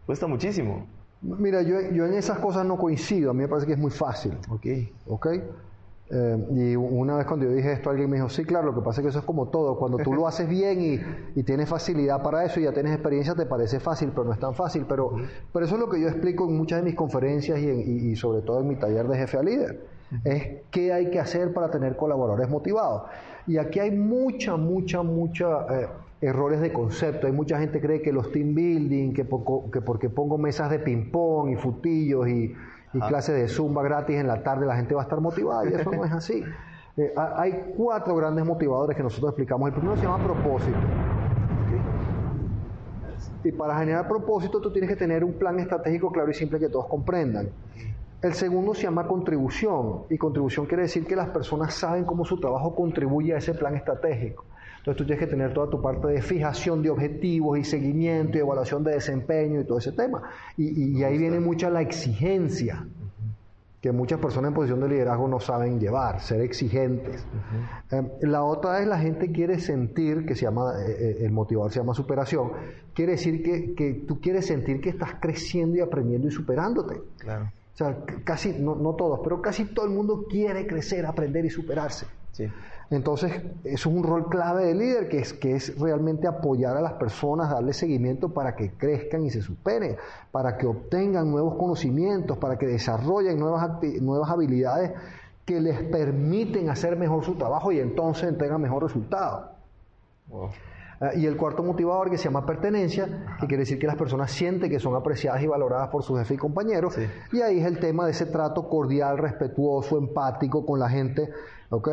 Cuesta 0.05 0.27
muchísimo. 0.27 0.87
Mira, 1.21 1.61
yo, 1.61 1.79
yo 1.91 2.05
en 2.05 2.15
esas 2.15 2.39
cosas 2.39 2.65
no 2.65 2.77
coincido, 2.77 3.31
a 3.31 3.33
mí 3.33 3.41
me 3.41 3.47
parece 3.47 3.67
que 3.67 3.73
es 3.73 3.79
muy 3.79 3.91
fácil. 3.91 4.37
Ok. 4.49 4.65
Ok. 5.07 5.27
Eh, 6.13 6.47
y 6.51 6.75
una 6.75 7.15
vez 7.15 7.25
cuando 7.25 7.45
yo 7.45 7.53
dije 7.53 7.71
esto, 7.71 7.89
alguien 7.89 8.09
me 8.09 8.17
dijo, 8.17 8.27
sí, 8.27 8.43
claro, 8.43 8.67
lo 8.67 8.75
que 8.75 8.81
pasa 8.81 8.99
es 8.99 9.05
que 9.05 9.09
eso 9.09 9.19
es 9.19 9.25
como 9.25 9.47
todo, 9.47 9.77
cuando 9.77 9.97
tú 9.99 10.13
lo 10.13 10.27
haces 10.27 10.49
bien 10.49 10.81
y, 10.81 10.99
y 11.39 11.43
tienes 11.43 11.69
facilidad 11.69 12.21
para 12.21 12.43
eso 12.43 12.59
y 12.59 12.63
ya 12.63 12.73
tienes 12.73 12.91
experiencia, 12.91 13.33
te 13.33 13.45
parece 13.45 13.79
fácil, 13.79 14.09
pero 14.09 14.25
no 14.25 14.33
es 14.33 14.39
tan 14.39 14.53
fácil. 14.53 14.85
Pero, 14.89 15.15
pero 15.53 15.65
eso 15.65 15.75
es 15.75 15.79
lo 15.79 15.89
que 15.89 16.01
yo 16.01 16.09
explico 16.09 16.49
en 16.49 16.57
muchas 16.57 16.79
de 16.79 16.85
mis 16.85 16.95
conferencias 16.95 17.59
y, 17.59 17.67
y, 17.67 18.15
sobre 18.17 18.41
todo 18.41 18.59
en 18.59 18.67
mi 18.67 18.75
taller 18.75 19.07
de 19.07 19.17
jefe 19.17 19.37
a 19.37 19.43
líder. 19.43 19.85
Es 20.25 20.63
qué 20.71 20.91
hay 20.91 21.09
que 21.09 21.19
hacer 21.19 21.53
para 21.53 21.71
tener 21.71 21.95
colaboradores 21.95 22.49
motivados. 22.49 23.03
Y 23.47 23.57
aquí 23.57 23.79
hay 23.79 23.91
mucha, 23.91 24.57
mucha, 24.57 25.03
mucha... 25.03 25.65
Eh, 25.69 25.87
errores 26.21 26.61
de 26.61 26.71
concepto. 26.71 27.27
Hay 27.27 27.33
mucha 27.33 27.59
gente 27.59 27.81
que 27.81 27.87
cree 27.87 28.01
que 28.01 28.13
los 28.13 28.31
team 28.31 28.53
building, 28.53 29.13
que, 29.13 29.27
que 29.73 29.81
porque 29.81 30.09
pongo 30.09 30.37
mesas 30.37 30.69
de 30.69 30.79
ping-pong 30.79 31.49
y 31.49 31.55
futillos 31.55 32.27
y, 32.27 32.55
clases 33.07 33.35
de 33.35 33.47
zumba 33.47 33.81
gratis 33.83 34.17
en 34.17 34.27
la 34.27 34.43
tarde, 34.43 34.65
la 34.65 34.75
gente 34.75 34.93
va 34.93 35.01
a 35.01 35.03
estar 35.03 35.21
motivada 35.21 35.69
y 35.69 35.73
eso 35.73 35.91
no 35.91 36.03
es 36.03 36.11
así. 36.11 36.43
Eh, 36.97 37.13
hay 37.15 37.73
cuatro 37.77 38.13
grandes 38.15 38.45
motivadores 38.45 38.97
que 38.97 39.03
nosotros 39.03 39.29
explicamos. 39.29 39.69
El 39.69 39.73
primero 39.73 39.95
se 39.95 40.03
llama 40.03 40.21
propósito. 40.21 40.77
Y 43.43 43.51
para 43.53 43.77
generar 43.79 44.07
propósito 44.09 44.59
tú 44.59 44.71
tienes 44.71 44.89
que 44.89 44.97
tener 44.97 45.23
un 45.23 45.33
plan 45.33 45.57
estratégico 45.59 46.11
claro 46.11 46.29
y 46.29 46.33
simple 46.33 46.59
que 46.59 46.67
todos 46.67 46.87
comprendan. 46.87 47.49
El 48.21 48.33
segundo 48.33 48.73
se 48.73 48.83
llama 48.83 49.07
contribución 49.07 50.03
y 50.09 50.17
contribución 50.17 50.65
quiere 50.65 50.83
decir 50.83 51.07
que 51.07 51.15
las 51.15 51.29
personas 51.29 51.73
saben 51.73 52.03
cómo 52.03 52.25
su 52.25 52.39
trabajo 52.39 52.75
contribuye 52.75 53.33
a 53.33 53.37
ese 53.37 53.53
plan 53.53 53.75
estratégico. 53.75 54.45
Entonces 54.81 54.97
tú 54.97 55.05
tienes 55.05 55.19
que 55.19 55.27
tener 55.27 55.53
toda 55.53 55.69
tu 55.69 55.79
parte 55.79 56.07
de 56.07 56.23
fijación 56.23 56.81
de 56.81 56.89
objetivos 56.89 57.59
y 57.59 57.63
seguimiento 57.63 58.39
y 58.39 58.41
evaluación 58.41 58.83
de 58.83 58.93
desempeño 58.93 59.61
y 59.61 59.63
todo 59.63 59.77
ese 59.77 59.91
tema. 59.91 60.23
Y, 60.57 61.03
ahí 61.03 61.19
viene 61.19 61.39
mucha 61.39 61.69
la 61.69 61.81
exigencia. 61.81 62.87
que 63.79 63.91
muchas 63.91 64.19
personas 64.19 64.49
en 64.49 64.53
posición 64.53 64.79
de 64.79 64.89
liderazgo 64.89 65.27
no 65.27 65.39
saben 65.39 65.79
llevar, 65.79 66.19
ser 66.21 66.41
exigentes. 66.41 67.25
Em, 67.89 68.09
la 68.21 68.43
otra 68.43 68.79
es 68.79 68.87
la 68.87 68.99
gente 68.99 69.31
quiere 69.31 69.59
sentir, 69.59 70.23
que 70.23 70.35
se 70.35 70.43
llama, 70.43 70.73
eh, 70.85 70.91
eh, 70.91 71.25
el 71.25 71.31
motivador 71.31 71.71
se 71.71 71.79
llama 71.79 71.95
superación, 71.95 72.51
quiere 72.93 73.13
decir 73.13 73.41
que, 73.41 73.73
que, 73.73 74.03
tú 74.07 74.21
quieres 74.21 74.45
sentir 74.45 74.81
que 74.81 74.89
estás 74.89 75.15
creciendo 75.19 75.77
y 75.77 75.79
aprendiendo 75.79 76.27
y 76.27 76.31
superándote. 76.31 77.01
Claro. 77.17 77.45
O 77.73 77.77
sea, 77.77 77.97
casi, 78.23 78.53
no, 78.53 78.75
no 78.75 78.93
todos, 78.93 79.19
pero 79.23 79.41
casi 79.41 79.65
todo 79.65 79.87
el 79.87 79.91
mundo 79.93 80.25
quiere 80.29 80.67
crecer, 80.67 81.07
aprender 81.07 81.43
y 81.45 81.49
superarse. 81.49 82.05
Sí. 82.33 82.47
Entonces, 82.91 83.31
eso 83.63 83.89
es 83.89 83.95
un 83.95 84.03
rol 84.03 84.27
clave 84.27 84.65
del 84.65 84.79
líder, 84.79 85.07
que 85.07 85.19
es, 85.19 85.31
que 85.31 85.55
es 85.55 85.79
realmente 85.79 86.27
apoyar 86.27 86.75
a 86.75 86.81
las 86.81 86.93
personas, 86.93 87.49
darle 87.49 87.71
seguimiento 87.71 88.33
para 88.33 88.53
que 88.57 88.71
crezcan 88.71 89.25
y 89.25 89.29
se 89.29 89.41
superen, 89.41 89.95
para 90.31 90.57
que 90.57 90.67
obtengan 90.67 91.31
nuevos 91.31 91.55
conocimientos, 91.55 92.37
para 92.37 92.57
que 92.57 92.67
desarrollen 92.67 93.39
nuevas, 93.39 93.81
nuevas 94.01 94.29
habilidades 94.29 94.91
que 95.45 95.61
les 95.61 95.81
permiten 95.83 96.69
hacer 96.69 96.97
mejor 96.97 97.23
su 97.23 97.35
trabajo 97.35 97.71
y 97.71 97.79
entonces 97.79 98.37
tengan 98.37 98.61
mejor 98.61 98.83
resultado. 98.83 99.51
Y 101.15 101.25
el 101.25 101.35
cuarto 101.35 101.63
motivador 101.63 102.11
que 102.11 102.17
se 102.17 102.25
llama 102.25 102.45
pertenencia, 102.45 103.37
que 103.39 103.47
quiere 103.47 103.61
decir 103.61 103.79
que 103.79 103.87
las 103.87 103.95
personas 103.95 104.31
sienten 104.31 104.69
que 104.69 104.79
son 104.79 104.95
apreciadas 104.95 105.41
y 105.41 105.47
valoradas 105.47 105.89
por 105.89 106.03
su 106.03 106.15
jefe 106.15 106.35
y 106.35 106.37
compañeros. 106.37 106.95
Y 107.31 107.41
ahí 107.41 107.59
es 107.59 107.65
el 107.65 107.79
tema 107.79 108.05
de 108.05 108.11
ese 108.11 108.27
trato 108.27 108.69
cordial, 108.69 109.17
respetuoso, 109.17 109.97
empático 109.97 110.65
con 110.65 110.79
la 110.79 110.89
gente 110.89 111.29
¿ok? 111.71 111.89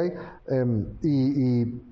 Em, 0.49 0.87
y, 1.03 1.83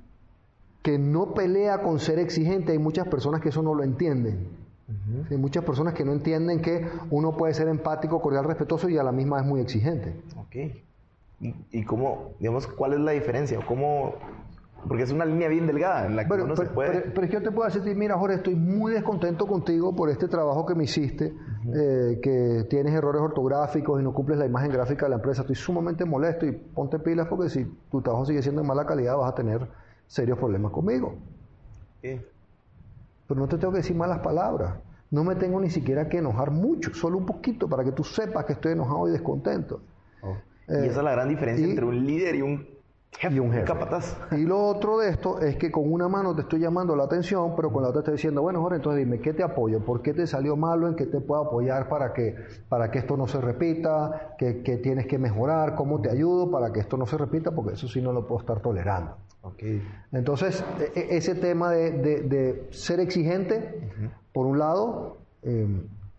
que 0.82 0.98
no 0.98 1.34
pelea 1.34 1.82
con 1.82 1.98
ser 1.98 2.20
exigente, 2.20 2.70
hay 2.70 2.78
muchas 2.78 3.08
personas 3.08 3.40
que 3.40 3.48
eso 3.48 3.60
no 3.60 3.74
lo 3.74 3.82
entienden. 3.82 4.48
Hay 5.28 5.36
muchas 5.36 5.64
personas 5.64 5.94
que 5.94 6.04
no 6.04 6.12
entienden 6.12 6.60
que 6.60 6.86
uno 7.10 7.36
puede 7.36 7.54
ser 7.54 7.66
empático, 7.66 8.20
cordial, 8.20 8.44
respetuoso 8.44 8.88
y 8.88 8.96
a 8.96 9.02
la 9.02 9.10
misma 9.10 9.38
vez 9.38 9.46
muy 9.46 9.60
exigente. 9.60 10.14
Ok. 10.36 10.76
¿Y, 11.40 11.54
y 11.72 11.84
cómo, 11.84 12.34
digamos, 12.38 12.68
cuál 12.68 12.92
es 12.92 13.00
la 13.00 13.10
diferencia? 13.10 13.58
¿Cómo, 13.66 14.14
porque 14.86 15.02
es 15.02 15.12
una 15.12 15.24
línea 15.24 15.48
bien 15.48 15.66
delgada 15.66 16.06
en 16.06 16.16
la 16.16 16.26
que 16.26 16.32
uno 16.34 16.54
pero, 16.54 16.56
se 16.56 16.72
puede... 16.72 17.00
Pero, 17.00 17.22
es 17.22 17.30
que 17.30 17.36
yo 17.36 17.42
te 17.42 17.50
puedo 17.50 17.68
decir, 17.68 17.82
mira 17.96 18.16
Jorge, 18.16 18.36
estoy 18.36 18.54
muy 18.54 18.92
descontento 18.92 19.46
contigo 19.46 19.94
por 19.94 20.10
este 20.10 20.28
trabajo 20.28 20.64
que 20.64 20.74
me 20.74 20.84
hiciste, 20.84 21.34
eh, 21.74 22.20
que 22.22 22.66
tienes 22.70 22.94
errores 22.94 23.20
ortográficos 23.20 24.00
y 24.00 24.04
no 24.04 24.12
cumples 24.12 24.38
la 24.38 24.46
imagen 24.46 24.70
gráfica 24.70 25.06
de 25.06 25.10
la 25.10 25.16
empresa. 25.16 25.42
Estoy 25.42 25.56
sumamente 25.56 26.04
molesto 26.04 26.46
y 26.46 26.52
ponte 26.52 26.98
pilas 26.98 27.26
porque 27.28 27.48
si 27.48 27.64
tu 27.90 28.00
trabajo 28.00 28.26
sigue 28.26 28.42
siendo 28.42 28.62
de 28.62 28.68
mala 28.68 28.86
calidad 28.86 29.16
vas 29.16 29.32
a 29.32 29.34
tener 29.34 29.66
serios 30.06 30.38
problemas 30.38 30.70
conmigo. 30.70 31.16
¿Qué? 32.00 32.24
Pero 33.26 33.40
no 33.40 33.48
te 33.48 33.58
tengo 33.58 33.72
que 33.72 33.78
decir 33.78 33.96
malas 33.96 34.20
palabras. 34.20 34.76
No 35.10 35.24
me 35.24 35.34
tengo 35.34 35.60
ni 35.60 35.70
siquiera 35.70 36.08
que 36.08 36.18
enojar 36.18 36.50
mucho, 36.50 36.92
solo 36.94 37.18
un 37.18 37.26
poquito 37.26 37.68
para 37.68 37.82
que 37.82 37.92
tú 37.92 38.04
sepas 38.04 38.44
que 38.44 38.52
estoy 38.52 38.72
enojado 38.72 39.08
y 39.08 39.12
descontento. 39.12 39.80
Oh. 40.22 40.36
y 40.68 40.86
esa 40.86 40.98
es 40.98 41.04
la 41.04 41.12
gran 41.12 41.28
diferencia 41.28 41.66
entre 41.66 41.84
un 41.84 42.04
líder 42.06 42.36
y 42.36 42.42
un 42.42 42.75
y 43.22 43.38
un 43.38 43.52
jefe. 43.52 43.64
Y 44.32 44.44
lo 44.44 44.62
otro 44.62 44.98
de 44.98 45.08
esto 45.08 45.40
es 45.40 45.56
que 45.56 45.70
con 45.70 45.90
una 45.90 46.08
mano 46.08 46.34
te 46.34 46.42
estoy 46.42 46.60
llamando 46.60 46.94
la 46.94 47.04
atención, 47.04 47.54
pero 47.56 47.72
con 47.72 47.82
la 47.82 47.88
otra 47.88 48.02
te 48.02 48.10
estoy 48.10 48.16
diciendo, 48.16 48.42
bueno, 48.42 48.60
Jorge, 48.60 48.76
entonces 48.76 49.04
dime, 49.04 49.20
¿qué 49.20 49.32
te 49.32 49.42
apoyo? 49.42 49.80
¿Por 49.80 50.02
qué 50.02 50.12
te 50.12 50.26
salió 50.26 50.56
malo? 50.56 50.88
¿En 50.88 50.96
qué 50.96 51.06
te 51.06 51.20
puedo 51.20 51.42
apoyar 51.42 51.88
para 51.88 52.12
que, 52.12 52.36
para 52.68 52.90
que 52.90 52.98
esto 52.98 53.16
no 53.16 53.26
se 53.26 53.40
repita? 53.40 54.34
¿Qué, 54.38 54.62
¿Qué, 54.62 54.76
tienes 54.76 55.06
que 55.06 55.18
mejorar? 55.18 55.74
¿Cómo 55.74 56.00
te 56.00 56.10
ayudo 56.10 56.50
para 56.50 56.72
que 56.72 56.80
esto 56.80 56.96
no 56.96 57.06
se 57.06 57.16
repita? 57.16 57.52
Porque 57.52 57.74
eso 57.74 57.88
sí 57.88 58.00
no 58.00 58.12
lo 58.12 58.26
puedo 58.26 58.40
estar 58.40 58.60
tolerando. 58.60 59.16
Okay. 59.42 59.82
Entonces, 60.12 60.64
e, 60.80 61.00
e, 61.00 61.16
ese 61.16 61.36
tema 61.36 61.70
de, 61.70 61.92
de, 62.22 62.66
ser 62.70 63.00
exigente, 63.00 63.80
por 64.32 64.44
un 64.46 64.58
lado, 64.58 65.18
eh, 65.42 65.66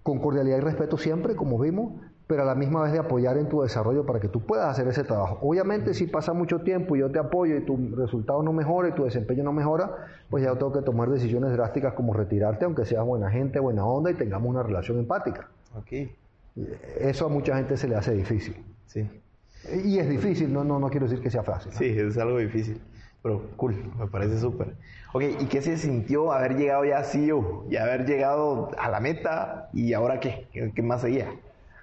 con 0.01 0.19
cordialidad 0.19 0.57
y 0.57 0.61
respeto 0.61 0.97
siempre, 0.97 1.35
como 1.35 1.59
vimos, 1.59 1.91
pero 2.27 2.41
a 2.41 2.45
la 2.45 2.55
misma 2.55 2.83
vez 2.83 2.91
de 2.91 2.99
apoyar 2.99 3.37
en 3.37 3.47
tu 3.47 3.61
desarrollo 3.61 4.05
para 4.05 4.19
que 4.19 4.27
tú 4.27 4.41
puedas 4.41 4.67
hacer 4.67 4.87
ese 4.89 5.05
trabajo. 5.05 5.39
Obviamente, 5.41 5.93
si 5.93 6.07
pasa 6.07 6.33
mucho 6.33 6.59
tiempo 6.59 6.95
y 6.95 6.99
yo 6.99 7.09
te 7.09 7.19
apoyo 7.19 7.55
y 7.55 7.61
tu 7.61 7.95
resultado 7.95 8.43
no 8.43 8.51
mejora 8.51 8.89
y 8.89 8.91
tu 8.91 9.05
desempeño 9.05 9.43
no 9.43 9.53
mejora, 9.53 10.07
pues 10.29 10.43
ya 10.43 10.53
tengo 10.53 10.73
que 10.73 10.81
tomar 10.81 11.09
decisiones 11.09 11.53
drásticas 11.53 11.93
como 11.93 12.13
retirarte, 12.13 12.65
aunque 12.65 12.85
seas 12.85 13.05
buena 13.05 13.31
gente, 13.31 13.59
buena 13.59 13.85
onda 13.85 14.11
y 14.11 14.15
tengamos 14.15 14.49
una 14.49 14.61
relación 14.61 14.99
empática. 14.99 15.47
Okay. 15.79 16.13
Eso 16.99 17.27
a 17.27 17.29
mucha 17.29 17.55
gente 17.55 17.77
se 17.77 17.87
le 17.87 17.95
hace 17.95 18.13
difícil. 18.13 18.57
Sí. 18.87 19.09
Y 19.85 19.99
es 19.99 20.09
difícil, 20.09 20.51
no, 20.51 20.65
no, 20.65 20.79
no 20.79 20.89
quiero 20.89 21.07
decir 21.07 21.23
que 21.23 21.29
sea 21.29 21.43
fácil. 21.43 21.71
Sí, 21.71 21.85
es 21.97 22.17
algo 22.17 22.39
difícil, 22.39 22.81
pero 23.23 23.41
cool, 23.55 23.75
me 23.97 24.07
parece 24.07 24.37
súper. 24.37 24.75
Ok, 25.13 25.23
¿y 25.39 25.45
qué 25.45 25.61
se 25.61 25.77
sintió 25.77 26.33
haber 26.33 26.57
llegado 26.57 26.83
ya 26.83 26.99
a 26.99 27.03
CEO 27.03 27.65
y 27.69 27.77
haber 27.77 28.05
llegado 28.05 28.71
a 28.77 28.89
la 28.89 28.99
meta 28.99 29.69
y 29.73 29.93
ahora 29.93 30.19
qué? 30.19 30.47
¿Qué 30.75 30.81
más 30.81 31.01
seguía? 31.01 31.29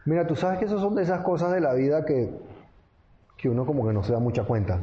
Mira, 0.04 0.26
tú 0.26 0.36
sabes 0.36 0.58
que 0.58 0.66
esas 0.66 0.80
son 0.80 0.94
de 0.94 1.02
esas 1.02 1.22
cosas 1.22 1.52
de 1.52 1.60
la 1.60 1.72
vida 1.74 2.04
que, 2.04 2.30
que 3.36 3.48
uno 3.48 3.64
como 3.64 3.86
que 3.86 3.92
no 3.92 4.02
se 4.02 4.12
da 4.12 4.18
mucha 4.18 4.44
cuenta. 4.44 4.80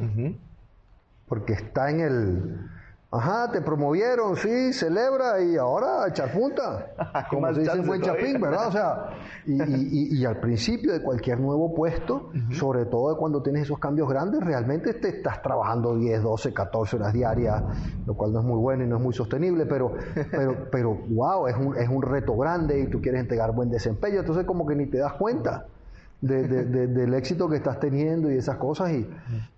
Porque 1.28 1.52
está 1.52 1.90
en 1.90 2.00
el... 2.00 2.70
Ajá, 3.14 3.52
te 3.52 3.60
promovieron, 3.60 4.36
sí, 4.36 4.72
celebra 4.72 5.38
y 5.42 5.58
ahora 5.58 6.08
echar 6.08 6.32
punta. 6.32 6.94
Como 7.30 7.52
se 7.52 7.60
dice 7.60 7.76
en 7.76 7.86
buen 7.86 8.00
chapín, 8.00 8.40
¿verdad? 8.40 8.68
O 8.68 8.72
sea, 8.72 9.10
y, 9.44 10.18
y, 10.18 10.24
al 10.24 10.40
principio 10.40 10.94
de 10.94 11.02
cualquier 11.02 11.38
nuevo 11.38 11.74
puesto, 11.74 12.30
sobre 12.52 12.86
todo 12.86 13.18
cuando 13.18 13.42
tienes 13.42 13.64
esos 13.64 13.78
cambios 13.78 14.08
grandes, 14.08 14.40
realmente 14.40 14.94
te 14.94 15.08
estás 15.08 15.42
trabajando 15.42 15.94
10, 15.94 16.22
12, 16.22 16.54
14 16.54 16.96
horas 16.96 17.12
diarias, 17.12 17.62
lo 18.06 18.14
cual 18.14 18.32
no 18.32 18.40
es 18.40 18.46
muy 18.46 18.58
bueno 18.58 18.84
y 18.84 18.86
no 18.86 18.96
es 18.96 19.02
muy 19.02 19.12
sostenible, 19.12 19.66
pero, 19.66 19.92
pero, 20.30 20.70
pero 20.72 20.94
wow, 21.10 21.48
es 21.48 21.56
un, 21.58 21.76
es 21.76 21.90
un 21.90 22.00
reto 22.00 22.34
grande 22.38 22.80
y 22.80 22.86
tú 22.88 23.02
quieres 23.02 23.20
entregar 23.20 23.52
buen 23.52 23.68
desempeño, 23.68 24.20
entonces 24.20 24.46
como 24.46 24.66
que 24.66 24.74
ni 24.74 24.86
te 24.86 24.96
das 24.96 25.12
cuenta. 25.18 25.66
De, 26.22 26.46
del 26.46 27.14
éxito 27.14 27.48
que 27.48 27.56
estás 27.56 27.80
teniendo 27.80 28.30
y 28.30 28.36
esas 28.36 28.56
cosas 28.56 28.92
y, 28.92 29.08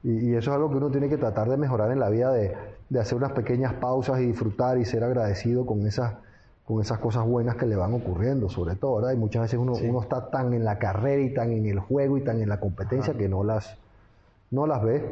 y, 0.03 0.35
eso 0.35 0.51
es 0.51 0.57
algo 0.57 0.71
que 0.71 0.79
uno 0.79 0.91
tiene 0.91 1.11
que 1.11 1.19
tratar 1.19 1.47
de 1.51 1.59
mejorar 1.59 1.93
en 1.93 2.01
la 2.01 2.09
vida 2.09 2.33
de, 2.33 2.57
de 2.89 3.01
hacer 3.01 3.19
unas 3.19 3.33
pequeñas 3.33 3.75
pausas 3.75 4.21
y 4.21 4.27
disfrutar 4.27 4.79
y 4.79 4.87
ser 4.87 5.05
agradecido 5.05 5.67
con 5.67 5.87
esas, 5.87 6.15
con 6.65 6.81
esas 6.81 6.99
cosas 6.99 7.27
buenas 7.27 7.57
que 7.57 7.67
le 7.67 7.77
van 7.77 7.93
ocurriendo, 7.93 8.49
sobre 8.49 8.77
todo, 8.77 8.97
¿verdad? 8.97 9.13
Y 9.13 9.17
muchas 9.17 9.43
veces 9.43 9.59
uno, 9.59 9.73
uno 9.75 10.01
está 10.01 10.31
tan 10.31 10.55
en 10.55 10.65
la 10.65 10.79
carrera 10.79 11.23
y 11.23 11.35
tan 11.35 11.53
en 11.53 11.67
el 11.67 11.81
juego 11.81 12.17
y 12.19 12.23
tan 12.23 12.41
en 12.41 12.49
la 12.49 12.61
competencia 12.61 13.15
que 13.15 13.29
no 13.29 13.45
las, 13.45 13.77
no 14.51 14.67
las 14.67 14.83
ve. 14.83 15.05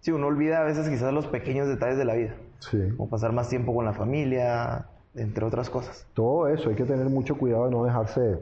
Sí, 0.00 0.10
uno 0.10 0.26
olvida 0.26 0.60
a 0.60 0.64
veces 0.64 0.88
quizás 0.88 1.12
los 1.12 1.26
pequeños 1.26 1.68
detalles 1.68 1.98
de 1.98 2.04
la 2.04 2.14
vida. 2.14 2.34
Sí. 2.60 2.88
Como 2.96 3.08
pasar 3.08 3.32
más 3.32 3.48
tiempo 3.48 3.74
con 3.74 3.84
la 3.84 3.92
familia, 3.92 4.86
entre 5.14 5.44
otras 5.44 5.70
cosas. 5.70 6.06
Todo 6.14 6.48
eso, 6.48 6.70
hay 6.70 6.76
que 6.76 6.84
tener 6.84 7.08
mucho 7.08 7.36
cuidado 7.36 7.66
de 7.66 7.70
no 7.70 7.84
dejarse 7.84 8.38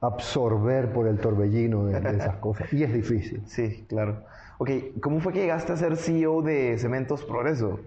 absorber 0.00 0.92
por 0.92 1.08
el 1.08 1.18
torbellino 1.18 1.86
de 1.86 1.98
esas 1.98 2.36
cosas. 2.36 2.72
Y 2.72 2.82
es 2.82 2.92
difícil. 2.92 3.42
Sí, 3.46 3.84
claro. 3.88 4.24
Ok, 4.58 4.70
¿cómo 5.00 5.20
fue 5.20 5.32
que 5.32 5.40
llegaste 5.40 5.72
a 5.72 5.76
ser 5.76 5.96
CEO 5.96 6.42
de 6.42 6.78
Cementos 6.78 7.24
Progreso? 7.24 7.78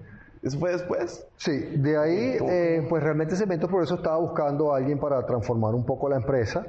¿Eso 0.41 0.58
fue 0.58 0.71
después? 0.71 1.28
Sí, 1.36 1.52
de 1.52 1.97
ahí, 1.97 2.38
eh, 2.41 2.86
pues 2.89 3.04
realmente 3.04 3.36
Cementos 3.36 3.69
Progreso 3.69 3.95
estaba 3.95 4.17
buscando 4.17 4.74
a 4.74 4.78
alguien 4.78 4.97
para 4.97 5.24
transformar 5.26 5.76
un 5.76 5.86
poco 5.86 6.10
la 6.10 6.15
empresa 6.15 6.65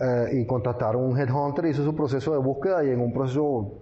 eh, 0.00 0.38
y 0.40 0.46
contratar 0.46 0.94
un 0.94 1.18
headhunter, 1.18 1.66
hizo 1.66 1.82
su 1.82 1.96
proceso 1.96 2.32
de 2.32 2.38
búsqueda 2.38 2.84
y 2.84 2.90
en 2.90 3.00
un 3.00 3.12
proceso 3.12 3.72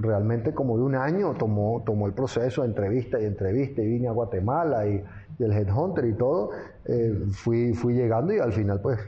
realmente 0.00 0.54
como 0.54 0.76
de 0.76 0.84
un 0.84 0.94
año 0.94 1.34
tomó, 1.34 1.82
tomó 1.84 2.06
el 2.06 2.12
proceso 2.12 2.62
de 2.62 2.68
entrevista 2.68 3.20
y 3.20 3.24
entrevista 3.24 3.82
y 3.82 3.86
vine 3.86 4.06
a 4.06 4.12
Guatemala 4.12 4.86
y, 4.86 5.02
el 5.40 5.52
headhunter 5.52 6.04
y 6.04 6.12
todo. 6.12 6.50
Eh, 6.84 7.24
fui, 7.32 7.74
fui 7.74 7.94
llegando 7.94 8.32
y 8.32 8.38
al 8.38 8.52
final, 8.52 8.80
pues, 8.80 9.00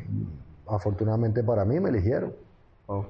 afortunadamente 0.68 1.42
para 1.42 1.64
mí 1.64 1.80
me 1.80 1.90
eligieron. 1.90 2.32
Oh. 2.86 3.06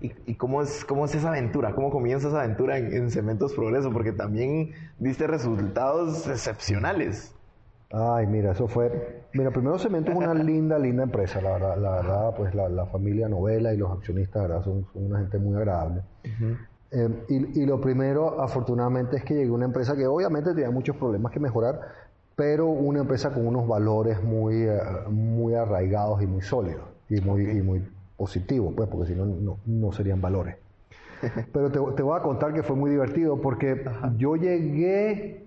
¿Y, 0.00 0.34
cómo, 0.34 0.60
es, 0.60 0.84
cómo 0.84 1.06
es 1.06 1.14
esa 1.14 1.30
aventura? 1.30 1.74
¿Cómo 1.74 1.90
comienza 1.90 2.28
esa 2.28 2.40
aventura 2.40 2.76
en, 2.76 3.10
Cementos 3.10 3.54
Progreso? 3.54 3.90
Porque 3.90 4.12
también 4.12 4.72
diste 4.98 5.26
resultados 5.26 6.28
excepcionales. 6.28 7.34
Ay, 7.90 8.26
mira, 8.26 8.52
eso 8.52 8.68
fue... 8.68 9.24
Mira, 9.32 9.50
primero 9.50 9.78
Cementos 9.78 10.12
es 10.12 10.18
una 10.18 10.34
linda, 10.44 10.78
linda 10.78 11.04
empresa, 11.04 11.40
la 11.40 11.52
verdad, 11.52 11.78
la 11.78 11.90
verdad 11.92 12.34
pues 12.36 12.54
la, 12.54 12.86
familia 12.86 13.28
Novela 13.28 13.72
y 13.72 13.78
los 13.78 13.90
accionistas, 13.90 14.42
¿verdad? 14.42 14.62
Son, 14.64 14.86
una 14.94 15.20
gente 15.20 15.38
muy 15.38 15.56
agradable. 15.56 16.02
Eh, 16.92 17.08
y, 17.28 17.62
y, 17.62 17.66
lo 17.66 17.80
primero, 17.80 18.40
afortunadamente, 18.40 19.16
es 19.16 19.24
que 19.24 19.34
llegué 19.34 19.48
a 19.48 19.52
una 19.52 19.64
empresa 19.64 19.96
que 19.96 20.06
obviamente 20.06 20.52
tenía 20.52 20.70
muchos 20.70 20.96
problemas 20.96 21.32
que 21.32 21.40
mejorar, 21.40 21.80
pero 22.36 22.66
una 22.66 23.00
empresa 23.00 23.32
con 23.32 23.46
unos 23.46 23.66
valores 23.66 24.22
muy, 24.22 24.62
eh, 24.62 24.78
muy 25.08 25.54
arraigados 25.54 26.22
y 26.22 26.26
muy 26.26 26.42
sólidos 26.42 26.84
y 27.08 27.20
muy, 27.22 27.50
y 27.50 27.62
muy 27.62 27.82
positivo, 28.16 28.72
pues, 28.76 28.88
porque 28.88 29.12
si 29.12 29.18
no, 29.18 29.56
no, 29.64 29.92
serían 29.92 30.20
valores. 30.20 30.56
Pero 31.52 31.70
te, 31.70 31.80
te, 31.96 32.02
voy 32.02 32.18
a 32.18 32.22
contar 32.22 32.52
que 32.52 32.62
fue 32.62 32.76
muy 32.76 32.90
divertido 32.90 33.40
porque 33.40 33.82
yo 34.18 34.36
llegué 34.36 35.46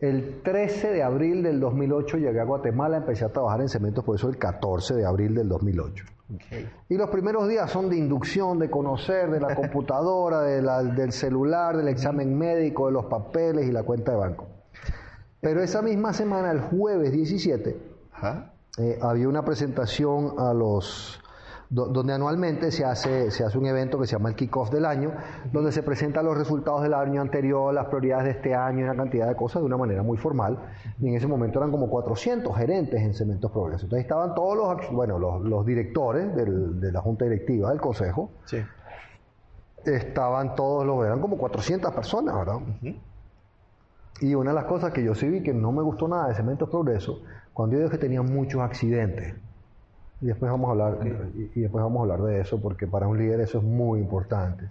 el 0.00 0.40
13 0.42 0.90
de 0.90 1.02
abril 1.04 1.44
del 1.44 1.60
2008, 1.60 2.18
llegué 2.18 2.40
a 2.40 2.44
Guatemala, 2.44 2.96
empecé 2.96 3.24
a 3.24 3.28
trabajar 3.28 3.60
en 3.60 3.68
cementos, 3.68 4.04
por 4.04 4.16
eso 4.16 4.28
el 4.28 4.36
14 4.36 4.94
de 4.94 5.06
abril 5.06 5.34
del 5.36 5.48
2008. 5.48 6.04
Y 6.88 6.96
los 6.96 7.10
primeros 7.10 7.48
días 7.48 7.70
son 7.70 7.88
de 7.88 7.96
inducción, 7.96 8.58
de 8.58 8.68
conocer, 8.68 9.30
de 9.30 9.40
la 9.40 9.54
computadora, 9.56 10.42
de 10.42 10.60
la, 10.60 10.82
del 10.82 11.12
celular, 11.12 11.76
del 11.76 11.88
examen 11.88 12.36
médico, 12.36 12.86
de 12.86 12.92
los 12.92 13.04
papeles 13.04 13.68
y 13.68 13.72
la 13.72 13.84
cuenta 13.84 14.12
de 14.12 14.18
banco. 14.18 14.46
Pero 15.44 15.62
esa 15.62 15.82
misma 15.82 16.14
semana, 16.14 16.50
el 16.50 16.60
jueves 16.60 17.12
17, 17.12 17.76
eh, 18.78 18.98
había 19.02 19.28
una 19.28 19.44
presentación 19.44 20.32
a 20.38 20.54
los 20.54 21.20
donde 21.68 22.12
anualmente 22.12 22.70
se 22.70 22.84
hace, 22.84 23.30
se 23.30 23.44
hace 23.44 23.58
un 23.58 23.66
evento 23.66 23.98
que 23.98 24.06
se 24.06 24.12
llama 24.12 24.28
el 24.28 24.36
Kickoff 24.36 24.70
del 24.70 24.86
año, 24.86 25.12
donde 25.52 25.72
se 25.72 25.82
presentan 25.82 26.24
los 26.24 26.38
resultados 26.38 26.82
del 26.82 26.94
año 26.94 27.20
anterior, 27.20 27.74
las 27.74 27.86
prioridades 27.86 28.24
de 28.24 28.30
este 28.30 28.54
año 28.54 28.80
y 28.80 28.82
una 28.84 28.94
cantidad 28.94 29.26
de 29.26 29.34
cosas 29.34 29.60
de 29.60 29.66
una 29.66 29.76
manera 29.76 30.02
muy 30.02 30.16
formal. 30.16 30.56
Y 31.00 31.08
en 31.08 31.14
ese 31.16 31.26
momento 31.26 31.58
eran 31.58 31.72
como 31.72 31.90
400 31.90 32.56
gerentes 32.56 33.02
en 33.02 33.12
Cementos 33.12 33.50
Progreso. 33.50 33.84
Entonces 33.84 34.04
estaban 34.04 34.34
todos 34.34 34.56
los, 34.56 34.92
bueno, 34.92 35.18
los, 35.18 35.66
directores 35.66 36.34
de 36.34 36.92
la 36.92 37.00
junta 37.00 37.24
directiva 37.24 37.70
del 37.70 37.80
consejo. 37.80 38.30
Sí. 38.44 38.58
Estaban 39.84 40.54
todos 40.54 40.86
los, 40.86 41.04
eran 41.04 41.20
como 41.20 41.36
400 41.36 41.92
personas, 41.92 42.34
¿verdad? 42.36 42.60
Y 44.20 44.34
una 44.34 44.50
de 44.50 44.54
las 44.54 44.64
cosas 44.64 44.92
que 44.92 45.02
yo 45.02 45.14
sí 45.14 45.28
vi 45.28 45.42
que 45.42 45.52
no 45.52 45.72
me 45.72 45.82
gustó 45.82 46.06
nada 46.08 46.28
de 46.28 46.34
Cementos 46.34 46.68
Progreso, 46.68 47.22
cuando 47.52 47.76
yo 47.76 47.82
dije 47.82 47.92
que 47.92 47.98
tenían 47.98 48.26
muchos 48.32 48.60
accidentes. 48.60 49.34
Y 50.20 50.26
después 50.26 50.50
vamos 50.50 50.68
a 50.68 50.70
hablar, 50.72 50.98
y, 51.34 51.60
después 51.60 51.82
vamos 51.82 52.00
a 52.00 52.02
hablar 52.02 52.22
de 52.26 52.40
eso, 52.40 52.60
porque 52.60 52.86
para 52.86 53.08
un 53.08 53.18
líder 53.18 53.40
eso 53.40 53.58
es 53.58 53.64
muy 53.64 54.00
importante. 54.00 54.66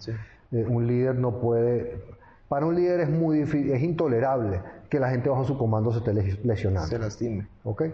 Eh, 0.52 0.64
un 0.68 0.86
líder 0.86 1.14
no 1.16 1.38
puede, 1.38 2.02
para 2.48 2.66
un 2.66 2.74
líder 2.74 3.00
es 3.00 3.10
muy 3.10 3.40
difícil, 3.40 3.70
es 3.70 3.82
intolerable 3.82 4.60
que 4.88 4.98
la 4.98 5.10
gente 5.10 5.28
bajo 5.28 5.44
su 5.44 5.58
comando 5.58 5.92
se 5.92 5.98
esté 5.98 6.14
lesionando. 6.44 6.88
Se 6.88 6.98
lastime. 6.98 7.46
¿Ok? 7.64 7.84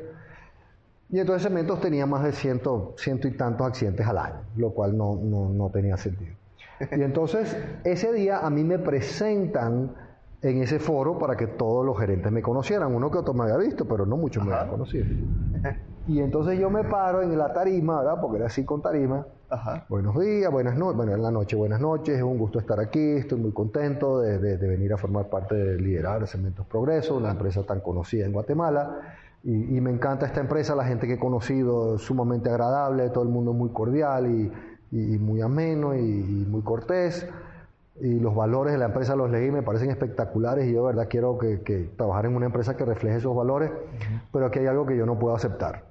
Y 1.11 1.19
entonces 1.19 1.43
Cementos 1.43 1.81
tenía 1.81 2.07
más 2.07 2.23
de 2.23 2.33
ciento, 2.33 2.95
ciento 2.97 3.27
y 3.27 3.33
tantos 3.33 3.67
accidentes 3.67 4.07
al 4.07 4.19
año, 4.19 4.41
lo 4.57 4.71
cual 4.71 4.97
no, 4.97 5.17
no, 5.17 5.49
no 5.49 5.71
tenía 5.71 5.97
sentido. 5.97 6.35
Y 6.97 7.03
entonces 7.03 7.57
ese 7.85 8.13
día 8.13 8.39
a 8.39 8.49
mí 8.49 8.65
me 8.65 8.79
presentan 8.79 9.95
en 10.43 10.63
ese 10.63 10.79
foro 10.79 11.19
para 11.19 11.37
que 11.37 11.47
todos 11.47 11.85
los 11.85 11.99
gerentes 11.99 12.33
me 12.33 12.43
conocieran. 12.43 12.95
Uno 12.95 13.11
que 13.11 13.19
otro 13.19 13.35
me 13.35 13.45
había 13.45 13.59
visto, 13.59 13.87
pero 13.87 14.07
no 14.07 14.17
muchos 14.17 14.45
me 14.45 14.53
habían 14.55 14.71
conocido. 14.71 15.05
Y 16.07 16.21
entonces 16.21 16.59
yo 16.59 16.71
me 16.71 16.85
paro 16.85 17.23
en 17.23 17.37
la 17.37 17.53
tarima, 17.53 17.99
¿verdad? 17.99 18.21
Porque 18.21 18.39
era 18.39 18.47
así 18.47 18.65
con 18.65 18.81
tarima. 18.81 19.27
Buenos 19.89 20.19
días, 20.19 20.51
buenas 20.51 20.77
noches, 20.77 20.97
bueno, 20.97 21.13
en 21.13 21.23
la 21.23 21.31
noche, 21.31 21.57
buenas 21.57 21.81
noches, 21.81 22.17
es 22.17 22.23
un 22.23 22.39
gusto 22.39 22.61
estar 22.61 22.79
aquí, 22.79 23.17
estoy 23.17 23.41
muy 23.41 23.53
contento 23.53 24.21
de, 24.21 24.57
venir 24.57 24.93
a 24.93 24.97
formar 24.97 25.29
parte 25.29 25.57
de 25.57 25.77
liderar 25.77 26.25
Cementos 26.29 26.65
Progreso, 26.67 27.17
una 27.17 27.33
empresa 27.33 27.65
tan 27.65 27.81
conocida 27.81 28.25
en 28.25 28.33
Guatemala. 28.33 29.17
Y, 29.43 29.81
me 29.81 29.91
encanta 29.91 30.27
esta 30.27 30.41
empresa, 30.41 30.77
la 30.77 30.85
gente 30.85 31.07
que 31.07 31.15
he 31.15 31.19
conocido 31.19 31.99
sumamente 31.99 32.49
agradable, 32.49 33.11
todo 33.11 33.25
el 33.25 33.31
mundo 33.31 33.53
muy 33.53 33.71
cordial 33.71 34.27
y, 34.31 34.53
muy 34.93 35.41
ameno 35.41 35.95
y 35.95 36.01
muy 36.01 36.63
cortés 36.63 37.27
y 38.01 38.19
los 38.19 38.35
valores 38.35 38.73
de 38.73 38.79
la 38.79 38.87
empresa 38.87 39.17
los 39.17 39.31
leí, 39.31 39.51
me 39.51 39.63
parecen 39.63 39.91
espectaculares 39.91 40.67
y 40.67 40.73
yo 40.73 40.81
de 40.81 40.95
verdad 40.95 41.09
quiero 41.09 41.39
que, 41.39 41.91
trabajar 41.97 42.27
en 42.27 42.37
una 42.37 42.47
empresa 42.47 42.77
que 42.77 42.85
refleje 42.85 43.19
esos 43.19 43.35
valores, 43.35 43.71
pero 44.33 44.47
aquí 44.47 44.59
hay 44.61 44.67
algo 44.67 44.87
que 44.87 44.97
yo 44.97 45.07
no 45.07 45.19
puedo 45.19 45.35
aceptar. 45.35 45.85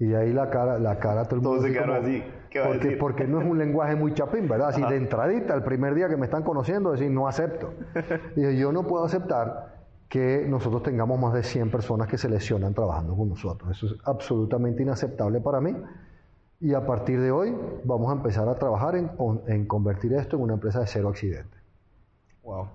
Y 0.00 0.14
ahí 0.14 0.32
la 0.32 0.48
cara, 0.48 0.78
la 0.78 0.98
cara 0.98 1.24
todo 1.24 1.36
el 1.36 1.42
mundo. 1.42 1.62
se 1.62 1.72
quedaron 1.72 2.04
así. 2.04 2.22
¿Qué 2.50 2.60
va 2.60 2.66
porque, 2.66 2.80
a 2.80 2.84
decir? 2.84 2.98
porque 2.98 3.26
no 3.26 3.40
es 3.40 3.46
un 3.46 3.58
lenguaje 3.58 3.96
muy 3.96 4.14
chapín, 4.14 4.48
¿verdad? 4.48 4.68
Así 4.68 4.80
de 4.82 4.96
entradita, 4.96 5.54
el 5.54 5.64
primer 5.64 5.94
día 5.94 6.08
que 6.08 6.16
me 6.16 6.26
están 6.26 6.44
conociendo, 6.44 6.92
decir, 6.92 7.10
no 7.10 7.26
acepto. 7.26 7.74
y 8.36 8.56
yo 8.56 8.72
no 8.72 8.86
puedo 8.86 9.04
aceptar 9.04 9.78
que 10.08 10.46
nosotros 10.48 10.82
tengamos 10.82 11.20
más 11.20 11.34
de 11.34 11.42
100 11.42 11.70
personas 11.70 12.08
que 12.08 12.16
se 12.16 12.28
lesionan 12.28 12.74
trabajando 12.74 13.16
con 13.16 13.28
nosotros. 13.28 13.76
Eso 13.76 13.86
es 13.86 14.00
absolutamente 14.04 14.82
inaceptable 14.82 15.40
para 15.40 15.60
mí. 15.60 15.74
Y 16.60 16.74
a 16.74 16.84
partir 16.84 17.20
de 17.20 17.30
hoy 17.30 17.54
vamos 17.84 18.10
a 18.10 18.14
empezar 18.14 18.48
a 18.48 18.56
trabajar 18.56 18.96
en, 18.96 19.66
convertir 19.66 20.12
esto 20.14 20.36
en 20.36 20.42
una 20.42 20.54
empresa 20.54 20.80
de 20.80 20.86
cero 20.88 21.08
accidente. 21.08 21.56
Wow. 22.42 22.68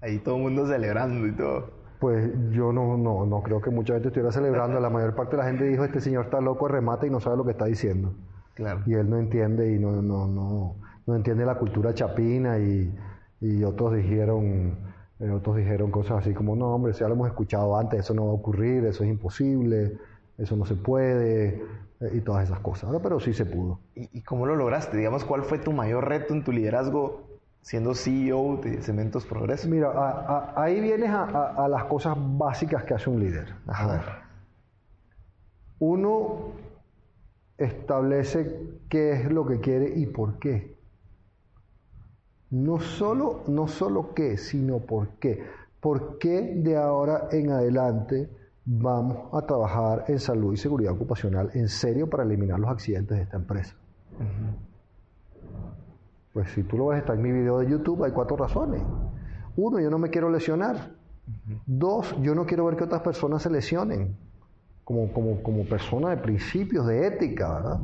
Ahí 0.00 0.18
todo 0.18 0.36
el 0.36 0.42
mundo 0.42 0.66
celebrando 0.66 1.26
y 1.26 1.32
todo. 1.32 1.70
Pues 2.00 2.30
yo 2.50 2.72
no, 2.72 2.96
no, 2.96 3.26
no 3.26 3.42
creo 3.42 3.60
que 3.60 3.70
mucha 3.70 3.94
gente 3.94 4.08
estuviera 4.08 4.32
celebrando. 4.32 4.80
La 4.80 4.90
mayor 4.90 5.14
parte 5.14 5.36
de 5.36 5.42
la 5.42 5.48
gente 5.48 5.64
dijo, 5.64 5.84
este 5.84 6.00
señor 6.00 6.26
está 6.26 6.40
loco, 6.40 6.68
remata 6.68 7.06
y 7.06 7.10
no 7.10 7.20
sabe 7.20 7.36
lo 7.36 7.44
que 7.44 7.50
está 7.50 7.66
diciendo. 7.66 8.14
Claro. 8.54 8.82
Y 8.86 8.94
él 8.94 9.10
no 9.10 9.18
entiende 9.18 9.72
y 9.72 9.78
no, 9.78 10.00
no, 10.00 10.26
no, 10.26 10.76
no 11.06 11.16
entiende 11.16 11.44
la 11.44 11.58
cultura 11.58 11.92
chapina 11.92 12.58
y, 12.58 12.94
y 13.40 13.64
otros 13.64 13.94
dijeron, 13.94 14.78
eh, 15.18 15.30
otros 15.30 15.56
dijeron 15.56 15.90
cosas 15.90 16.18
así 16.18 16.32
como, 16.32 16.56
no 16.56 16.74
hombre, 16.74 16.92
ya 16.94 17.06
lo 17.08 17.14
hemos 17.14 17.28
escuchado 17.28 17.76
antes, 17.78 18.00
eso 18.00 18.14
no 18.14 18.26
va 18.26 18.30
a 18.32 18.34
ocurrir, 18.34 18.84
eso 18.86 19.04
es 19.04 19.10
imposible, 19.10 19.98
eso 20.38 20.56
no 20.56 20.66
se 20.66 20.74
puede 20.74 21.62
eh, 22.00 22.10
y 22.12 22.20
todas 22.20 22.44
esas 22.44 22.60
cosas. 22.60 22.90
Pero 23.02 23.20
sí 23.20 23.32
se 23.32 23.46
pudo. 23.46 23.80
¿Y, 23.94 24.22
cómo 24.22 24.46
lo 24.46 24.56
lograste? 24.56 24.96
Digamos, 24.96 25.24
¿cuál 25.24 25.42
fue 25.42 25.58
tu 25.58 25.72
mayor 25.72 26.08
reto 26.08 26.34
en 26.34 26.44
tu 26.44 26.52
liderazgo 26.52 27.24
siendo 27.62 27.94
CEO 27.94 28.58
de 28.58 28.82
Cementos 28.82 29.24
Progreso? 29.24 29.68
Mira, 29.68 30.52
ahí 30.56 30.80
vienes 30.80 31.10
a, 31.10 31.66
las 31.68 31.84
cosas 31.84 32.16
básicas 32.16 32.84
que 32.84 32.94
hace 32.94 33.10
un 33.10 33.20
líder. 33.20 33.54
A 33.66 33.86
ver. 33.86 34.02
Uno 35.78 36.52
establece 37.58 38.60
qué 38.88 39.12
es 39.12 39.30
lo 39.30 39.46
que 39.46 39.60
quiere 39.60 39.92
y 39.96 40.06
por 40.06 40.38
qué. 40.38 40.76
No 42.50 42.78
solo, 42.78 43.42
no 43.48 43.66
solo 43.66 44.14
qué, 44.14 44.36
sino 44.36 44.78
por 44.78 45.08
qué. 45.18 45.44
¿Por 45.80 46.18
qué 46.18 46.54
de 46.56 46.76
ahora 46.76 47.28
en 47.32 47.50
adelante 47.50 48.28
vamos 48.66 49.32
a 49.32 49.46
trabajar 49.46 50.04
en 50.08 50.18
salud 50.18 50.52
y 50.52 50.56
seguridad 50.56 50.92
ocupacional 50.92 51.50
en 51.54 51.68
serio 51.68 52.10
para 52.10 52.24
eliminar 52.24 52.58
los 52.58 52.68
accidentes 52.68 53.16
de 53.16 53.22
esta 53.22 53.36
empresa. 53.36 53.74
Pues 56.32 56.50
si 56.50 56.64
tú 56.64 56.76
lo 56.76 56.88
ves, 56.88 56.98
está 56.98 57.14
en 57.14 57.22
mi 57.22 57.32
video 57.32 57.60
de 57.60 57.70
YouTube, 57.70 58.04
hay 58.04 58.12
cuatro 58.12 58.36
razones. 58.36 58.82
Uno, 59.56 59.80
yo 59.80 59.88
no 59.88 59.98
me 59.98 60.10
quiero 60.10 60.28
lesionar. 60.28 60.90
Dos, 61.64 62.14
yo 62.20 62.34
no 62.34 62.44
quiero 62.44 62.66
ver 62.66 62.76
que 62.76 62.84
otras 62.84 63.02
personas 63.02 63.42
se 63.42 63.50
lesionen. 63.50 64.16
Como, 64.86 65.12
como, 65.12 65.42
como 65.42 65.64
persona 65.64 66.10
de 66.10 66.18
principios, 66.18 66.86
de 66.86 67.08
ética, 67.08 67.54
¿verdad? 67.54 67.80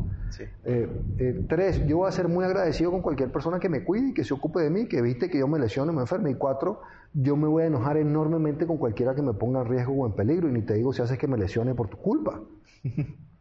Eh, 0.65 0.89
eh, 1.19 1.45
tres, 1.49 1.85
yo 1.89 1.99
voy 1.99 2.09
a 2.09 2.13
ser 2.13 2.29
muy 2.29 2.45
agradecido 2.45 2.93
con 2.93 3.03
cualquier 3.03 3.33
persona 3.33 3.59
que 3.59 3.69
me 3.69 3.83
cuide 3.83 4.11
y 4.11 4.15
que 4.15 4.23
se 4.23 4.33
ocupe 4.33 4.61
de 4.61 4.71
mí, 4.71 4.87
que 4.87 4.99
evite 4.99 5.29
que 5.29 5.39
yo 5.39 5.49
me 5.49 5.59
lesione 5.59 5.91
me 5.91 6.03
enferme. 6.03 6.31
Y 6.31 6.35
cuatro, 6.35 6.81
yo 7.13 7.37
me 7.37 7.49
voy 7.49 7.65
a 7.65 7.67
enojar 7.67 7.97
enormemente 7.97 8.69
con 8.69 8.79
cualquiera 8.79 9.17
que 9.17 9.23
me 9.23 9.35
ponga 9.35 9.63
en 9.63 9.67
riesgo 9.67 9.95
o 9.95 10.07
en 10.07 10.13
peligro, 10.13 10.49
y 10.49 10.53
ni 10.53 10.63
te 10.63 10.75
digo 10.75 10.93
si 10.93 11.03
haces 11.03 11.19
que 11.19 11.27
me 11.27 11.37
lesione 11.37 11.75
por 11.75 11.89
tu 11.89 11.97
culpa. 11.97 12.41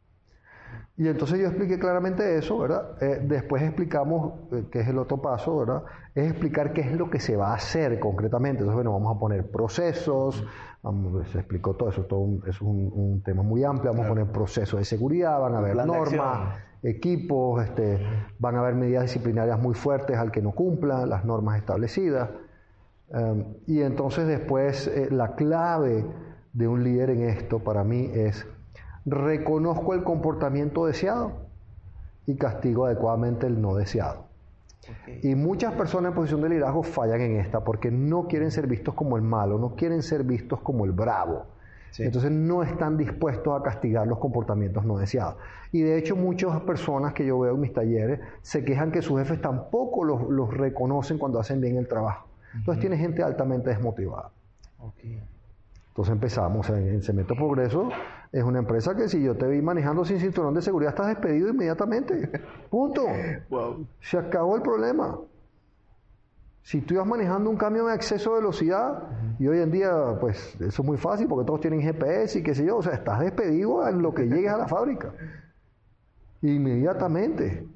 y 1.02 1.08
entonces 1.08 1.40
yo 1.40 1.48
expliqué 1.48 1.80
claramente 1.80 2.38
eso, 2.38 2.60
¿verdad? 2.60 2.92
Eh, 3.02 3.22
después 3.24 3.64
explicamos, 3.64 4.34
eh, 4.52 4.66
qué 4.72 4.82
es 4.82 4.88
el 4.88 5.00
otro 5.00 5.20
paso, 5.20 5.58
¿verdad? 5.58 5.82
Es 6.14 6.30
explicar 6.30 6.74
qué 6.74 6.82
es 6.82 6.92
lo 6.92 7.10
que 7.10 7.20
se 7.20 7.36
va 7.36 7.54
a 7.54 7.54
hacer 7.56 8.00
concretamente. 8.00 8.60
Entonces, 8.60 8.76
bueno, 8.76 8.92
vamos 8.92 9.18
a 9.18 9.20
poner 9.20 9.50
procesos, 9.50 10.46
se 11.32 11.40
explicó 11.40 11.74
todo 11.74 11.90
eso, 11.90 12.04
todo 12.04 12.28
es 12.46 12.62
un, 12.62 13.24
tema 13.26 13.42
muy 13.42 13.64
amplio, 13.64 13.92
vamos 13.92 14.06
a 14.06 14.10
poner 14.10 14.28
procesos 14.28 14.78
de 14.78 14.86
seguridad, 14.86 15.40
van 15.40 15.56
a 15.56 15.58
haber 15.58 15.76
normas, 15.88 16.60
equipos, 16.84 17.64
este, 17.64 18.06
van 18.38 18.58
a 18.58 18.60
haber 18.60 18.76
medidas 18.76 19.02
disciplinarias 19.02 19.60
muy 19.60 19.74
fuertes 19.74 20.16
al 20.18 20.32
que 20.32 20.44
no 20.44 20.52
cumpla 20.52 21.08
las 21.08 21.26
normas 21.26 21.58
establecidas. 21.58 22.30
Em, 23.10 23.44
y 23.66 23.82
entonces 23.82 24.28
después 24.28 24.86
eh, 24.86 25.08
la 25.10 25.34
clave 25.34 26.06
de 26.54 26.68
un 26.68 26.84
líder 26.84 27.10
en 27.10 27.24
esto 27.24 27.58
para 27.58 27.84
mí 27.84 28.12
es 28.14 28.46
reconozco 29.06 29.94
el 29.94 30.04
comportamiento 30.04 30.86
deseado 30.86 31.34
y 32.28 32.36
castigo 32.36 32.86
adecuadamente 32.86 33.48
el 33.48 33.62
no 33.62 33.76
deseado. 33.76 34.26
Y 35.22 35.36
muchas 35.36 35.74
personas 35.74 36.12
en 36.12 36.16
posición 36.16 36.42
de 36.42 36.50
liderazgo 36.50 36.84
fallan 36.84 37.22
en 37.22 37.36
esta 37.38 37.64
porque 37.64 37.92
no 37.92 38.28
quieren 38.28 38.52
ser 38.52 38.68
vistos 38.68 38.94
como 38.96 39.16
el 39.16 39.22
malo, 39.22 39.58
no 39.60 39.76
quieren 39.76 40.02
ser 40.02 40.24
vistos 40.24 40.60
como 40.62 40.86
el 40.86 40.92
bravo. 40.92 41.46
Entonces 41.98 42.32
no 42.32 42.64
están 42.64 42.98
dispuestos 42.98 43.60
a 43.60 43.64
castigar 43.64 44.08
los 44.08 44.18
comportamientos 44.18 44.86
no 44.86 44.98
deseados. 44.98 45.36
Y 45.72 45.82
de 45.82 45.98
hecho 45.98 46.16
muchas 46.16 46.62
personas 46.62 47.14
que 47.14 47.26
yo 47.26 47.40
veo 47.40 47.56
en 47.56 47.62
mis 47.62 47.74
talleres 47.74 48.20
se 48.42 48.64
quejan 48.64 48.92
que 48.92 49.02
sus 49.02 49.20
jefes 49.20 49.42
tampoco 49.42 50.04
los, 50.04 50.30
los 50.30 50.54
reconocen 50.54 51.18
cuando 51.18 51.40
hacen 51.40 51.60
bien 51.60 51.78
el 51.78 51.88
trabajo. 51.88 52.28
Entonces 52.56 52.82
tiene 52.82 52.98
gente 52.98 53.24
altamente 53.24 53.70
desmotivada. 53.70 54.32
Entonces 55.92 56.14
empezamos 56.14 56.70
en, 56.70 57.02
Cemento 57.02 57.36
Progreso. 57.36 57.90
Es 58.32 58.44
una 58.46 58.60
empresa 58.60 58.96
que 58.96 59.10
si 59.10 59.22
yo 59.22 59.36
te 59.36 59.46
vi 59.48 59.62
manejando 59.62 60.06
sin 60.06 60.22
cinturón 60.22 60.54
de 60.54 60.62
seguridad, 60.62 60.92
estás 60.92 61.08
despedido 61.08 61.50
inmediatamente. 61.50 62.32
Punto. 62.70 63.06
Se 64.00 64.18
acabó 64.18 64.56
el 64.56 64.62
problema. 64.62 65.20
Si 66.64 66.80
tú 66.80 66.94
ibas 66.94 67.06
manejando 67.08 67.50
un 67.50 67.58
camión 67.58 67.90
a 67.90 67.96
exceso 67.96 68.36
de 68.36 68.40
velocidad, 68.40 69.04
y 69.38 69.48
hoy 69.48 69.60
en 69.60 69.72
día, 69.72 70.18
pues 70.22 70.56
eso 70.62 70.82
es 70.82 70.88
muy 70.88 70.98
fácil 70.98 71.28
porque 71.28 71.46
todos 71.46 71.60
tienen 71.60 71.82
GPS 71.82 72.40
y 72.40 72.44
qué 72.44 72.56
sé 72.56 72.66
yo, 72.66 72.78
o 72.78 72.84
sea, 72.84 72.94
estás 72.94 73.20
despedido 73.20 73.86
en 73.86 74.02
lo 74.02 74.14
que 74.14 74.28
llegues 74.28 74.52
a 74.52 74.58
la 74.58 74.68
fábrica. 74.70 75.12
Inmediatamente. 76.42 77.68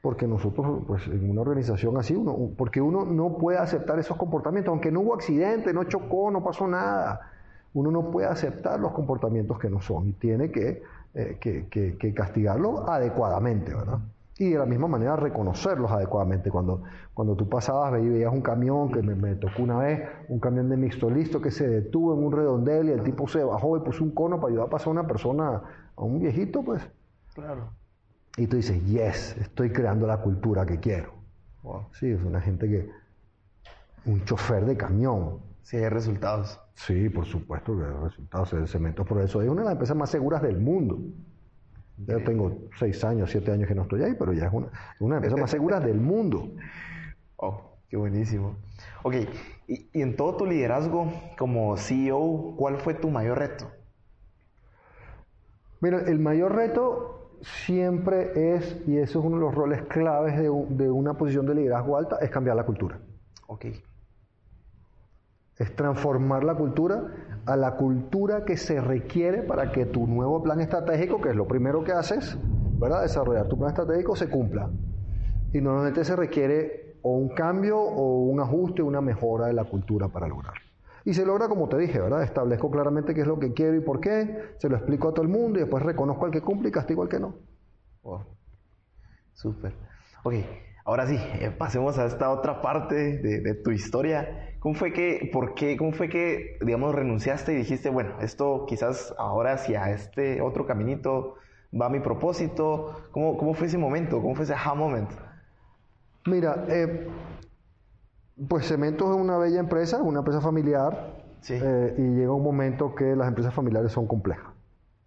Porque 0.00 0.28
nosotros, 0.28 0.84
pues 0.86 1.06
en 1.08 1.28
una 1.28 1.40
organización 1.40 1.96
así, 1.96 2.14
uno, 2.14 2.50
porque 2.56 2.80
uno 2.80 3.04
no 3.04 3.36
puede 3.36 3.58
aceptar 3.58 3.98
esos 3.98 4.16
comportamientos, 4.16 4.70
aunque 4.70 4.92
no 4.92 5.00
hubo 5.00 5.14
accidente, 5.14 5.72
no 5.72 5.84
chocó, 5.84 6.30
no 6.30 6.42
pasó 6.44 6.68
nada, 6.68 7.31
uno 7.74 7.90
no 7.90 8.10
puede 8.10 8.26
aceptar 8.26 8.80
los 8.80 8.92
comportamientos 8.92 9.58
que 9.58 9.70
no 9.70 9.80
son 9.80 10.08
y 10.08 10.12
tiene 10.12 10.50
que, 10.50 10.82
eh, 11.14 11.38
que, 11.40 11.66
que, 11.68 12.14
castigarlos 12.14 12.88
adecuadamente, 12.88 13.74
¿verdad? 13.74 14.00
Y 14.38 14.50
de 14.50 14.58
la 14.58 14.66
misma 14.66 14.88
manera 14.88 15.16
reconocerlos 15.16 15.90
adecuadamente. 15.90 16.50
Cuando, 16.50 16.82
cuando 17.14 17.36
tú 17.36 17.48
pasabas, 17.48 17.92
veías 17.92 18.32
un 18.32 18.40
camión, 18.40 18.90
que 18.90 19.02
me, 19.02 19.14
me, 19.14 19.34
tocó 19.36 19.62
una 19.62 19.78
vez, 19.78 20.08
un 20.28 20.40
camión 20.40 20.68
de 20.68 20.76
mixto 20.76 21.10
listo 21.10 21.40
que 21.40 21.50
se 21.50 21.68
detuvo 21.68 22.14
en 22.14 22.24
un 22.24 22.32
redondel 22.32 22.88
y 22.88 22.92
el 22.92 23.02
tipo 23.02 23.28
se 23.28 23.44
bajó 23.44 23.76
y 23.76 23.80
puso 23.80 24.02
un 24.02 24.10
cono 24.10 24.40
para 24.40 24.48
ayudar 24.48 24.66
a 24.66 24.70
pasar 24.70 24.88
a 24.88 24.90
una 24.90 25.06
persona, 25.06 25.62
a 25.96 26.02
un 26.02 26.18
viejito, 26.18 26.62
pues. 26.62 26.82
Claro 27.34 27.82
y 28.36 28.46
tú 28.46 28.56
dices, 28.56 28.82
yes, 28.86 29.36
estoy 29.38 29.70
creando 29.70 30.06
la 30.06 30.18
cultura 30.18 30.64
que 30.64 30.80
quiero. 30.80 31.12
Sí, 31.92 32.10
es 32.10 32.22
una 32.22 32.40
gente 32.40 32.68
que, 32.68 32.90
un 34.06 34.24
chofer 34.24 34.64
de 34.64 34.76
camión. 34.76 35.40
Sí, 35.62 35.76
hay 35.76 35.88
resultados. 35.88 36.60
Sí, 36.74 37.08
por 37.08 37.24
supuesto 37.24 37.76
que 37.76 37.84
hay 37.84 37.92
resultados. 37.92 38.52
El 38.52 38.68
Cemento 38.68 39.04
Progreso 39.04 39.42
es 39.42 39.48
una 39.48 39.62
de 39.62 39.66
las 39.66 39.72
empresas 39.72 39.96
más 39.96 40.10
seguras 40.10 40.42
del 40.42 40.58
mundo. 40.58 40.98
Yo 41.98 42.22
tengo 42.24 42.56
seis 42.78 43.04
años, 43.04 43.30
siete 43.30 43.52
años 43.52 43.68
que 43.68 43.74
no 43.74 43.82
estoy 43.82 44.02
ahí, 44.02 44.14
pero 44.18 44.32
ya 44.32 44.46
es 44.46 44.52
una, 44.52 44.66
una 44.98 45.16
de 45.16 45.20
las 45.20 45.28
empresas 45.28 45.40
más 45.40 45.50
seguras 45.50 45.84
del 45.84 46.00
mundo. 46.00 46.50
Oh, 47.44 47.76
qué 47.88 47.96
buenísimo. 47.96 48.54
Ok, 49.02 49.14
y, 49.66 49.88
y 49.92 50.00
en 50.00 50.14
todo 50.14 50.36
tu 50.36 50.46
liderazgo 50.46 51.12
como 51.36 51.76
CEO, 51.76 52.54
¿cuál 52.56 52.76
fue 52.78 52.94
tu 52.94 53.10
mayor 53.10 53.36
reto? 53.36 53.68
Mira, 55.80 56.02
el 56.02 56.20
mayor 56.20 56.54
reto 56.54 57.32
siempre 57.40 58.54
es, 58.54 58.80
y 58.86 58.98
eso 58.98 59.18
es 59.18 59.24
uno 59.24 59.38
de 59.38 59.42
los 59.42 59.54
roles 59.56 59.82
claves 59.82 60.36
de, 60.36 60.44
de 60.44 60.90
una 60.90 61.14
posición 61.14 61.46
de 61.46 61.56
liderazgo 61.56 61.96
alta, 61.96 62.18
es 62.20 62.30
cambiar 62.30 62.54
la 62.54 62.64
cultura. 62.64 63.00
Ok. 63.48 63.66
Es 65.62 65.76
transformar 65.76 66.42
la 66.42 66.54
cultura 66.54 67.04
a 67.46 67.56
la 67.56 67.76
cultura 67.76 68.44
que 68.44 68.56
se 68.56 68.80
requiere 68.80 69.42
para 69.42 69.72
que 69.72 69.86
tu 69.86 70.06
nuevo 70.06 70.42
plan 70.42 70.60
estratégico, 70.60 71.20
que 71.20 71.30
es 71.30 71.36
lo 71.36 71.46
primero 71.46 71.84
que 71.84 71.92
haces, 71.92 72.36
¿verdad? 72.78 73.02
Desarrollar 73.02 73.48
tu 73.48 73.56
plan 73.56 73.70
estratégico, 73.70 74.16
se 74.16 74.28
cumpla. 74.28 74.70
Y 75.52 75.60
normalmente 75.60 76.04
se 76.04 76.16
requiere 76.16 76.96
o 77.02 77.16
un 77.16 77.28
cambio 77.30 77.78
o 77.78 78.24
un 78.24 78.40
ajuste, 78.40 78.82
una 78.82 79.00
mejora 79.00 79.46
de 79.46 79.52
la 79.52 79.64
cultura 79.64 80.08
para 80.08 80.26
lograrlo. 80.26 80.60
Y 81.04 81.14
se 81.14 81.24
logra 81.24 81.48
como 81.48 81.68
te 81.68 81.78
dije, 81.78 82.00
¿verdad? 82.00 82.22
Establezco 82.22 82.70
claramente 82.70 83.14
qué 83.14 83.22
es 83.22 83.26
lo 83.26 83.38
que 83.38 83.52
quiero 83.52 83.76
y 83.76 83.80
por 83.80 84.00
qué, 84.00 84.54
se 84.58 84.68
lo 84.68 84.76
explico 84.76 85.08
a 85.08 85.14
todo 85.14 85.22
el 85.22 85.28
mundo 85.28 85.58
y 85.58 85.62
después 85.62 85.82
reconozco 85.84 86.26
al 86.26 86.30
que 86.30 86.40
cumple 86.40 86.68
y 86.68 86.72
castigo 86.72 87.02
al 87.02 87.08
que 87.08 87.18
no. 87.18 87.34
Wow. 88.02 88.20
Súper. 89.32 89.74
Ok, 90.24 90.34
ahora 90.84 91.06
sí, 91.06 91.16
eh, 91.40 91.50
pasemos 91.56 91.98
a 91.98 92.06
esta 92.06 92.30
otra 92.30 92.60
parte 92.62 93.18
de, 93.18 93.40
de, 93.40 93.54
tu 93.54 93.70
historia. 93.70 94.54
¿Cómo 94.60 94.74
fue 94.74 94.92
que, 94.92 95.28
por 95.32 95.54
qué, 95.54 95.76
cómo 95.76 95.92
fue 95.92 96.08
que, 96.08 96.58
digamos, 96.60 96.94
renunciaste 96.94 97.52
y 97.52 97.56
dijiste, 97.56 97.90
bueno, 97.90 98.20
esto 98.20 98.64
quizás 98.66 99.14
ahora 99.18 99.54
hacia 99.54 99.90
este 99.90 100.40
otro 100.40 100.66
caminito 100.66 101.36
va 101.78 101.88
mi 101.88 102.00
propósito? 102.00 103.08
¿Cómo, 103.10 103.36
cómo 103.36 103.54
fue 103.54 103.66
ese 103.66 103.78
momento? 103.78 104.20
¿Cómo 104.20 104.34
fue 104.34 104.44
ese 104.44 104.54
aha 104.54 104.74
moment? 104.74 105.10
Mira, 106.26 106.64
eh, 106.68 107.08
pues 108.48 108.66
Cemento 108.68 109.12
es 109.12 109.20
una 109.20 109.38
bella 109.38 109.60
empresa, 109.60 110.02
una 110.02 110.20
empresa 110.20 110.40
familiar, 110.40 111.20
Sí. 111.40 111.54
eh, 111.60 111.94
y 111.98 112.02
llega 112.02 112.32
un 112.32 112.44
momento 112.44 112.94
que 112.94 113.16
las 113.16 113.26
empresas 113.26 113.52
familiares 113.52 113.90
son 113.90 114.06
complejas. 114.06 114.46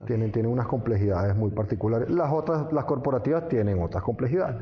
Tienen, 0.06 0.34
tienen 0.34 0.52
unas 0.52 0.68
complejidades 0.68 1.34
muy 1.36 1.52
particulares. 1.52 2.10
Las 2.10 2.32
otras, 2.32 2.72
las 2.74 2.84
corporativas 2.84 3.48
tienen 3.48 3.82
otras 3.82 4.04
complejidades. 4.04 4.58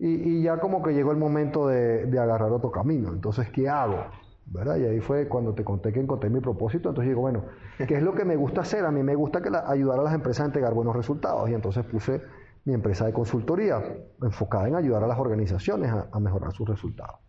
Y, 0.00 0.38
y 0.38 0.42
ya 0.42 0.58
como 0.58 0.82
que 0.82 0.92
llegó 0.94 1.12
el 1.12 1.18
momento 1.18 1.68
de, 1.68 2.06
de 2.06 2.18
agarrar 2.18 2.50
otro 2.52 2.70
camino. 2.72 3.10
Entonces, 3.12 3.50
¿qué 3.50 3.68
hago? 3.68 4.06
¿verdad? 4.46 4.76
Y 4.78 4.84
ahí 4.84 5.00
fue 5.00 5.28
cuando 5.28 5.54
te 5.54 5.62
conté 5.62 5.92
que 5.92 6.00
encontré 6.00 6.28
mi 6.28 6.40
propósito. 6.40 6.88
Entonces 6.88 7.10
digo, 7.10 7.20
bueno, 7.20 7.44
¿qué 7.86 7.94
es 7.94 8.02
lo 8.02 8.14
que 8.14 8.24
me 8.24 8.34
gusta 8.34 8.62
hacer? 8.62 8.84
A 8.84 8.90
mí 8.90 9.02
me 9.02 9.14
gusta 9.14 9.40
que 9.40 9.50
la- 9.50 9.70
ayudar 9.70 10.00
a 10.00 10.02
las 10.02 10.12
empresas 10.14 10.42
a 10.42 10.46
entregar 10.46 10.74
buenos 10.74 10.96
resultados. 10.96 11.48
Y 11.48 11.54
entonces 11.54 11.84
puse 11.84 12.20
mi 12.64 12.74
empresa 12.74 13.06
de 13.06 13.12
consultoría 13.12 13.80
enfocada 14.22 14.66
en 14.66 14.74
ayudar 14.74 15.04
a 15.04 15.06
las 15.06 15.18
organizaciones 15.20 15.90
a, 15.92 16.08
a 16.10 16.18
mejorar 16.18 16.52
sus 16.52 16.68
resultados. 16.68 17.20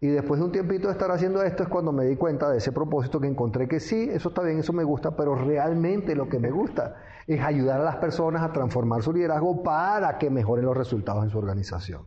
Y 0.00 0.08
después 0.08 0.38
de 0.38 0.46
un 0.46 0.52
tiempito 0.52 0.88
de 0.88 0.92
estar 0.92 1.10
haciendo 1.10 1.42
esto 1.42 1.62
es 1.62 1.68
cuando 1.68 1.90
me 1.90 2.04
di 2.04 2.16
cuenta 2.16 2.50
de 2.50 2.58
ese 2.58 2.70
propósito 2.72 3.20
que 3.20 3.26
encontré 3.26 3.66
que 3.66 3.80
sí, 3.80 4.08
eso 4.12 4.28
está 4.28 4.42
bien, 4.42 4.58
eso 4.58 4.72
me 4.72 4.84
gusta, 4.84 5.16
pero 5.16 5.34
realmente 5.34 6.14
lo 6.14 6.28
que 6.28 6.38
me 6.38 6.50
gusta 6.50 6.96
es 7.26 7.40
ayudar 7.40 7.80
a 7.80 7.84
las 7.84 7.96
personas 7.96 8.42
a 8.42 8.52
transformar 8.52 9.02
su 9.02 9.12
liderazgo 9.12 9.62
para 9.62 10.18
que 10.18 10.30
mejoren 10.30 10.64
los 10.64 10.76
resultados 10.76 11.24
en 11.24 11.30
su 11.30 11.38
organización. 11.38 12.02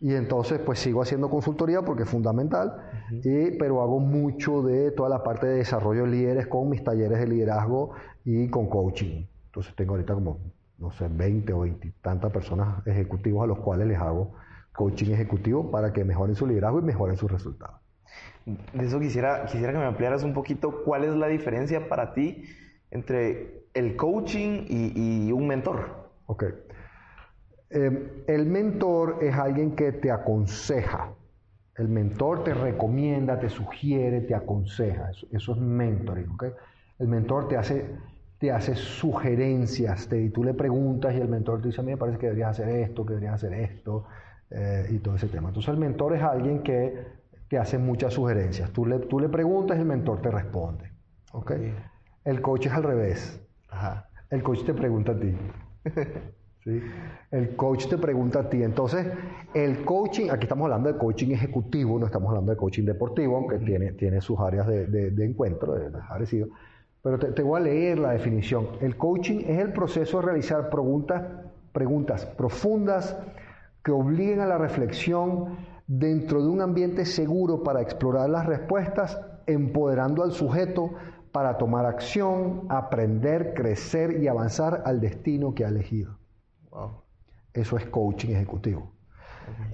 Y 0.00 0.14
entonces 0.14 0.60
pues 0.60 0.78
sigo 0.78 1.02
haciendo 1.02 1.28
consultoría 1.28 1.82
porque 1.82 2.04
es 2.04 2.08
fundamental, 2.08 2.76
y, 3.10 3.50
pero 3.58 3.82
hago 3.82 3.98
mucho 3.98 4.62
de 4.62 4.92
toda 4.92 5.08
la 5.08 5.24
parte 5.24 5.46
de 5.46 5.56
desarrollo 5.56 6.04
de 6.04 6.10
líderes 6.10 6.46
con 6.46 6.68
mis 6.68 6.84
talleres 6.84 7.18
de 7.18 7.26
liderazgo 7.26 7.92
y 8.24 8.48
con 8.48 8.68
coaching. 8.68 9.26
Entonces 9.46 9.74
tengo 9.74 9.94
ahorita 9.94 10.14
como, 10.14 10.38
no 10.78 10.92
sé, 10.92 11.08
20 11.08 11.52
o 11.52 11.60
20 11.60 11.94
tantas 12.00 12.30
personas 12.32 12.86
ejecutivos 12.86 13.42
a 13.42 13.46
los 13.46 13.58
cuales 13.58 13.88
les 13.88 13.98
hago 13.98 14.34
coaching 14.72 15.12
ejecutivo 15.12 15.70
para 15.72 15.92
que 15.92 16.04
mejoren 16.04 16.36
su 16.36 16.46
liderazgo 16.46 16.78
y 16.78 16.82
mejoren 16.82 17.16
sus 17.16 17.30
resultados. 17.30 17.80
De 18.46 18.86
eso 18.86 19.00
quisiera, 19.00 19.44
quisiera 19.46 19.72
que 19.72 19.78
me 19.78 19.84
ampliaras 19.84 20.22
un 20.22 20.32
poquito 20.32 20.84
cuál 20.84 21.04
es 21.04 21.14
la 21.14 21.26
diferencia 21.26 21.88
para 21.88 22.14
ti 22.14 22.44
entre 22.90 23.57
el 23.78 23.96
coaching 23.96 24.64
y, 24.68 25.28
y 25.28 25.32
un 25.32 25.46
mentor. 25.46 26.10
Ok. 26.26 26.44
Eh, 27.70 28.24
el 28.26 28.46
mentor 28.46 29.18
es 29.20 29.34
alguien 29.34 29.74
que 29.74 29.92
te 29.92 30.10
aconseja. 30.10 31.12
El 31.76 31.88
mentor 31.88 32.44
te 32.44 32.54
recomienda, 32.54 33.38
te 33.38 33.48
sugiere, 33.48 34.22
te 34.22 34.34
aconseja. 34.34 35.10
Eso, 35.10 35.26
eso 35.30 35.52
es 35.52 35.58
mentoring. 35.58 36.30
¿ok? 36.30 36.44
El 36.98 37.08
mentor 37.08 37.48
te 37.48 37.56
hace, 37.56 37.86
te 38.38 38.50
hace 38.50 38.74
sugerencias. 38.74 40.08
Te, 40.08 40.20
y 40.20 40.30
tú 40.30 40.44
le 40.44 40.54
preguntas 40.54 41.14
y 41.14 41.18
el 41.18 41.28
mentor 41.28 41.60
te 41.60 41.68
dice, 41.68 41.80
a 41.80 41.84
mí 41.84 41.92
me 41.92 41.96
parece 41.96 42.18
que 42.18 42.26
deberías 42.26 42.50
hacer 42.50 42.68
esto, 42.68 43.04
que 43.04 43.14
deberías 43.14 43.34
hacer 43.34 43.54
esto, 43.54 44.06
eh, 44.50 44.86
y 44.90 44.98
todo 44.98 45.16
ese 45.16 45.28
tema. 45.28 45.48
Entonces 45.48 45.72
el 45.72 45.78
mentor 45.78 46.16
es 46.16 46.22
alguien 46.22 46.62
que 46.62 47.06
te 47.48 47.58
hace 47.58 47.78
muchas 47.78 48.14
sugerencias. 48.14 48.70
Tú 48.72 48.86
le, 48.86 48.98
tú 48.98 49.20
le 49.20 49.28
preguntas 49.28 49.76
y 49.76 49.80
el 49.80 49.86
mentor 49.86 50.20
te 50.20 50.30
responde. 50.30 50.90
¿ok? 51.32 51.52
El 52.24 52.40
coach 52.42 52.66
es 52.66 52.72
al 52.72 52.82
revés. 52.82 53.47
Ajá. 53.68 54.08
El 54.30 54.42
coach 54.42 54.64
te 54.64 54.74
pregunta 54.74 55.12
a 55.12 55.18
ti. 55.18 55.34
¿sí? 56.64 56.80
El 57.30 57.56
coach 57.56 57.88
te 57.88 57.98
pregunta 57.98 58.40
a 58.40 58.48
ti. 58.50 58.62
Entonces, 58.62 59.06
el 59.54 59.84
coaching, 59.84 60.28
aquí 60.30 60.44
estamos 60.44 60.64
hablando 60.64 60.92
de 60.92 60.98
coaching 60.98 61.30
ejecutivo, 61.32 61.98
no 61.98 62.06
estamos 62.06 62.28
hablando 62.30 62.52
de 62.52 62.58
coaching 62.58 62.84
deportivo, 62.84 63.36
aunque 63.36 63.58
tiene, 63.58 63.92
tiene 63.92 64.20
sus 64.20 64.38
áreas 64.40 64.66
de, 64.66 64.86
de- 64.86 65.10
de 65.10 65.24
encuentro, 65.24 65.74
de 65.74 65.90
parecido. 65.90 66.48
Pero 67.02 67.18
te, 67.18 67.32
te 67.32 67.42
voy 67.42 67.60
a 67.60 67.64
leer 67.64 67.98
la 67.98 68.12
definición. 68.12 68.68
El 68.80 68.96
coaching 68.96 69.40
es 69.46 69.60
el 69.60 69.72
proceso 69.72 70.18
de 70.20 70.26
realizar 70.26 70.68
preguntas, 70.68 71.22
preguntas 71.72 72.26
profundas 72.26 73.16
que 73.84 73.92
obliguen 73.92 74.40
a 74.40 74.46
la 74.46 74.58
reflexión 74.58 75.56
dentro 75.86 76.42
de 76.42 76.48
un 76.48 76.60
ambiente 76.60 77.06
seguro 77.06 77.62
para 77.62 77.80
explorar 77.80 78.28
las 78.28 78.44
respuestas, 78.44 79.18
empoderando 79.46 80.22
al 80.22 80.32
sujeto 80.32 80.90
para 81.32 81.58
tomar 81.58 81.86
acción, 81.86 82.66
aprender, 82.68 83.54
crecer 83.54 84.22
y 84.22 84.28
avanzar 84.28 84.82
al 84.86 85.00
destino 85.00 85.54
que 85.54 85.64
ha 85.64 85.68
elegido. 85.68 86.18
Wow. 86.70 87.02
Eso 87.52 87.76
es 87.76 87.86
coaching 87.86 88.30
ejecutivo. 88.30 88.92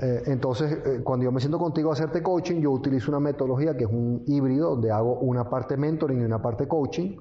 Eh, 0.01 0.23
entonces, 0.27 0.73
eh, 0.85 1.01
cuando 1.03 1.25
yo 1.25 1.33
me 1.33 1.41
siento 1.41 1.59
contigo 1.59 1.91
a 1.91 1.95
hacerte 1.95 2.23
coaching, 2.23 2.61
yo 2.61 2.71
utilizo 2.71 3.11
una 3.11 3.21
metodología 3.21 3.77
que 3.77 3.85
es 3.85 3.91
un 3.91 4.23
híbrido, 4.27 4.71
donde 4.71 4.91
hago 4.91 5.19
una 5.19 5.49
parte 5.49 5.77
mentoring 5.77 6.21
y 6.21 6.25
una 6.25 6.41
parte 6.41 6.67
coaching, 6.67 7.17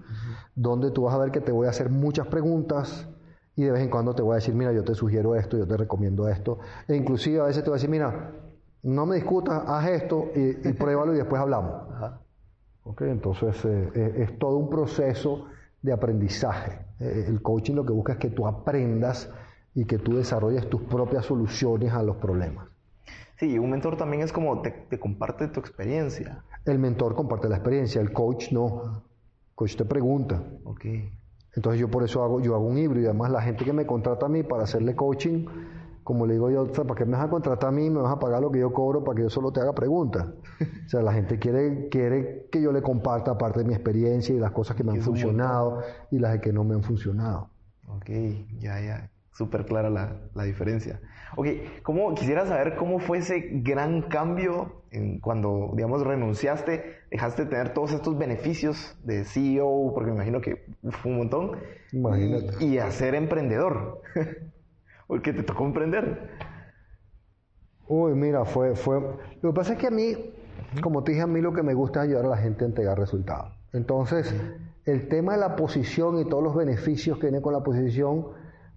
donde 0.55 0.91
tú 0.91 1.03
vas 1.03 1.15
a 1.15 1.17
ver 1.17 1.31
que 1.31 1.41
te 1.41 1.51
voy 1.51 1.67
a 1.67 1.71
hacer 1.71 1.89
muchas 1.89 2.27
preguntas 2.27 3.07
y 3.55 3.63
de 3.63 3.71
vez 3.71 3.81
en 3.81 3.89
cuando 3.89 4.15
te 4.15 4.21
voy 4.21 4.33
a 4.33 4.35
decir, 4.35 4.55
mira, 4.55 4.71
yo 4.71 4.83
te 4.83 4.95
sugiero 4.95 5.35
esto, 5.35 5.57
yo 5.57 5.67
te 5.67 5.77
recomiendo 5.77 6.27
esto. 6.27 6.59
E 6.87 6.95
inclusive 6.95 7.39
a 7.39 7.45
veces 7.45 7.63
te 7.63 7.69
voy 7.69 7.75
a 7.75 7.79
decir, 7.79 7.89
mira, 7.89 8.31
no 8.81 9.05
me 9.05 9.15
discutas, 9.15 9.63
haz 9.67 9.89
esto 9.89 10.29
y, 10.35 10.67
y 10.67 10.73
pruébalo 10.73 11.13
y 11.13 11.17
después 11.17 11.41
hablamos. 11.41 11.82
Ajá. 12.83 12.89
¿Ok? 12.89 13.01
Entonces, 13.01 13.65
eh, 13.65 13.91
eh, 13.95 14.13
es 14.17 14.39
todo 14.39 14.57
un 14.57 14.69
proceso 14.69 15.47
de 15.81 15.93
aprendizaje. 15.93 16.79
Eh, 16.99 17.25
el 17.27 17.41
coaching 17.41 17.75
lo 17.75 17.85
que 17.85 17.93
busca 17.93 18.13
es 18.13 18.19
que 18.19 18.29
tú 18.29 18.47
aprendas 18.47 19.29
y 19.75 19.85
que 19.85 19.97
tú 19.97 20.15
desarrolles 20.17 20.69
tus 20.69 20.81
propias 20.81 21.25
soluciones 21.25 21.93
a 21.93 22.03
los 22.03 22.17
problemas. 22.17 22.67
Sí, 23.39 23.57
un 23.57 23.71
mentor 23.71 23.97
también 23.97 24.21
es 24.21 24.31
como 24.31 24.61
te, 24.61 24.71
te 24.71 24.99
comparte 24.99 25.47
tu 25.47 25.59
experiencia. 25.59 26.43
El 26.65 26.79
mentor 26.79 27.15
comparte 27.15 27.49
la 27.49 27.55
experiencia, 27.55 27.99
el 27.99 28.13
coach 28.13 28.51
no. 28.51 29.03
El 29.49 29.55
coach 29.55 29.75
te 29.75 29.85
pregunta. 29.85 30.41
Ok. 30.63 30.85
Entonces 31.55 31.79
yo 31.79 31.89
por 31.89 32.03
eso 32.03 32.23
hago, 32.23 32.39
yo 32.39 32.55
hago 32.55 32.65
un 32.65 32.77
híbrido. 32.77 33.09
Además, 33.09 33.31
la 33.31 33.41
gente 33.41 33.65
que 33.65 33.73
me 33.73 33.85
contrata 33.85 34.25
a 34.25 34.29
mí 34.29 34.43
para 34.43 34.63
hacerle 34.63 34.95
coaching, 34.95 35.45
como 36.03 36.25
le 36.25 36.33
digo 36.33 36.49
yo, 36.49 36.63
o 36.63 36.73
sea, 36.73 36.83
¿para 36.83 36.97
qué 36.97 37.05
me 37.05 37.13
vas 37.13 37.25
a 37.25 37.29
contratar 37.29 37.69
a 37.69 37.71
mí? 37.71 37.89
Me 37.89 38.01
vas 38.01 38.11
a 38.13 38.19
pagar 38.19 38.41
lo 38.41 38.51
que 38.51 38.59
yo 38.59 38.71
cobro 38.73 39.03
para 39.03 39.15
que 39.15 39.23
yo 39.23 39.29
solo 39.29 39.51
te 39.51 39.61
haga 39.61 39.73
preguntas. 39.73 40.27
O 40.85 40.89
sea, 40.89 41.01
la 41.01 41.13
gente 41.13 41.39
quiere, 41.39 41.87
quiere 41.89 42.47
que 42.51 42.61
yo 42.61 42.71
le 42.71 42.81
comparta 42.81 43.37
parte 43.37 43.59
de 43.59 43.65
mi 43.65 43.73
experiencia 43.73 44.35
y 44.35 44.39
las 44.39 44.51
cosas 44.51 44.75
que 44.75 44.83
me 44.83 44.91
han 44.91 45.01
funcionado 45.01 45.81
y 46.11 46.19
las 46.19 46.39
que 46.39 46.51
no 46.53 46.63
me 46.63 46.75
han 46.75 46.83
funcionado. 46.83 47.49
Ok, 47.87 48.09
ya, 48.59 48.79
ya. 48.81 49.09
Súper 49.31 49.65
clara 49.65 49.89
la, 49.89 50.15
la 50.35 50.43
diferencia. 50.43 50.99
Ok, 51.35 51.47
¿cómo, 51.81 52.13
quisiera 52.13 52.45
saber 52.45 52.75
cómo 52.75 52.99
fue 52.99 53.17
ese 53.17 53.49
gran 53.63 54.03
cambio 54.03 54.83
en 54.91 55.19
cuando, 55.19 55.71
digamos, 55.73 56.05
renunciaste, 56.05 56.97
dejaste 57.09 57.45
de 57.45 57.49
tener 57.49 57.73
todos 57.73 57.93
estos 57.93 58.15
beneficios 58.15 58.95
de 59.03 59.23
CEO, 59.23 59.91
porque 59.95 60.11
me 60.11 60.17
imagino 60.17 60.39
que 60.41 60.63
fue 61.01 61.11
un 61.11 61.17
montón, 61.17 61.51
Imagínate. 61.91 62.63
y, 62.63 62.75
y 62.75 62.77
a 62.77 62.91
ser 62.91 63.15
emprendedor, 63.15 64.01
porque 65.07 65.33
te 65.33 65.43
tocó 65.43 65.65
emprender. 65.65 66.29
Uy, 67.87 68.13
mira, 68.13 68.45
fue, 68.45 68.75
fue... 68.75 69.01
Lo 69.41 69.51
que 69.51 69.55
pasa 69.55 69.73
es 69.73 69.79
que 69.79 69.87
a 69.87 69.91
mí, 69.91 70.15
como 70.81 71.03
te 71.03 71.11
dije, 71.11 71.23
a 71.23 71.27
mí 71.27 71.41
lo 71.41 71.53
que 71.53 71.63
me 71.63 71.73
gusta 71.73 72.01
es 72.01 72.09
ayudar 72.09 72.25
a 72.25 72.29
la 72.29 72.37
gente 72.37 72.63
a 72.63 72.67
entregar 72.67 72.97
resultados. 72.97 73.51
Entonces, 73.73 74.33
el 74.85 75.07
tema 75.09 75.33
de 75.33 75.39
la 75.39 75.55
posición 75.55 76.19
y 76.19 76.25
todos 76.25 76.43
los 76.43 76.55
beneficios 76.55 77.17
que 77.17 77.23
vienen 77.23 77.41
con 77.41 77.53
la 77.53 77.63
posición, 77.63 78.27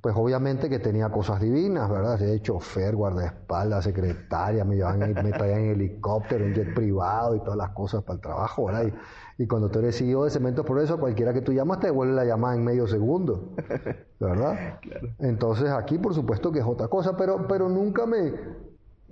pues 0.06 0.16
obviamente 0.16 0.70
que 0.70 0.78
tenía 0.78 1.08
cosas 1.08 1.40
divinas, 1.40 1.90
¿verdad? 1.90 2.16
De 2.16 2.40
chofer, 2.40 2.94
guardaespaldas, 2.94 3.82
secretaria, 3.82 4.64
me, 4.64 4.76
llevaban, 4.76 5.00
me 5.00 5.32
traían 5.32 5.62
en 5.62 5.70
helicóptero, 5.72 6.44
un 6.44 6.54
jet 6.54 6.74
privado 6.74 7.34
y 7.34 7.40
todas 7.40 7.56
las 7.56 7.70
cosas 7.70 8.04
para 8.04 8.14
el 8.14 8.20
trabajo, 8.20 8.66
¿verdad? 8.66 8.92
Y, 9.36 9.48
cuando 9.48 9.68
tú 9.68 9.80
eres 9.80 9.98
CEO 9.98 10.22
de 10.22 10.30
Cemento 10.30 10.64
Progreso, 10.64 11.00
cualquiera 11.00 11.32
que 11.32 11.40
tú 11.40 11.52
llamas 11.52 11.80
te 11.80 11.88
devuelve 11.88 12.14
la 12.14 12.24
llamada 12.24 12.54
en 12.54 12.62
medio 12.62 12.86
segundo, 12.86 13.56
¿verdad? 14.20 14.78
Entonces 15.18 15.70
aquí 15.70 15.98
por 15.98 16.14
supuesto 16.14 16.52
que 16.52 16.60
es 16.60 16.64
otra 16.64 16.86
cosa, 16.86 17.16
pero, 17.16 17.48
pero 17.48 17.68
nunca 17.68 18.06
me, 18.06 18.32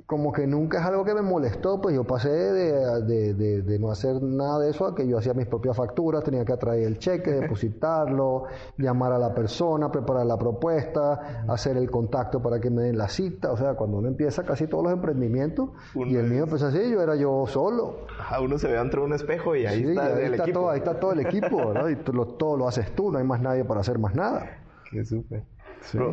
como 0.07 0.33
que 0.33 0.47
nunca 0.47 0.81
es 0.81 0.85
algo 0.85 1.03
que 1.05 1.15
me 1.15 1.23
molestó, 1.23 1.81
pues 1.81 1.95
yo 1.95 2.05
pasé 2.05 2.29
de, 2.29 3.79
no 3.81 3.91
hacer 3.91 4.23
nada 4.23 4.59
de 4.59 4.71
eso 4.71 4.87
a 4.87 4.95
que 4.95 5.09
yo 5.09 5.17
hacía 5.17 5.33
mis 5.33 5.47
propias 5.47 5.77
facturas, 5.77 6.23
tenía 6.23 6.45
que 6.45 6.53
atraer 6.53 6.87
el 6.87 6.99
cheque, 6.99 7.31
depositarlo, 7.41 8.45
llamar 8.77 9.13
a 9.13 9.19
la 9.19 9.35
persona, 9.35 9.91
preparar 9.91 10.27
la 10.27 10.39
propuesta, 10.39 11.45
hacer 11.49 11.79
el 11.79 11.91
contacto 11.91 12.43
para 12.43 12.61
que 12.61 12.69
me 12.69 12.83
den 12.83 12.99
la 12.99 13.09
cita, 13.09 13.51
o 13.51 13.57
sea, 13.57 13.75
cuando 13.75 13.97
uno 13.97 14.09
empieza 14.09 14.43
casi 14.43 14.67
todos 14.67 14.85
los 14.85 14.93
emprendimientos, 14.93 15.71
y 15.95 16.17
el 16.17 16.29
mío 16.29 16.47
pues 16.47 16.63
así, 16.63 16.91
yo 16.91 17.01
era 17.01 17.17
yo 17.17 17.47
solo. 17.47 18.07
Ajá, 18.19 18.41
uno 18.41 18.59
se 18.59 18.69
ve 18.69 18.79
entre 18.79 19.01
un 19.01 19.15
espejo 19.15 19.57
y 19.57 19.65
ahí 19.65 19.85
está, 19.85 20.21
el 20.21 20.35
equipo. 20.35 20.53
Todo, 20.53 20.71
ahí 20.71 20.79
está 20.79 21.01
todo 21.01 21.13
el 21.13 21.21
equipo, 21.21 21.57
¿verdad? 21.69 21.89
Y 21.89 21.97
todo 21.97 22.57
lo 22.59 22.69
haces 22.69 22.95
tú, 22.95 23.11
no 23.11 23.19
hay 23.19 23.25
más 23.25 23.41
nadie 23.41 23.65
para 23.65 23.81
hacer 23.81 23.99
más 23.99 24.15
nada. 24.15 24.59
Qué 24.91 25.03
súper. 25.03 25.45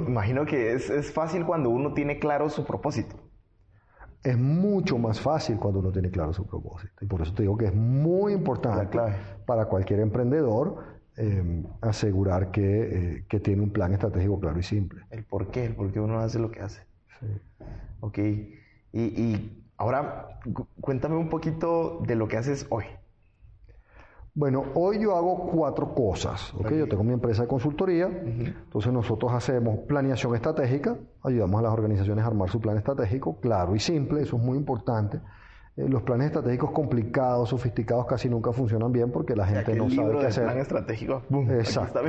imagino 0.07 0.45
que 0.45 0.73
es, 0.73 0.89
es 0.89 1.11
fácil 1.11 1.45
cuando 1.45 1.69
uno 1.69 1.93
tiene 1.93 2.19
claro 2.19 2.49
su 2.49 2.63
propósito 2.63 3.15
es 4.23 4.37
mucho 4.37 4.97
más 4.97 5.19
fácil 5.19 5.57
cuando 5.57 5.79
uno 5.79 5.91
tiene 5.91 6.11
claro 6.11 6.33
su 6.33 6.45
propósito. 6.45 6.93
Y 7.01 7.07
por 7.07 7.21
eso 7.21 7.33
te 7.33 7.43
digo 7.43 7.57
que 7.57 7.65
es 7.65 7.75
muy 7.75 8.33
importante 8.33 8.99
para 9.45 9.65
cualquier 9.65 9.99
emprendedor 9.99 11.01
eh, 11.17 11.63
asegurar 11.81 12.51
eh, 12.55 13.25
que, 13.27 13.39
tiene 13.39 13.63
un 13.63 13.71
plan 13.71 13.93
estratégico 13.93 14.39
claro 14.39 14.59
y 14.59 14.63
simple. 14.63 15.03
El 15.09 15.23
por 15.23 15.49
qué, 15.49 15.65
el 15.65 15.75
por 15.75 15.91
qué 15.91 15.99
uno 15.99 16.19
hace 16.19 16.39
lo 16.39 16.51
que 16.51 16.61
hace. 16.61 16.81
Sí. 17.19 17.27
Ok. 17.99 18.17
Y, 18.17 19.01
y 19.01 19.63
ahora 19.77 20.39
cuéntame 20.79 21.15
un 21.15 21.29
poquito 21.29 22.01
de 22.05 22.15
lo 22.15 22.27
que 22.27 22.37
haces 22.37 22.67
hoy. 22.69 22.85
Bueno, 24.33 24.63
hoy 24.75 24.99
yo 24.99 25.15
hago 25.15 25.49
cuatro 25.51 25.93
cosas. 25.93 26.53
¿okay? 26.53 26.77
Yo 26.77 26.87
tengo 26.87 27.03
mi 27.03 27.13
empresa 27.13 27.41
de 27.41 27.47
consultoría, 27.49 28.05
entonces 28.05 28.93
nosotros 28.93 29.33
hacemos 29.33 29.79
planeación 29.79 30.33
estratégica, 30.35 30.95
ayudamos 31.23 31.59
a 31.59 31.63
las 31.63 31.73
organizaciones 31.73 32.23
a 32.23 32.27
armar 32.27 32.49
su 32.49 32.61
plan 32.61 32.77
estratégico, 32.77 33.39
claro 33.41 33.75
y 33.75 33.79
simple, 33.79 34.21
eso 34.21 34.37
es 34.37 34.41
muy 34.41 34.57
importante. 34.57 35.19
Eh, 35.75 35.87
los 35.87 36.03
planes 36.03 36.27
estratégicos 36.27 36.71
complicados, 36.71 37.49
sofisticados, 37.49 38.05
casi 38.05 38.29
nunca 38.29 38.53
funcionan 38.53 38.91
bien 38.91 39.11
porque 39.11 39.35
la 39.35 39.45
gente 39.47 39.75
no 39.75 39.89
sabe 39.89 40.19
qué 40.19 40.25
hacer. 40.27 40.43
plan 40.45 40.57
estratégico. 40.59 41.23
Exacto. 41.49 41.99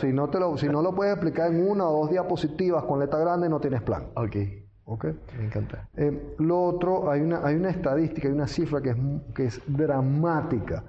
si, 0.00 0.12
no 0.12 0.28
te 0.28 0.38
lo, 0.38 0.56
si 0.56 0.68
no 0.68 0.82
lo 0.82 0.94
puedes 0.94 1.14
explicar 1.14 1.52
en 1.52 1.68
una 1.68 1.88
o 1.88 2.00
dos 2.00 2.10
diapositivas 2.10 2.84
con 2.84 3.00
letra 3.00 3.18
grande, 3.18 3.48
no 3.48 3.60
tienes 3.60 3.82
plan. 3.82 4.04
Ok. 4.14 4.36
Okay. 4.84 5.14
Me 5.38 5.46
encanta. 5.46 5.88
Eh, 5.96 6.34
lo 6.38 6.64
otro, 6.64 7.10
hay 7.10 7.20
una, 7.20 7.46
hay 7.46 7.54
una 7.54 7.70
estadística, 7.70 8.26
hay 8.26 8.34
una 8.34 8.48
cifra 8.48 8.80
que 8.82 8.90
es, 8.90 8.96
que 9.34 9.44
es 9.44 9.62
dramática 9.66 10.84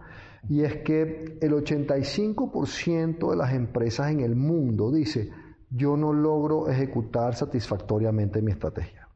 y 0.50 0.64
es 0.64 0.78
que 0.78 1.38
el 1.42 1.54
85% 1.54 3.30
de 3.30 3.36
las 3.36 3.54
empresas 3.54 4.12
en 4.12 4.20
el 4.20 4.36
mundo 4.36 4.92
dice, 4.92 5.30
yo 5.70 5.98
no 5.98 6.14
logro 6.14 6.70
ejecutar 6.70 7.36
satisfactoriamente 7.36 8.42
mi 8.42 8.52
estrategia. 8.52 9.08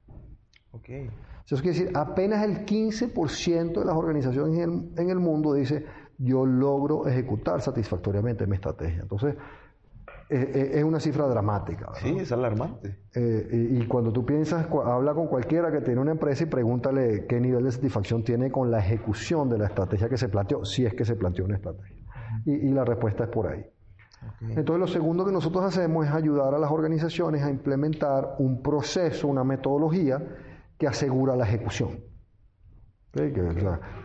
Okay. 0.71 1.09
Eso 1.45 1.55
quiere 1.61 1.79
decir, 1.79 1.91
apenas 1.95 2.43
el 2.43 2.65
15% 2.65 3.79
de 3.79 3.85
las 3.85 3.95
organizaciones 3.95 4.59
en 4.59 5.09
el, 5.09 5.19
mundo 5.19 5.53
dice, 5.53 5.85
yo 6.17 6.45
logro 6.45 7.07
ejecutar 7.07 7.61
satisfactoriamente 7.61 8.45
mi 8.47 8.55
estrategia. 8.55 9.01
Entonces, 9.01 9.35
eh, 10.29 10.71
es 10.73 10.83
una 10.83 10.99
cifra 10.99 11.25
dramática. 11.27 11.91
Sí, 11.95 12.17
es 12.19 12.31
alarmante. 12.31 12.99
Eh, 13.15 13.69
y, 13.71 13.87
cuando 13.87 14.11
tú 14.11 14.25
piensas, 14.25 14.67
habla 14.85 15.13
con 15.13 15.27
cualquiera 15.27 15.71
que 15.71 15.79
tiene 15.79 16.01
una 16.01 16.11
empresa 16.11 16.43
y 16.43 16.47
pregúntale 16.47 17.25
qué 17.27 17.39
nivel 17.39 17.63
de 17.63 17.71
satisfacción 17.71 18.23
tiene 18.23 18.51
con 18.51 18.69
la 18.69 18.79
ejecución 18.79 19.49
de 19.49 19.57
la 19.57 19.67
estrategia 19.67 20.09
que 20.09 20.17
se 20.17 20.27
planteó, 20.27 20.65
si 20.65 20.85
es 20.85 20.93
que 20.93 21.05
se 21.05 21.15
planteó 21.15 21.45
una 21.45 21.55
estrategia. 21.55 22.03
Y, 22.45 22.69
la 22.71 22.83
respuesta 22.83 23.23
es 23.23 23.29
por 23.29 23.47
ahí. 23.47 23.65
Entonces 24.41 24.79
lo 24.79 24.87
segundo 24.87 25.25
que 25.25 25.31
nosotros 25.31 25.63
hacemos 25.63 26.05
es 26.05 26.11
ayudar 26.11 26.53
a 26.53 26.57
las 26.57 26.71
organizaciones 26.71 27.43
a 27.43 27.49
implementar 27.49 28.35
un 28.39 28.61
proceso, 28.61 29.27
una 29.27 29.43
metodología 29.43 30.21
que 30.77 30.87
asegura 30.87 31.35
la 31.35 31.45
ejecución. 31.45 32.01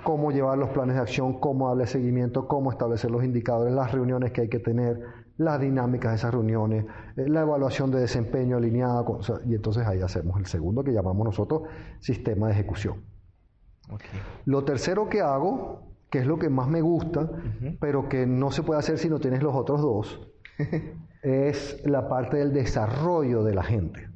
cómo 0.04 0.30
llevar 0.30 0.56
los 0.58 0.70
planes 0.70 0.96
de 0.96 1.02
acción, 1.02 1.40
cómo 1.40 1.68
darle 1.68 1.86
seguimiento, 1.86 2.46
cómo 2.46 2.70
establecer 2.70 3.10
los 3.10 3.24
indicadores, 3.24 3.74
las 3.74 3.92
reuniones 3.92 4.32
que 4.32 4.42
hay 4.42 4.48
que 4.48 4.60
tener, 4.60 5.00
las 5.38 5.60
dinámicas 5.60 6.12
de 6.12 6.16
esas 6.16 6.32
reuniones, 6.32 6.84
eh, 7.16 7.28
la 7.28 7.42
evaluación 7.42 7.90
de 7.90 8.00
desempeño 8.00 8.56
alineada, 8.56 9.04
con, 9.04 9.20
y 9.46 9.54
entonces 9.54 9.86
ahí 9.86 10.00
hacemos 10.00 10.38
el 10.38 10.46
segundo 10.46 10.84
que 10.84 10.92
llamamos 10.92 11.24
nosotros 11.24 11.62
sistema 12.00 12.46
de 12.46 12.52
ejecución. 12.52 13.02
Lo 14.44 14.64
tercero 14.64 15.08
que 15.08 15.20
hago, 15.20 15.82
que 16.10 16.20
es 16.20 16.26
lo 16.26 16.38
que 16.38 16.48
más 16.48 16.68
me 16.68 16.80
gusta, 16.80 17.30
pero 17.80 18.08
que 18.08 18.26
no 18.26 18.50
se 18.50 18.62
puede 18.62 18.80
hacer 18.80 18.98
si 18.98 19.08
no 19.08 19.18
tienes 19.18 19.42
los 19.42 19.54
otros 19.54 19.80
dos, 19.80 20.28
es 21.22 21.82
la 21.84 22.08
parte 22.08 22.38
del 22.38 22.52
desarrollo 22.52 23.42
de 23.42 23.54
la 23.54 23.62
gente. 23.62 24.08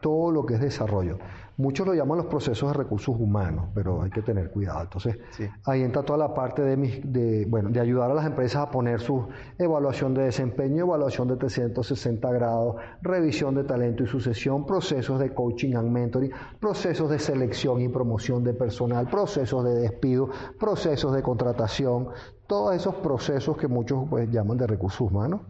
Todo 0.00 0.30
lo 0.30 0.44
que 0.44 0.54
es 0.54 0.60
desarrollo. 0.60 1.18
Muchos 1.56 1.86
lo 1.86 1.94
llaman 1.94 2.18
los 2.18 2.26
procesos 2.26 2.68
de 2.70 2.74
recursos 2.74 3.14
humanos, 3.18 3.66
pero 3.74 4.02
hay 4.02 4.10
que 4.10 4.22
tener 4.22 4.50
cuidado. 4.50 4.82
Entonces, 4.82 5.18
ahí 5.64 5.82
entra 5.82 6.02
toda 6.02 6.18
la 6.18 6.34
parte 6.34 6.62
de, 6.62 6.76
de, 7.04 7.46
bueno, 7.46 7.70
de 7.70 7.80
ayudar 7.80 8.10
a 8.10 8.14
las 8.14 8.26
empresas 8.26 8.62
a 8.62 8.70
poner 8.70 9.00
su 9.00 9.28
evaluación 9.58 10.14
de 10.14 10.24
desempeño, 10.24 10.84
evaluación 10.84 11.28
de 11.28 11.36
360 11.36 12.32
grados, 12.32 12.76
revisión 13.02 13.54
de 13.54 13.64
talento 13.64 14.02
y 14.02 14.06
sucesión, 14.06 14.66
procesos 14.66 15.20
de 15.20 15.32
coaching 15.32 15.74
and 15.76 15.90
mentoring, 15.90 16.32
procesos 16.58 17.08
de 17.10 17.18
selección 17.18 17.80
y 17.80 17.88
promoción 17.88 18.42
de 18.42 18.52
personal, 18.54 19.08
procesos 19.08 19.64
de 19.64 19.74
despido, 19.74 20.30
procesos 20.58 21.14
de 21.14 21.22
contratación, 21.22 22.08
todos 22.46 22.74
esos 22.74 22.96
procesos 22.96 23.56
que 23.56 23.68
muchos 23.68 24.08
pues, 24.08 24.30
llaman 24.30 24.58
de 24.58 24.66
recursos 24.66 25.00
humanos. 25.00 25.42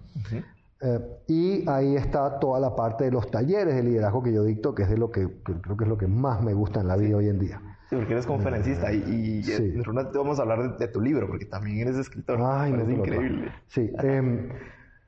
Eh, 0.85 1.01
y 1.29 1.69
ahí 1.69 1.97
está 1.97 2.39
toda 2.39 2.61
la 2.61 2.77
parte 2.77 3.05
de 3.05 3.11
los 3.11 3.31
talleres 3.31 3.75
de 3.75 3.83
liderazgo 3.83 4.23
que 4.23 4.35
yo 4.35 4.45
dicto, 4.45 4.75
que 4.75 4.83
es 4.83 4.91
de 4.91 4.99
lo 4.99 5.11
que, 5.11 5.27
creo 5.43 5.77
que 5.79 5.85
es 5.85 5.89
lo 5.89 5.97
que 5.97 6.07
más 6.07 6.43
me 6.43 6.53
gusta 6.53 6.81
en 6.81 6.89
la 6.89 6.97
vida 6.97 7.17
hoy 7.17 7.29
en 7.29 7.39
día. 7.39 7.59
Sí, 7.89 7.97
porque 7.97 8.13
eres 8.13 8.27
conferencista 8.27 8.93
y, 8.93 8.97
y 8.97 9.43
sí. 9.43 9.75
vamos 10.15 10.39
a 10.39 10.43
hablar 10.43 10.77
de, 10.77 10.89
tu 10.89 11.01
libro, 11.01 11.27
porque 11.27 11.47
también 11.47 11.79
eres 11.79 11.97
escritor. 11.97 12.39
Ay, 12.43 12.75
es 12.75 12.89
increíble. 12.91 13.53
Sí. 13.69 13.91
Em, 13.99 14.51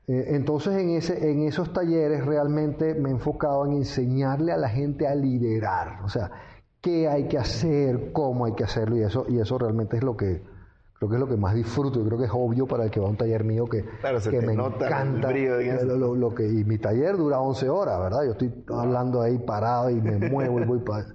eh, 0.07 0.25
entonces 0.29 0.77
en, 0.77 0.89
ese, 0.89 1.29
en 1.29 1.43
esos 1.43 1.71
talleres 1.73 2.25
realmente 2.25 2.95
me 2.95 3.09
he 3.09 3.11
enfocado 3.11 3.63
en 3.67 3.73
enseñarle 3.73 4.53
a 4.53 4.57
la 4.57 4.69
gente 4.69 5.07
a 5.07 5.13
liderar, 5.13 6.01
o 6.03 6.09
sea, 6.09 6.31
qué 6.81 7.07
hay 7.07 7.27
que 7.27 7.37
hacer, 7.37 8.11
cómo 8.13 8.45
hay 8.45 8.53
que 8.53 8.63
hacerlo 8.63 8.97
y 8.97 9.03
eso, 9.03 9.25
y 9.29 9.39
eso 9.39 9.59
realmente 9.59 9.97
es 9.97 10.03
lo 10.03 10.17
que, 10.17 10.41
Creo 10.97 11.09
que 11.09 11.15
es 11.15 11.19
lo 11.19 11.27
que 11.27 11.37
más 11.37 11.53
disfruto. 11.53 11.99
Yo 11.99 12.05
creo 12.05 12.17
que 12.17 12.25
es 12.25 12.31
obvio 12.33 12.65
para 12.65 12.85
el 12.85 12.91
que 12.91 12.99
va 12.99 13.07
a 13.07 13.09
un 13.09 13.17
taller 13.17 13.43
mío 13.43 13.65
que, 13.65 13.83
que 13.83 14.41
me 14.41 14.53
encanta. 14.53 15.31
lo, 15.31 16.33
que, 16.33 16.47
y 16.47 16.63
mi 16.63 16.79
taller 16.79 17.17
dura 17.17 17.39
11 17.39 17.69
horas, 17.69 17.99
¿verdad? 17.99 18.23
Yo 18.25 18.31
estoy 18.31 18.51
hablando 18.69 19.21
ahí 19.21 19.37
parado 19.37 19.91
y 19.91 20.01
me 20.01 20.17
muevo 20.29 20.59
y 20.59 20.65
voy 20.65 20.79
para... 20.79 21.05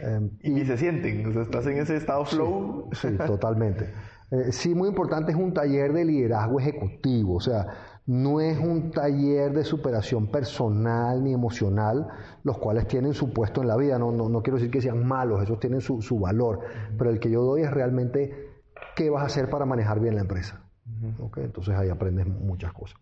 Em, 0.00 0.30
y, 0.42 0.64
se 0.66 0.76
sienten, 0.76 1.26
o 1.26 1.32
sea, 1.32 1.42
estás 1.42 1.66
en 1.66 1.78
ese 1.78 1.96
estado 1.96 2.24
flow. 2.26 2.90
Sí, 2.92 3.16
totalmente. 3.26 3.90
Eh, 4.30 4.52
sí, 4.52 4.74
muy 4.74 4.88
importante 4.88 5.32
es 5.32 5.38
un 5.38 5.54
taller 5.54 5.92
de 5.92 6.04
liderazgo 6.04 6.58
ejecutivo, 6.60 7.36
o 7.36 7.40
sea, 7.40 7.66
no 8.06 8.40
es 8.40 8.58
un 8.58 8.90
taller 8.90 9.52
de 9.52 9.64
superación 9.64 10.26
personal 10.26 11.22
ni 11.24 11.32
emocional, 11.32 12.06
los 12.42 12.58
cuales 12.58 12.86
tienen 12.86 13.14
su 13.14 13.32
puesto 13.32 13.62
en 13.62 13.68
la 13.68 13.76
vida, 13.76 13.98
no, 13.98 14.12
no, 14.12 14.28
no 14.28 14.42
quiero 14.42 14.56
decir 14.56 14.70
que 14.70 14.82
sean 14.82 15.06
malos, 15.06 15.42
esos 15.42 15.58
tienen 15.60 15.80
su, 15.80 16.02
su 16.02 16.18
valor, 16.18 16.60
pero 16.98 17.10
el 17.10 17.20
que 17.20 17.30
yo 17.30 17.42
doy 17.42 17.62
es 17.62 17.70
realmente 17.70 18.43
qué 18.94 19.10
vas 19.10 19.22
a 19.22 19.26
hacer 19.26 19.50
para 19.50 19.64
manejar 19.64 20.00
bien 20.00 20.14
la 20.14 20.22
empresa. 20.22 20.60
Entonces 21.36 21.74
ahí 21.74 21.88
aprendes 21.88 22.26
muchas 22.26 22.72
cosas. 22.72 22.98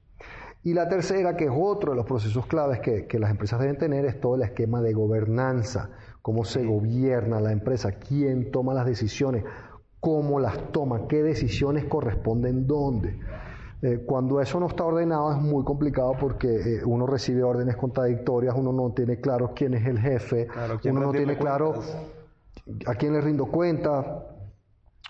Y 0.64 0.74
la 0.74 0.88
tercera, 0.88 1.36
que 1.36 1.46
es 1.46 1.50
otro 1.52 1.90
de 1.92 1.96
los 1.96 2.06
procesos 2.06 2.46
claves 2.46 2.80
que, 2.80 3.18
las 3.18 3.30
empresas 3.30 3.58
deben 3.58 3.78
tener, 3.78 4.04
es 4.04 4.20
todo 4.20 4.36
el 4.36 4.42
esquema 4.42 4.80
de 4.80 4.92
gobernanza, 4.92 5.90
cómo 6.20 6.44
se 6.44 6.64
gobierna 6.64 7.40
la 7.40 7.50
empresa, 7.50 7.92
quién 7.92 8.52
toma 8.52 8.72
las 8.72 8.86
decisiones, 8.86 9.44
cómo 9.98 10.38
las 10.38 10.70
toma, 10.70 11.08
qué 11.08 11.22
decisiones 11.24 11.86
corresponden 11.86 12.68
dónde. 12.68 13.18
Eh, 13.82 14.04
cuando 14.06 14.40
eso 14.40 14.60
no 14.60 14.68
está 14.68 14.84
ordenado 14.84 15.32
es 15.32 15.38
muy 15.38 15.64
complicado 15.64 16.14
porque 16.18 16.46
eh, 16.48 16.84
uno 16.84 17.04
recibe 17.04 17.42
órdenes 17.42 17.76
contradictorias, 17.76 18.54
uno 18.56 18.72
no 18.72 18.92
tiene 18.92 19.20
claro 19.20 19.52
quién 19.56 19.74
es 19.74 19.84
el 19.84 19.98
jefe, 19.98 20.46
uno 20.84 21.00
no 21.00 21.10
tiene 21.10 21.36
claro 21.36 21.74
a 22.86 22.94
quién 22.94 23.14
le 23.14 23.20
rindo 23.20 23.46
cuenta, 23.46 24.31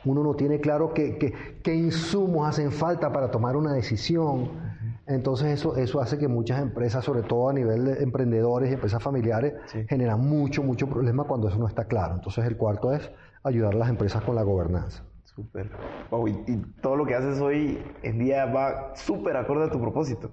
uno 0.04 0.22
no 0.22 0.34
tiene 0.34 0.60
claro 0.60 0.92
qué, 0.94 1.34
qué, 1.62 1.74
insumos 1.74 2.48
hacen 2.48 2.72
falta 2.72 3.12
para 3.12 3.30
tomar 3.30 3.56
una 3.56 3.72
decisión. 3.72 4.50
Entonces 5.06 5.48
eso, 5.48 5.76
eso 5.76 6.00
hace 6.00 6.18
que 6.18 6.28
muchas 6.28 6.60
empresas, 6.60 7.04
sobre 7.04 7.22
todo 7.22 7.48
a 7.48 7.52
nivel 7.52 7.84
de 7.84 8.02
emprendedores 8.02 8.70
y 8.70 8.74
empresas 8.74 9.02
familiares, 9.02 9.54
generan 9.88 10.20
mucho, 10.20 10.62
mucho 10.62 10.88
problema 10.88 11.24
cuando 11.24 11.48
eso 11.48 11.58
no 11.58 11.66
está 11.66 11.84
claro. 11.84 12.14
Entonces 12.14 12.44
el 12.44 12.56
cuarto 12.56 12.92
es 12.92 13.10
ayudar 13.42 13.74
a 13.74 13.78
las 13.78 13.88
empresas 13.88 14.22
con 14.22 14.34
la 14.34 14.42
gobernanza. 14.42 15.04
Súper. 15.24 15.70
y, 16.46 16.56
todo 16.82 16.94
lo 16.96 17.06
que 17.06 17.14
haces 17.14 17.40
hoy 17.40 17.82
en 18.02 18.18
día 18.18 18.44
va 18.44 18.94
súper 18.94 19.36
acorde 19.36 19.64
a 19.64 19.70
tu 19.70 19.80
propósito. 19.80 20.30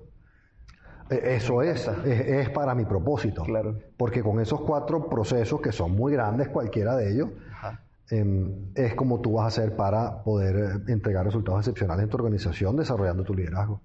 E- 1.10 1.36
Eso 1.36 1.62
es, 1.62 1.88
es, 2.06 2.20
es 2.28 2.50
para 2.50 2.76
mi 2.76 2.86
propósito. 2.86 3.44
Claro. 3.44 3.78
Porque 3.98 4.22
con 4.22 4.40
esos 4.42 4.62
cuatro 4.62 5.08
procesos, 5.08 5.62
que 5.62 5.72
son 5.72 5.92
muy 5.96 6.12
grandes, 6.12 6.50
cualquiera 6.50 6.98
de 6.98 7.14
ellos, 7.14 7.30
Ajá. 7.52 7.82
Em, 8.12 8.72
es 8.76 8.96
como 8.96 9.22
tú 9.22 9.34
vas 9.34 9.46
a 9.46 9.48
hacer 9.48 9.76
para 9.76 10.24
poder 10.24 10.56
eh, 10.56 10.92
entregar 10.92 11.26
resultados 11.26 11.62
excepcionales 11.62 12.04
en 12.04 12.10
tu 12.10 12.18
organización 12.18 12.76
desarrollando 12.76 13.24
tu 13.24 13.34
liderazgo. 13.34 13.82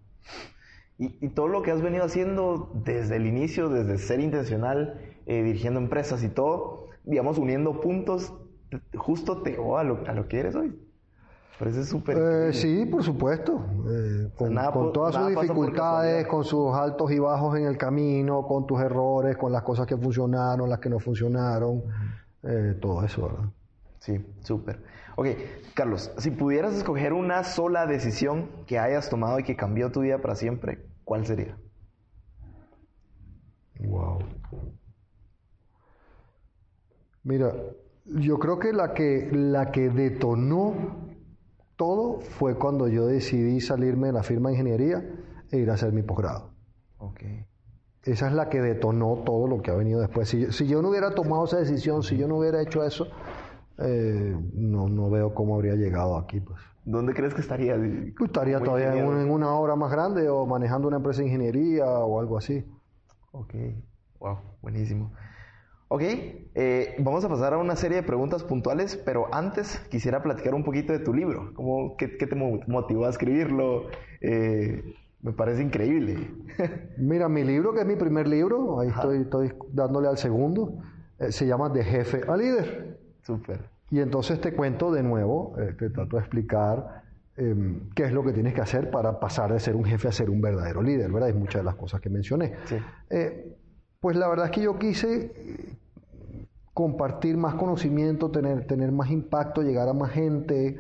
Y, 0.99 1.16
y 1.20 1.29
todo 1.31 1.49
lo 1.49 1.62
que 1.62 1.72
has 1.72 1.83
venido 1.83 2.05
haciendo 2.05 2.70
desde 2.85 3.16
el 3.16 3.27
inicio, 3.27 3.68
desde 3.68 3.99
ser 3.99 4.20
intencional, 4.20 5.01
eh, 5.27 5.43
dirigiendo 5.43 5.81
empresas 5.81 6.22
y 6.22 6.29
todo, 6.29 6.89
digamos, 7.05 7.39
uniendo 7.39 7.81
puntos, 7.81 8.35
justo 8.95 9.41
te 9.41 9.53
llevó 9.53 9.79
a 9.79 9.85
lo, 9.85 10.07
a 10.07 10.12
lo 10.12 10.29
que 10.29 10.39
eres 10.39 10.55
hoy. 10.55 10.79
Parece 11.59 11.85
súper. 11.85 12.18
Eh, 12.18 12.53
sí, 12.53 12.85
por 12.85 13.03
supuesto. 13.03 13.64
Eh, 13.89 14.29
con, 14.37 14.53
nada 14.53 14.70
con 14.70 14.93
todas 14.93 15.14
sus 15.14 15.29
dificultades, 15.29 16.27
con 16.27 16.45
sus 16.45 16.75
altos 16.75 17.11
y 17.11 17.18
bajos 17.18 17.57
en 17.57 17.64
el 17.64 17.79
camino, 17.79 18.43
con 18.43 18.66
tus 18.66 18.81
errores, 18.81 19.37
con 19.37 19.51
las 19.51 19.62
cosas 19.62 19.87
que 19.87 19.97
funcionaron, 19.97 20.68
las 20.68 20.79
que 20.79 20.91
no 20.91 20.99
funcionaron, 20.99 21.83
todo 22.81 23.03
eso, 23.03 23.22
¿verdad? 23.22 23.49
Sí, 24.05 24.22
súper. 24.40 24.82
Ok, 25.16 25.28
Carlos, 25.72 26.12
si 26.18 26.30
pudieras 26.30 26.74
escoger 26.74 27.14
una 27.14 27.42
sola 27.42 27.86
decisión 27.86 28.50
que 28.66 28.78
hayas 28.78 29.09
tomado 29.09 29.38
y 29.38 29.44
que 29.44 29.57
cambió 29.57 29.90
tu 29.90 30.02
vida 30.02 30.18
para 30.18 30.34
siempre, 30.34 30.84
¿cuál 31.05 31.24
sería? 31.24 31.57
Wow. 33.80 34.18
Mira, 37.22 37.55
yo 38.05 38.38
creo 38.38 38.59
que 38.59 38.74
la 38.74 38.92
que 38.92 39.30
la 39.32 39.72
que 39.72 39.88
detonó 39.88 40.74
todo 41.76 42.20
fue 42.20 42.59
cuando 42.59 42.88
yo 42.88 43.07
decidí 43.07 43.62
salirme 43.62 44.09
de 44.09 44.12
la 44.12 44.22
firma 44.22 44.50
de 44.50 44.57
ingeniería 44.57 45.02
e 45.50 45.57
ir 45.57 45.70
a 45.70 45.74
hacer 45.74 45.94
mi 45.94 46.02
posgrado. 46.02 46.52
Ok. 46.98 47.22
Esa 48.02 48.28
es 48.28 48.34
la 48.34 48.50
que 48.50 48.61
detonó 48.61 49.22
todo 49.24 49.46
lo 49.46 49.62
que 49.62 49.70
ha 49.70 49.74
venido 49.74 50.00
después. 50.00 50.28
Si 50.28 50.40
yo, 50.40 50.52
si 50.52 50.66
yo 50.66 50.82
no 50.82 50.90
hubiera 50.90 51.14
tomado 51.14 51.46
esa 51.46 51.57
decisión, 51.57 52.02
si 52.02 52.18
yo 52.18 52.28
no 52.28 52.36
hubiera 52.36 52.61
hecho 52.61 52.84
eso, 52.84 53.09
eh, 53.79 54.37
no, 54.55 54.89
no 54.89 55.11
veo 55.11 55.35
cómo 55.35 55.55
habría 55.57 55.75
llegado 55.75 56.16
aquí. 56.16 56.41
Pues. 56.41 56.59
¿Dónde 56.85 57.14
crees 57.14 57.35
que 57.35 57.41
estaría? 57.41 57.77
Yo 57.77 58.27
estaría 58.27 58.61
todavía 58.61 58.89
en, 58.89 58.93
ingeniero. 58.99 59.18
un- 59.20 59.27
en 59.27 59.33
una 59.33 59.55
obra 59.55 59.75
más 59.77 59.91
grande 59.91 60.29
o 60.29 60.47
manejando 60.47 60.89
una 60.89 60.99
empresa 60.99 61.20
de 61.22 61.27
ingeniería 61.29 61.87
o 61.87 62.20
algo 62.20 62.37
así. 62.39 62.64
Ok, 63.33 63.55
wow, 64.20 64.37
buenísimo. 64.62 65.12
Ok, 65.89 66.03
eh, 66.03 66.97
vamos 66.99 67.25
a 67.25 67.29
pasar 67.29 67.55
a 67.55 67.59
una 67.59 67.77
serie 67.77 67.99
de 67.99 68.03
preguntas 68.03 68.43
puntuales, 68.43 68.97
pero 68.97 69.27
antes 69.33 69.79
quisiera 69.91 70.22
platicar 70.22 70.55
un 70.55 70.64
poquito 70.64 70.93
de 70.93 70.99
tu 70.99 71.12
libro. 71.14 71.53
¿Cómo, 71.55 71.97
qué, 71.97 72.16
qué 72.16 72.27
te 72.27 72.35
mo- 72.35 72.61
motivó 72.66 73.07
a 73.07 73.11
escribirlo? 73.11 73.87
Eh, 74.20 74.83
me 75.20 75.33
parece 75.33 75.62
increíble. 75.62 76.31
Mira, 76.99 77.29
mi 77.29 77.45
libro, 77.45 77.72
que 77.75 77.81
es 77.81 77.87
mi 77.87 77.97
primer 77.97 78.27
libro, 78.29 78.81
ahí 78.81 78.89
estoy, 78.89 79.18
estoy 79.22 79.53
dándole 79.72 80.09
al 80.09 80.18
segundo, 80.18 80.79
eh, 81.18 81.33
se 81.33 81.47
llama 81.47 81.68
De 81.68 81.83
jefe 81.85 82.22
a 82.29 82.37
líder. 82.37 82.93
Súper. 83.25 83.68
Y 83.91 84.01
entonces 84.01 84.41
te 84.41 84.55
cuento 84.55 84.93
de 84.93 85.03
nuevo, 85.03 85.57
eh, 85.59 85.75
te 85.79 85.91
trato 85.91 86.16
de 86.16 86.22
explicar 86.22 87.03
eh, 87.37 87.81
qué 87.95 88.05
es 88.05 88.12
lo 88.12 88.22
que 88.22 88.33
tienes 88.33 88.55
que 88.55 88.61
hacer 88.61 88.91
para 88.91 89.18
pasar 89.18 89.53
de 89.53 89.59
ser 89.61 89.75
un 89.77 89.85
jefe 89.85 90.09
a 90.09 90.12
ser 90.12 90.31
un 90.31 90.41
verdadero 90.41 90.83
líder, 90.83 91.11
¿verdad? 91.11 91.29
Y 91.29 91.33
muchas 91.33 91.61
de 91.62 91.64
las 91.64 91.75
cosas 91.75 92.01
que 92.01 92.09
mencioné. 92.09 92.55
Sí. 92.66 92.77
Eh, 93.11 93.57
pues 94.01 94.16
la 94.16 94.29
verdad 94.29 94.47
es 94.47 94.53
que 94.53 94.62
yo 94.62 94.79
quise 94.79 95.33
eh, 95.35 95.77
compartir 96.75 97.37
más 97.37 97.55
conocimiento, 97.55 98.31
tener, 98.31 98.66
tener 98.66 98.93
más 98.93 99.11
impacto, 99.11 99.62
llegar 99.62 99.89
a 99.89 99.95
más 99.95 100.11
gente. 100.11 100.79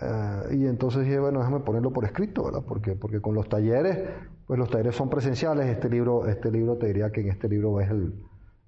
eh, 0.00 0.42
y 0.50 0.66
entonces 0.66 1.04
dije, 1.04 1.18
bueno, 1.18 1.38
déjame 1.38 1.60
ponerlo 1.60 1.92
por 1.92 2.04
escrito, 2.04 2.44
¿verdad? 2.44 2.62
Porque, 2.66 2.96
porque 2.96 3.20
con 3.20 3.34
los 3.34 3.48
talleres, 3.48 4.00
pues 4.46 4.58
los 4.58 4.68
talleres 4.68 4.96
son 4.96 5.08
presenciales. 5.08 5.66
Este 5.66 5.88
libro, 5.88 6.26
este 6.26 6.50
libro 6.50 6.76
te 6.76 6.88
diría 6.88 7.10
que 7.10 7.20
en 7.20 7.28
este 7.28 7.48
libro 7.48 7.74
ves 7.74 7.90
el, 7.90 8.14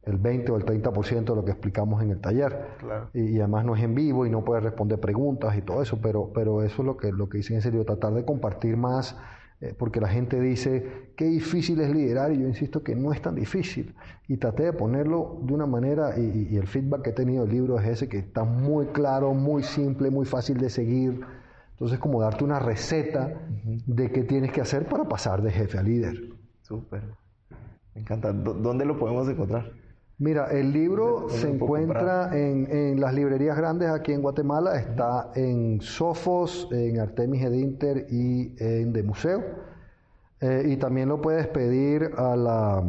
el 0.09 0.17
20 0.17 0.53
o 0.53 0.57
el 0.57 0.65
30% 0.65 1.25
de 1.25 1.37
lo 1.37 1.45
que 1.45 1.51
explicamos 1.53 2.03
en 2.03 2.11
el 2.11 2.21
taller. 2.21 2.57
Claro. 2.79 3.11
Y, 3.15 3.21
y 3.37 3.39
además 3.41 3.65
no 3.65 3.77
es 3.77 3.83
en 3.83 3.95
vivo 3.95 4.27
y 4.27 4.31
no 4.31 4.45
puedes 4.45 4.65
responder 4.65 4.99
preguntas 5.01 5.57
y 5.57 5.63
todo 5.63 5.83
eso, 5.83 5.99
pero, 6.03 6.31
pero 6.35 6.63
eso 6.63 6.83
es 6.83 6.87
lo 6.87 6.97
que, 6.97 7.13
lo 7.13 7.29
que 7.29 7.39
hice 7.39 7.53
en 7.53 7.59
ese 7.61 7.71
libro, 7.71 7.85
tratar 7.85 8.15
de 8.15 8.25
compartir 8.25 8.77
más, 8.77 9.17
eh, 9.61 9.75
porque 9.77 10.01
la 10.01 10.09
gente 10.09 10.41
dice, 10.41 11.11
qué 11.17 11.25
difícil 11.27 11.81
es 11.81 11.91
liderar, 11.91 12.33
y 12.33 12.39
yo 12.41 12.47
insisto 12.47 12.83
que 12.85 12.95
no 12.95 13.13
es 13.13 13.21
tan 13.21 13.35
difícil. 13.35 13.95
Y 14.29 14.37
traté 14.37 14.63
de 14.63 14.73
ponerlo 14.73 15.41
de 15.43 15.53
una 15.53 15.67
manera, 15.67 16.17
y, 16.19 16.57
el 16.57 16.67
feedback 16.69 17.03
que 17.03 17.11
he 17.11 17.13
tenido 17.13 17.45
del 17.45 17.53
libro 17.55 17.79
es 17.79 17.87
ese, 17.89 18.09
que 18.09 18.19
está 18.19 18.45
muy 18.45 18.87
claro, 18.87 19.35
muy 19.35 19.63
simple, 19.65 20.11
muy 20.11 20.27
fácil 20.27 20.59
de 20.59 20.71
seguir. 20.71 21.21
Entonces, 21.73 21.99
como 21.99 22.21
darte 22.21 22.45
una 22.45 22.59
receta 22.61 23.35
de 23.87 24.11
qué 24.11 24.23
tienes 24.25 24.53
que 24.53 24.61
hacer 24.61 24.87
para 24.87 25.05
pasar 25.05 25.43
de 25.43 25.51
jefe 25.51 25.77
a 25.79 25.83
líder. 25.83 26.15
Súper. 26.63 27.03
Me 27.95 28.01
encanta. 28.03 28.33
¿Dó- 28.33 28.55
¿Dónde 28.55 28.85
lo 28.85 28.99
podemos 28.99 29.29
encontrar? 29.29 29.73
Mira, 30.21 30.47
el 30.47 30.73
libro 30.73 31.21
¿Dónde 31.21 31.35
se 31.35 31.49
encuentra 31.49 32.37
en, 32.37 32.69
en 32.71 33.01
las 33.01 33.15
librerías 33.15 33.57
grandes 33.57 33.89
aquí 33.89 34.13
en 34.13 34.21
Guatemala, 34.21 34.77
está 34.77 35.31
en 35.37 35.81
Sofos, 35.81 36.69
en 36.73 36.99
Artemis 36.99 37.45
Edinter 37.45 38.07
y 38.11 38.53
en 38.59 38.93
De 38.93 39.05
Museo. 39.05 39.45
Eh, 40.41 40.65
y 40.71 40.77
también 40.77 41.09
lo 41.09 41.21
puedes 41.21 41.47
pedir 41.47 42.11
a 42.17 42.35
la, 42.35 42.83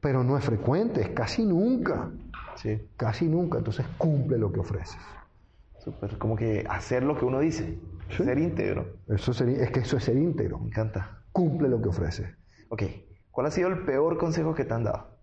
pero 0.00 0.22
no 0.22 0.38
es 0.38 0.44
frecuente, 0.44 1.00
es 1.00 1.08
casi 1.08 1.44
nunca. 1.44 2.10
Sí. 2.54 2.80
Casi 2.96 3.26
nunca. 3.28 3.58
Entonces 3.58 3.84
cumple 3.98 4.38
lo 4.38 4.52
que 4.52 4.60
ofreces. 4.60 5.00
Súper. 5.78 6.16
Como 6.18 6.36
que 6.36 6.64
hacer 6.68 7.02
lo 7.02 7.18
que 7.18 7.24
uno 7.24 7.40
dice. 7.40 7.78
Sí. 8.10 8.24
Ser 8.24 8.38
íntegro. 8.38 8.86
Eso 9.08 9.32
sería, 9.32 9.64
es 9.64 9.70
que 9.70 9.80
eso 9.80 9.96
es 9.96 10.04
ser 10.04 10.16
íntegro. 10.16 10.58
Me 10.58 10.68
encanta. 10.68 11.24
Cumple 11.32 11.68
lo 11.68 11.82
que 11.82 11.88
ofreces. 11.88 12.28
Ok. 12.68 12.84
¿Cuál 13.32 13.48
ha 13.48 13.50
sido 13.50 13.68
el 13.68 13.84
peor 13.84 14.16
consejo 14.16 14.54
que 14.54 14.64
te 14.64 14.72
han 14.72 14.84
dado? 14.84 15.15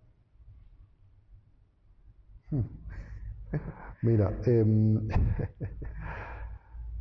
Mira, 4.01 4.33
em, 4.45 5.07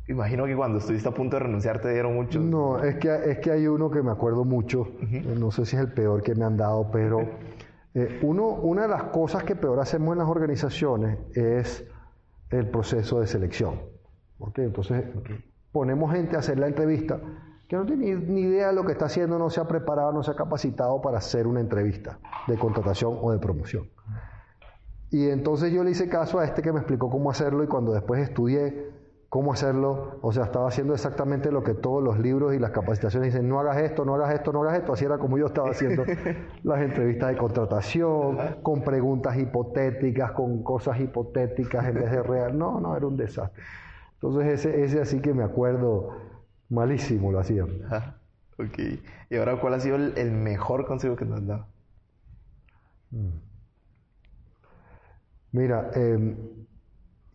Imagino 0.07 0.45
que 0.45 0.55
cuando 0.55 0.79
estuviste 0.79 1.07
a 1.07 1.13
punto 1.13 1.37
de 1.37 1.43
renunciar 1.43 1.79
te 1.79 1.93
dieron 1.93 2.15
muchos. 2.15 2.43
no, 2.43 2.83
es 2.83 2.95
que, 2.95 3.31
es 3.31 3.39
que 3.39 3.51
hay 3.51 3.67
uno 3.67 3.89
que 3.89 4.01
me 4.01 4.11
acuerdo 4.11 4.43
mucho, 4.43 4.85
no 5.37 5.49
sé 5.49 5.65
si 5.65 5.77
es 5.77 5.81
el 5.81 5.93
peor 5.93 6.21
que 6.21 6.35
me 6.35 6.43
han 6.43 6.57
dado, 6.57 6.91
pero 6.91 7.21
eh, 7.93 8.19
uno, 8.21 8.47
una 8.47 8.81
de 8.81 8.89
las 8.89 9.03
cosas 9.03 9.43
que 9.43 9.55
peor 9.55 9.79
hacemos 9.79 10.11
en 10.11 10.19
las 10.19 10.27
organizaciones 10.27 11.19
es 11.33 11.85
el 12.49 12.69
proceso 12.69 13.21
de 13.21 13.27
selección. 13.27 13.79
¿ok? 14.39 14.59
Entonces, 14.59 15.05
ponemos 15.71 16.11
gente 16.11 16.35
a 16.35 16.39
hacer 16.39 16.59
la 16.59 16.67
entrevista 16.67 17.21
que 17.69 17.77
no 17.77 17.85
tiene 17.85 18.13
ni 18.15 18.41
idea 18.41 18.67
de 18.67 18.73
lo 18.73 18.83
que 18.83 18.91
está 18.91 19.05
haciendo, 19.05 19.39
no 19.39 19.49
se 19.49 19.61
ha 19.61 19.67
preparado, 19.67 20.11
no 20.11 20.21
se 20.21 20.31
ha 20.31 20.35
capacitado 20.35 21.01
para 21.01 21.19
hacer 21.19 21.47
una 21.47 21.61
entrevista 21.61 22.19
de 22.47 22.57
contratación 22.57 23.17
o 23.21 23.31
de 23.31 23.39
promoción. 23.39 23.87
Y 25.13 25.29
entonces 25.29 25.71
yo 25.71 25.83
le 25.83 25.91
hice 25.91 26.09
caso 26.09 26.39
a 26.39 26.45
este 26.45 26.63
que 26.63 26.71
me 26.71 26.79
explicó 26.79 27.07
cómo 27.07 27.29
hacerlo 27.29 27.63
y 27.63 27.67
cuando 27.67 27.93
después 27.93 28.19
estudié 28.19 28.89
cómo 29.29 29.53
hacerlo, 29.53 30.17
o 30.23 30.31
sea, 30.31 30.45
estaba 30.45 30.67
haciendo 30.67 30.95
exactamente 30.95 31.51
lo 31.51 31.63
que 31.63 31.75
todos 31.75 32.03
los 32.03 32.17
libros 32.17 32.55
y 32.55 32.59
las 32.59 32.71
capacitaciones 32.71 33.31
dicen, 33.31 33.47
no 33.47 33.59
hagas 33.59 33.77
esto, 33.77 34.05
no 34.05 34.15
hagas 34.15 34.33
esto, 34.33 34.51
no 34.51 34.63
hagas 34.63 34.79
esto, 34.79 34.93
así 34.93 35.05
era 35.05 35.19
como 35.19 35.37
yo 35.37 35.45
estaba 35.45 35.69
haciendo 35.69 36.03
las 36.63 36.81
entrevistas 36.81 37.29
de 37.29 37.37
contratación, 37.37 38.39
con 38.63 38.83
preguntas 38.83 39.37
hipotéticas, 39.37 40.31
con 40.31 40.63
cosas 40.63 40.99
hipotéticas 40.99 41.85
en 41.85 41.93
vez 41.93 42.09
de 42.09 42.23
real, 42.23 42.57
no, 42.57 42.79
no, 42.79 42.97
era 42.97 43.05
un 43.05 43.15
desastre. 43.15 43.63
Entonces 44.15 44.65
ese, 44.65 44.83
ese 44.83 44.99
así 44.99 45.19
que 45.19 45.31
me 45.35 45.43
acuerdo, 45.43 46.09
malísimo 46.69 47.31
lo 47.31 47.39
hacía. 47.39 47.65
ok, 48.57 48.79
y 49.29 49.35
ahora 49.35 49.59
¿cuál 49.59 49.75
ha 49.75 49.79
sido 49.79 49.95
el, 49.95 50.31
mejor 50.31 50.87
consejo 50.87 51.15
que 51.15 51.25
te 51.25 51.33
han 51.33 51.45
dado? 51.45 51.67
Mm. 53.11 53.52
Mira, 55.53 55.91
em, 55.93 56.35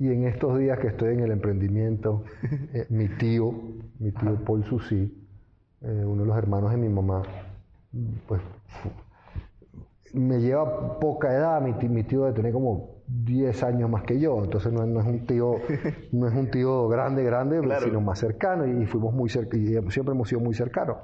y 0.00 0.08
en 0.08 0.24
estos 0.24 0.58
días 0.58 0.78
que 0.80 0.88
estoy 0.88 1.14
en 1.14 1.20
el 1.20 1.30
emprendimiento, 1.30 2.24
eh, 2.74 2.86
mi 2.90 3.08
tío, 3.08 3.52
mi 4.00 4.10
tío 4.10 4.44
Paul 4.44 4.64
Susi, 4.64 5.26
eh, 5.80 6.04
uno 6.04 6.22
de 6.22 6.28
los 6.28 6.36
hermanos 6.36 6.72
de 6.72 6.76
mi 6.78 6.88
mamá, 6.88 7.22
pues 8.26 8.42
me 10.14 10.40
lleva 10.40 10.98
poca 10.98 11.32
edad, 11.32 11.62
mi 11.62 11.74
tío, 11.74 11.88
mi 11.88 12.02
tío 12.02 12.24
debe 12.24 12.34
tener 12.34 12.52
como 12.52 12.96
10 13.06 13.62
años 13.62 13.88
más 13.88 14.02
que 14.02 14.18
yo, 14.18 14.42
entonces 14.42 14.72
no, 14.72 14.82
es 15.00 15.06
un 15.06 15.24
tío, 15.24 15.54
no 16.12 16.26
es 16.26 16.34
un 16.34 16.50
tío 16.50 16.88
grande, 16.88 17.22
grande, 17.22 17.60
sino 17.84 18.00
más 18.00 18.18
cercano, 18.18 18.66
y 18.66 18.84
fuimos 18.86 19.14
muy 19.14 19.28
cercanos, 19.28 19.94
siempre 19.94 20.12
hemos 20.12 20.28
sido 20.28 20.40
muy 20.40 20.54
cercanos. 20.54 20.96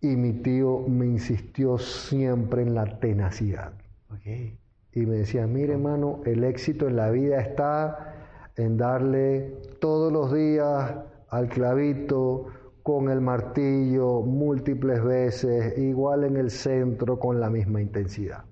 Y 0.00 0.16
mi 0.16 0.32
tío 0.32 0.86
me 0.88 1.04
insistió 1.04 1.76
siempre 1.76 2.62
en 2.62 2.74
la 2.74 2.98
tenacidad. 2.98 3.74
Okay 4.10 4.58
y 4.92 5.06
me 5.06 5.18
decía, 5.18 5.46
mire 5.46 5.74
hermano, 5.74 6.20
el 6.24 6.44
éxito 6.44 6.88
en 6.88 6.96
la 6.96 7.10
vida 7.10 7.40
está 7.40 8.14
en 8.56 8.76
darle 8.76 9.56
todos 9.80 10.12
los 10.12 10.32
días 10.32 10.94
al 11.28 11.48
clavito 11.48 12.46
con 12.82 13.08
el 13.08 13.20
martillo 13.20 14.22
múltiples 14.22 15.02
veces, 15.02 15.78
igual 15.78 16.24
en 16.24 16.36
el 16.36 16.50
centro 16.50 17.18
con 17.18 17.40
la 17.40 17.50
misma 17.50 17.80
intensidad. 17.80 18.44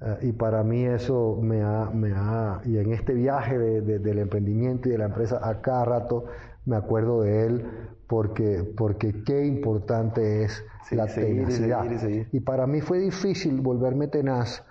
Eh, 0.00 0.28
y 0.28 0.32
para 0.32 0.62
mí 0.62 0.84
eso 0.84 1.38
me 1.42 1.62
ha, 1.62 1.90
me 1.92 2.12
ha 2.14 2.60
y 2.64 2.78
en 2.78 2.92
este 2.92 3.14
viaje 3.14 3.58
del 3.58 4.18
emprendimiento 4.18 4.88
y 4.88 4.92
de 4.92 4.98
la 4.98 5.06
empresa, 5.06 5.40
a 5.42 5.60
cada 5.60 5.84
rato 5.84 6.26
me 6.64 6.76
acuerdo 6.76 7.22
de 7.22 7.46
él 7.46 7.66
porque, 8.06 8.62
porque 8.76 9.24
qué 9.24 9.44
importante 9.44 10.44
es 10.44 10.64
la 10.90 11.06
tenacidad. 11.06 11.84
y 12.30 12.40
para 12.40 12.66
mí 12.66 12.80
fue 12.80 12.98
difícil 12.98 13.60
volverme 13.60 14.06
tenaz 14.08 14.64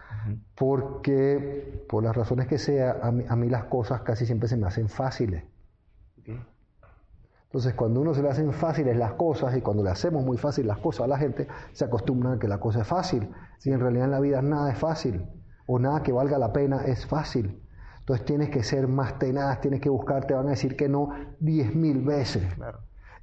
porque 0.56 1.86
por 1.90 2.04
las 2.04 2.16
razones 2.16 2.48
que 2.48 2.58
sea, 2.58 3.00
a 3.02 3.12
mí, 3.12 3.50
las 3.50 3.66
cosas 3.66 4.02
casi 4.02 4.26
siempre 4.26 4.48
se 4.48 4.58
me 4.58 4.68
hacen 4.68 4.90
fáciles. 4.90 5.44
Entonces, 7.46 7.74
cuando 7.74 8.00
uno 8.00 8.14
se 8.14 8.22
le 8.22 8.30
hacen 8.30 8.54
fáciles 8.54 8.96
las 8.96 9.14
cosas 9.14 9.58
y 9.58 9.62
cuando 9.62 9.84
le 9.84 9.90
hacemos 9.90 10.24
muy 10.24 10.38
fácil 10.38 10.68
las 10.68 10.78
cosas 10.78 11.02
a 11.02 11.08
la 11.08 11.18
gente, 11.18 11.48
se 11.74 11.84
acostumbra 11.84 12.34
a 12.34 12.40
que 12.40 12.48
la 12.48 12.60
cosa 12.60 12.82
es 12.82 12.88
fácil. 12.88 13.28
Si 13.58 13.72
en 13.72 13.82
realidad 13.82 14.06
en 14.06 14.12
la 14.12 14.22
vida 14.22 14.42
nada 14.42 14.72
es 14.72 14.78
fácil 14.78 15.26
o 15.66 15.78
nada 15.78 16.02
que 16.02 16.14
valga 16.14 16.38
la 16.38 16.54
pena 16.54 16.86
es 16.86 17.06
fácil. 17.06 17.62
Entonces 18.00 18.26
tienes 18.26 18.50
que 18.50 18.64
ser 18.64 18.88
más 18.88 19.20
tenaz, 19.20 19.60
tienes 19.60 19.82
que 19.82 19.90
buscar, 19.90 20.26
te 20.26 20.34
van 20.34 20.48
a 20.48 20.52
decir 20.52 20.78
que 20.78 20.88
no 20.88 21.10
diez 21.40 21.76
mil 21.76 22.02
veces. 22.02 22.44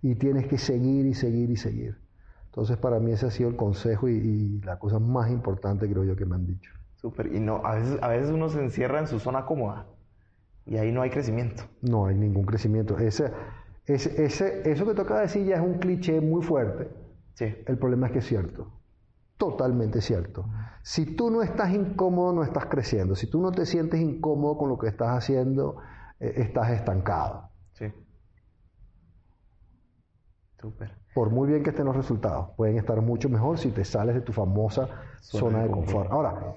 Y 0.03 0.14
tienes 0.16 0.46
que 0.46 0.59
seguir 0.59 1.07
y 1.07 1.14
seguir 1.14 1.51
y 1.51 1.57
seguir. 1.57 1.99
Entonces 2.46 2.76
para 2.76 3.01
mí 3.01 3.12
ese 3.12 3.26
ha 3.26 3.30
sido 3.30 3.49
el 3.49 3.57
consejo 3.57 4.09
y, 4.09 4.12
y 4.12 4.61
la 4.61 4.78
cosa 4.78 4.99
más 4.99 5.30
importante 5.30 5.88
creo 5.88 6.05
yo 6.05 6.16
que 6.16 6.26
me 6.26 6.34
han 6.34 6.46
dicho. 6.46 6.78
Súper. 7.01 7.34
Y 7.34 7.40
no, 7.40 7.64
a 7.64 7.76
veces, 7.76 7.99
a 8.03 8.09
veces 8.09 8.30
uno 8.30 8.49
se 8.49 8.61
encierra 8.61 8.99
en 8.99 9.07
su 9.07 9.18
zona 9.18 9.46
cómoda 9.46 9.86
y 10.66 10.76
ahí 10.76 10.92
no 10.92 11.03
hay 11.03 11.11
crecimiento. 11.11 11.64
No 11.80 12.07
hay 12.07 12.16
ningún 12.16 12.44
crecimiento. 12.44 12.99
Ese, 12.99 13.32
ese, 13.86 14.24
ese, 14.24 14.70
eso 14.70 14.86
que 14.86 14.94
toca 14.94 15.20
decir 15.20 15.46
ya 15.46 15.57
es 15.57 15.62
un 15.62 15.78
cliché 15.78 16.20
muy 16.20 16.42
fuerte. 16.42 16.90
Sí. 17.34 17.57
El 17.66 17.78
problema 17.78 18.09
es 18.09 18.12
que 18.12 18.18
es 18.18 18.26
cierto. 18.26 18.70
Totalmente 19.38 20.01
cierto. 20.01 20.44
Si 20.82 21.07
tú 21.14 21.30
no 21.30 21.42
estás 21.42 21.70
incómodo, 21.70 22.32
no 22.32 22.42
estás 22.42 22.66
creciendo. 22.66 23.14
Si 23.14 23.28
tú 23.30 23.40
no 23.40 23.53
te 23.53 23.64
sientes 23.64 24.01
incómodo 24.01 24.59
con 24.59 24.68
lo 24.68 24.78
que 24.78 24.88
estás 24.88 25.16
haciendo, 25.16 25.76
eh, 26.18 26.34
estás 26.36 26.70
estancado. 26.70 27.49
Sí. 27.74 27.92
Súper. 30.61 30.99
Por 31.14 31.30
muy 31.30 31.49
bien 31.49 31.62
que 31.62 31.70
estén 31.70 31.86
los 31.86 31.96
resultados, 31.96 32.51
pueden 32.57 32.76
estar 32.76 33.01
mucho 33.01 33.28
mejor 33.28 33.59
si 33.59 33.70
te 33.70 33.84
sales 33.84 34.16
de 34.16 34.20
tu 34.20 34.32
famosa 34.32 34.88
zona, 35.20 35.62
de 35.62 35.70
confort. 35.70 36.11
Ahora, 36.11 36.55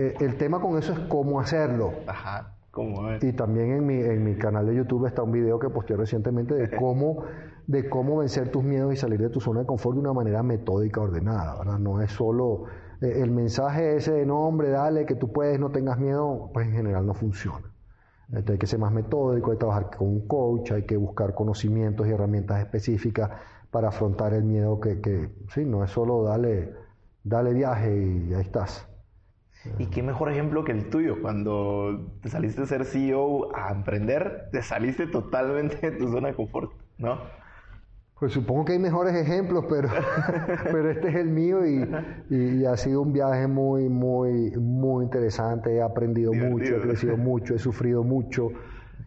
eh, 0.00 0.14
el 0.20 0.38
tema 0.38 0.60
con 0.60 0.78
eso 0.78 0.94
es 0.94 0.98
cómo 1.00 1.40
hacerlo. 1.40 1.92
Ajá, 2.06 2.54
cómo 2.70 3.02
Y 3.20 3.32
también 3.34 3.72
en 3.72 3.86
mi, 3.86 3.96
en 3.96 4.24
mi 4.24 4.34
canal 4.34 4.64
de 4.64 4.74
YouTube 4.74 5.04
está 5.04 5.22
un 5.22 5.32
video 5.32 5.58
que 5.58 5.68
posteé 5.68 5.98
recientemente 5.98 6.54
de 6.54 6.70
cómo, 6.78 7.24
de 7.66 7.86
cómo 7.90 8.16
vencer 8.16 8.50
tus 8.50 8.64
miedos 8.64 8.94
y 8.94 8.96
salir 8.96 9.20
de 9.20 9.28
tu 9.28 9.40
zona 9.40 9.60
de 9.60 9.66
confort 9.66 9.96
de 9.96 10.00
una 10.00 10.14
manera 10.14 10.42
metódica, 10.42 11.02
ordenada, 11.02 11.58
¿verdad? 11.58 11.78
No 11.78 12.00
es 12.00 12.12
solo 12.12 12.64
eh, 13.02 13.20
el 13.20 13.30
mensaje 13.30 13.96
ese 13.96 14.12
de 14.12 14.24
no, 14.24 14.40
hombre, 14.46 14.70
dale, 14.70 15.04
que 15.04 15.16
tú 15.16 15.32
puedes, 15.32 15.60
no 15.60 15.70
tengas 15.70 15.98
miedo, 15.98 16.48
pues 16.54 16.66
en 16.66 16.72
general 16.72 17.04
no 17.04 17.12
funciona. 17.12 17.70
Entonces 18.28 18.52
hay 18.52 18.58
que 18.58 18.66
ser 18.66 18.78
más 18.78 18.92
metódico, 18.92 19.50
hay 19.50 19.56
que 19.56 19.60
trabajar 19.60 19.90
con 19.94 20.08
un 20.08 20.26
coach, 20.26 20.72
hay 20.72 20.84
que 20.84 20.96
buscar 20.96 21.34
conocimientos 21.34 22.06
y 22.06 22.10
herramientas 22.10 22.60
específicas 22.60 23.32
para 23.70 23.88
afrontar 23.88 24.32
el 24.32 24.44
miedo 24.44 24.80
que, 24.80 25.02
que 25.02 25.30
sí, 25.52 25.66
no 25.66 25.84
es 25.84 25.90
solo 25.90 26.22
dale, 26.22 26.72
dale 27.22 27.52
viaje 27.52 27.94
y 27.94 28.32
ahí 28.32 28.40
estás. 28.40 28.89
Y 29.78 29.86
qué 29.86 30.02
mejor 30.02 30.30
ejemplo 30.30 30.64
que 30.64 30.72
el 30.72 30.88
tuyo, 30.88 31.20
cuando 31.20 32.14
te 32.22 32.30
saliste 32.30 32.62
de 32.62 32.66
ser 32.66 32.84
CEO 32.84 33.54
a 33.54 33.70
emprender, 33.72 34.48
te 34.52 34.62
saliste 34.62 35.06
totalmente 35.06 35.90
de 35.90 35.98
tu 35.98 36.10
zona 36.10 36.28
de 36.28 36.34
confort, 36.34 36.72
¿no? 36.98 37.18
Pues 38.18 38.32
supongo 38.32 38.66
que 38.66 38.72
hay 38.72 38.78
mejores 38.78 39.14
ejemplos, 39.14 39.64
pero, 39.68 39.88
pero 40.64 40.90
este 40.90 41.08
es 41.08 41.14
el 41.14 41.30
mío 41.30 41.66
y, 41.66 41.88
y, 42.28 42.66
ha 42.66 42.76
sido 42.76 43.00
un 43.00 43.14
viaje 43.14 43.46
muy, 43.46 43.88
muy, 43.88 44.50
muy 44.58 45.04
interesante. 45.04 45.74
He 45.74 45.82
aprendido 45.82 46.34
mucho, 46.34 46.76
he 46.76 46.80
crecido 46.82 47.16
mucho, 47.16 47.54
he 47.54 47.58
sufrido 47.58 48.02
mucho. 48.02 48.50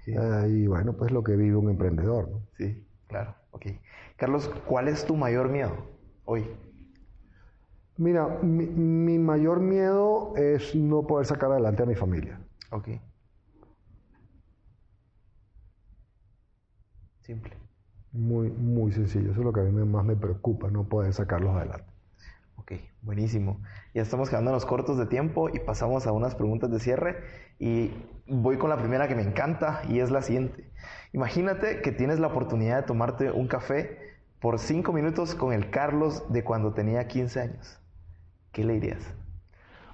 Eh, 0.07 0.47
y 0.49 0.67
bueno, 0.67 0.93
pues 0.93 1.11
lo 1.11 1.23
que 1.23 1.35
vive 1.35 1.55
un 1.55 1.69
emprendedor. 1.69 2.27
¿no? 2.27 2.47
Sí, 2.57 2.83
claro. 3.07 3.35
Ok. 3.51 3.67
Carlos, 4.17 4.49
¿cuál 4.65 4.87
es 4.87 5.05
tu 5.05 5.15
mayor 5.15 5.49
miedo 5.49 5.73
hoy? 6.25 6.47
Mira, 7.97 8.39
mi, 8.41 9.19
mayor 9.19 9.59
miedo 9.59 10.33
es 10.35 10.73
no 10.75 11.05
poder 11.05 11.27
sacar 11.27 11.51
adelante 11.51 11.83
a 11.83 11.85
mi 11.85 11.95
familia. 11.95 12.39
Ok. 12.71 12.89
Simple. 17.21 17.53
Muy, 18.11 18.49
muy 18.49 18.91
sencillo. 18.91 19.31
Eso 19.31 19.41
es 19.41 19.45
lo 19.45 19.53
que 19.53 19.61
a 19.61 19.63
mí 19.63 19.85
más 19.85 20.05
me 20.05 20.15
preocupa, 20.15 20.69
no 20.71 20.85
poder 20.85 21.13
sacarlos 21.13 21.55
adelante. 21.55 21.85
Ok, 22.55 22.73
buenísimo. 23.01 23.61
Ya 23.93 24.01
estamos 24.01 24.29
quedándonos 24.29 24.65
cortos 24.65 24.97
de 24.97 25.05
tiempo 25.05 25.49
y 25.49 25.59
pasamos 25.59 26.07
a 26.07 26.11
unas 26.11 26.33
preguntas 26.33 26.71
de 26.71 26.79
cierre. 26.79 27.17
Y 27.59 27.91
voy 28.27 28.57
con 28.57 28.69
la 28.69 28.77
primera 28.77 29.07
que 29.07 29.15
me 29.15 29.21
encanta 29.21 29.81
y 29.87 29.99
es 29.99 30.09
la 30.09 30.21
siguiente. 30.23 30.71
Imagínate 31.11 31.81
que 31.81 31.91
tienes 31.91 32.19
la 32.19 32.27
oportunidad 32.27 32.77
de 32.77 32.83
tomarte 32.83 33.31
un 33.31 33.47
café 33.47 33.99
por 34.39 34.59
cinco 34.59 34.93
minutos 34.93 35.35
con 35.35 35.53
el 35.53 35.69
Carlos 35.69 36.31
de 36.31 36.43
cuando 36.43 36.73
tenía 36.73 37.07
15 37.07 37.39
años. 37.39 37.82
¿Qué 38.53 38.63
le 38.63 38.73
dirías? 38.73 39.13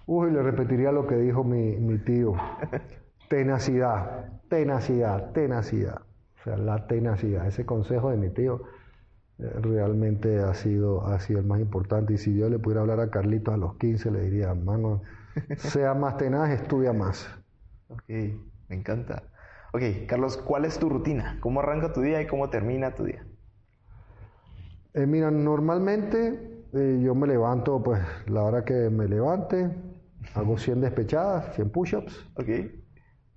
Uy, 0.05 0.32
le 0.32 0.43
repetiría 0.43 0.91
lo 0.91 1.07
que 1.07 1.16
dijo 1.16 1.43
mi, 1.43 1.97
tío. 1.99 2.34
tenacidad, 3.30 4.41
tenacidad, 4.49 5.32
tenacidad. 5.32 6.01
O 6.01 6.43
sea, 6.43 6.57
la 6.57 6.86
tenacidad. 6.88 7.47
Ese 7.47 7.66
consejo 7.66 8.12
de 8.12 8.18
mi 8.18 8.30
tío 8.30 8.62
eh, 9.39 9.51
realmente 9.62 10.39
ha 10.39 10.53
sido, 10.53 11.05
ha 11.07 11.20
sido 11.20 11.39
el 11.39 11.45
más 11.45 11.60
importante. 11.60 12.14
Y 12.14 12.18
si 12.18 12.36
yo 12.36 12.49
le 12.49 12.60
pudiera 12.60 12.82
hablar 12.82 12.99
a 12.99 13.10
Carlitos 13.10 13.53
a 13.53 13.57
los 13.57 13.78
15, 13.78 14.12
le 14.12 14.22
diría, 14.22 14.49
hermano, 14.49 15.01
sea 15.57 15.93
más 15.93 16.18
tenaz, 16.18 16.49
estudia 16.49 16.91
más. 16.91 17.30
Ok, 17.88 18.10
me 18.10 18.76
encanta. 18.76 19.24
Ok, 19.74 19.84
Carlos, 20.07 20.38
¿cuál 20.38 20.66
es 20.66 20.80
tu 20.80 20.89
rutina? 20.89 21.38
¿Cómo 21.39 21.60
arranca 21.60 21.93
tu 21.93 22.01
día 22.01 22.22
y 22.22 22.28
cómo 22.28 22.49
termina 22.49 22.95
tu 22.95 23.03
día? 23.03 23.24
Eh, 24.95 25.05
mira, 25.05 25.30
normalmente 25.30 26.49
eh, 26.74 27.02
yo 27.04 27.16
me 27.16 27.28
levanto, 27.28 27.82
pues, 27.82 28.00
la 28.28 28.44
hora 28.44 28.64
que 28.64 28.90
me 28.90 29.08
levante, 29.08 29.70
hago 30.36 30.58
100 30.58 30.82
despechadas, 30.82 31.56
100 31.56 31.70
push-ups. 31.70 32.30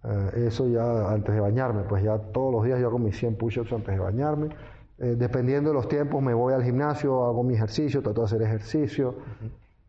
Eh, 0.05 0.47
eso 0.47 0.69
ya 0.69 1.11
antes 1.11 1.35
de 1.35 1.41
bañarme, 1.41 1.83
pues 1.85 2.03
ya 2.03 2.19
todos 2.19 2.53
los 2.53 2.65
días 2.65 2.81
yo 2.81 2.89
hago 2.89 2.99
mis 2.99 3.17
100 3.17 3.37
push-ups 3.37 3.73
antes 3.73 3.95
de 3.95 4.01
bañarme. 4.01 4.49
Eh, 4.99 5.17
dependiendo 5.17 5.71
de 5.71 5.75
los 5.75 5.89
tiempos, 5.89 6.23
me 6.23 6.35
voy 6.35 6.55
al 6.55 6.63
gimnasio, 6.63 7.25
hago 7.25 7.43
mi 7.43 7.55
ejercicio, 7.55 8.03
trato 8.03 8.21
de 8.23 8.27
hacer 8.27 8.43
ejercicio. 8.43 9.17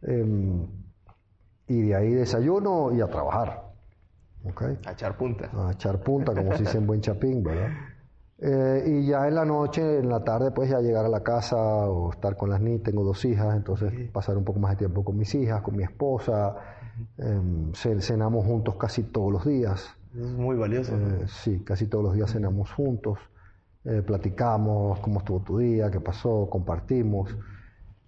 Em, 0.01 0.67
y 1.67 1.81
de 1.81 1.95
ahí 1.95 2.13
desayuno 2.13 2.91
y 2.93 3.01
a 3.01 3.07
trabajar. 3.07 3.71
A 4.85 4.91
echar 4.91 5.17
punta. 5.17 5.49
A 5.53 5.71
echar 5.71 5.99
punta, 6.01 6.33
como 6.33 6.51
se 6.53 6.63
dice 6.63 6.77
en 6.77 6.87
buen 6.87 7.01
chapín, 7.01 7.43
¿verdad? 7.43 7.69
Eh, 8.45 8.83
y 8.87 9.05
ya 9.05 9.25
en 9.25 9.35
la 9.35 9.45
noche, 9.45 9.99
en 9.99 10.09
la 10.09 10.21
tarde, 10.21 10.51
pues 10.51 10.69
ya 10.69 10.81
llegar 10.81 11.05
a 11.05 11.07
la 11.09 11.23
casa 11.23 11.55
o 11.55 12.11
estar 12.11 12.35
con 12.35 12.49
las 12.49 12.59
niñas. 12.59 12.83
Tengo 12.83 13.05
dos 13.05 13.23
hijas, 13.23 13.55
entonces 13.55 13.93
pasar 14.11 14.35
un 14.35 14.43
poco 14.43 14.59
más 14.59 14.71
de 14.71 14.77
tiempo 14.77 15.05
con 15.05 15.17
mis 15.17 15.33
hijas, 15.33 15.61
con 15.61 15.77
mi 15.77 15.83
esposa. 15.83 16.57
Em, 17.17 17.71
cenamos 17.73 18.45
juntos 18.45 18.75
casi 18.75 19.03
todos 19.03 19.31
los 19.31 19.45
días. 19.45 19.95
Es 20.13 20.27
muy 20.27 20.57
valioso. 20.57 20.93
Eh, 20.93 21.25
sí, 21.27 21.61
casi 21.63 21.87
todos 21.87 22.03
los 22.03 22.15
días 22.15 22.33
cenamos 22.33 22.69
juntos. 22.73 23.17
Eh, 23.85 24.01
platicamos 24.05 24.99
cómo 24.99 25.19
estuvo 25.19 25.39
tu 25.39 25.59
día, 25.59 25.89
qué 25.89 26.01
pasó, 26.01 26.49
compartimos. 26.49 27.33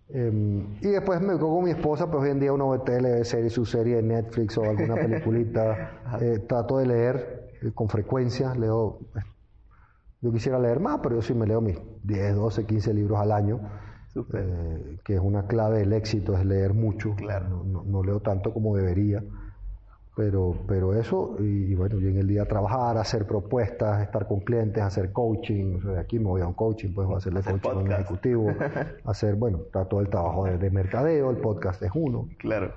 Em, 0.09 0.75
y 0.81 0.87
después 0.87 1.21
me 1.21 1.39
con 1.39 1.63
mi 1.63 1.71
esposa, 1.71 2.11
pues 2.11 2.25
hoy 2.25 2.31
en 2.31 2.41
día 2.41 2.51
uno 2.51 2.71
ve 2.71 2.79
tele, 2.79 3.23
serie, 3.23 3.49
su 3.49 3.65
serie 3.65 3.95
de 3.95 4.03
Netflix 4.03 4.57
o 4.57 4.63
alguna 4.63 4.95
peliculita. 4.95 5.91
trato 6.45 6.79
de 6.79 6.87
leer 6.87 7.71
con 7.73 7.87
frecuencia, 7.87 8.53
leo 8.53 8.99
yo 10.21 10.31
quisiera 10.31 10.59
leer 10.59 10.79
más, 10.79 10.99
pero 11.03 11.15
yo 11.15 11.21
sí 11.21 11.33
me 11.33 11.45
leo 11.45 11.61
mis 11.61 11.77
10, 12.03 12.35
12, 12.35 12.65
15 12.65 12.93
libros 12.93 13.19
al 13.19 13.31
año. 13.31 13.59
Eh, 14.33 14.97
que 15.03 15.15
es 15.15 15.19
una 15.19 15.45
clave 15.45 15.79
del 15.79 15.91
éxito, 15.91 16.37
es 16.37 16.45
leer 16.45 16.73
mucho. 16.73 17.15
Claro. 17.15 17.63
No, 17.65 18.03
leo 18.03 18.21
tanto 18.21 18.53
como 18.53 18.75
debería. 18.75 19.21
Pero, 20.15 20.55
pero 20.65 20.93
eso, 20.93 21.35
y, 21.39 21.75
bueno, 21.75 21.99
y 21.99 22.07
en 22.07 22.17
el 22.17 22.27
día 22.27 22.45
trabajar, 22.45 22.97
hacer 22.97 23.27
propuestas, 23.27 24.01
estar 24.01 24.25
con 24.25 24.39
clientes, 24.39 24.81
hacer 24.81 25.11
coaching. 25.11 25.75
O 25.75 25.81
sea, 25.81 25.91
de 25.91 25.99
aquí 25.99 26.19
me 26.19 26.27
voy 26.27 26.41
a 26.41 26.47
un 26.47 26.53
coaching, 26.53 26.93
pues 26.93 27.05
voy 27.05 27.15
a 27.15 27.17
hacerle 27.17 27.41
coaching 27.43 27.69
a 27.69 27.73
un 27.73 27.91
ejecutivo. 27.91 28.47
hacer, 29.03 29.35
bueno, 29.35 29.59
todo 29.89 29.99
el 29.99 30.07
trabajo 30.07 30.45
de, 30.45 30.69
mercadeo, 30.69 31.29
el 31.31 31.37
podcast 31.37 31.83
es 31.83 31.91
uno. 31.93 32.29
Claro. 32.37 32.73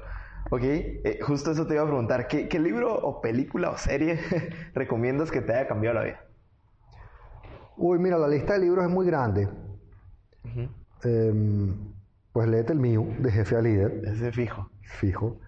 Ok, 0.50 0.62
eh, 0.64 1.20
justo 1.22 1.52
eso 1.52 1.66
te 1.68 1.74
iba 1.74 1.84
a 1.84 1.86
preguntar. 1.86 2.26
¿Qué, 2.26 2.48
¿Qué 2.48 2.58
libro 2.58 2.92
o 2.92 3.20
película 3.20 3.70
o 3.70 3.76
serie 3.76 4.18
recomiendas 4.74 5.30
que 5.30 5.40
te 5.40 5.52
haya 5.52 5.68
cambiado 5.68 5.94
la 5.94 6.04
vida? 6.04 6.27
Uy, 7.78 7.98
mira, 8.00 8.18
la 8.18 8.26
lista 8.26 8.54
de 8.54 8.60
libros 8.60 8.84
es 8.84 8.90
muy 8.90 9.06
grande. 9.06 9.48
Em, 11.04 11.74
pues 12.32 12.48
léete 12.48 12.72
el 12.72 12.80
mío, 12.80 13.06
de 13.20 13.30
jefe 13.30 13.56
a 13.56 13.62
líder. 13.62 14.02
Ese 14.04 14.32
fijo. 14.32 14.68
Fijo. 14.82 15.38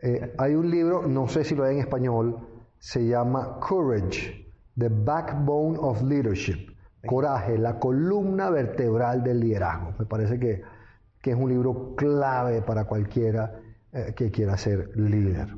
Eh, 0.00 0.34
hay 0.38 0.54
un 0.54 0.70
libro, 0.70 1.06
no 1.06 1.28
sé 1.28 1.44
si 1.44 1.54
lo 1.54 1.64
hay 1.64 1.74
en 1.74 1.80
español, 1.80 2.38
se 2.78 3.06
llama 3.06 3.58
Courage, 3.60 4.46
The 4.78 4.88
Backbone 4.88 5.76
of 5.78 6.02
Leadership. 6.02 6.74
Coraje, 7.06 7.58
la 7.58 7.78
columna 7.78 8.48
vertebral 8.50 9.22
del 9.22 9.40
liderazgo. 9.40 9.94
Me 9.98 10.06
parece 10.06 10.38
que, 10.38 10.62
es 11.22 11.36
un 11.36 11.50
libro 11.50 11.94
clave 11.94 12.62
para 12.62 12.84
cualquiera 12.84 13.60
eh, 13.92 14.14
que 14.16 14.30
quiera 14.30 14.56
ser 14.56 14.96
líder. 14.96 15.54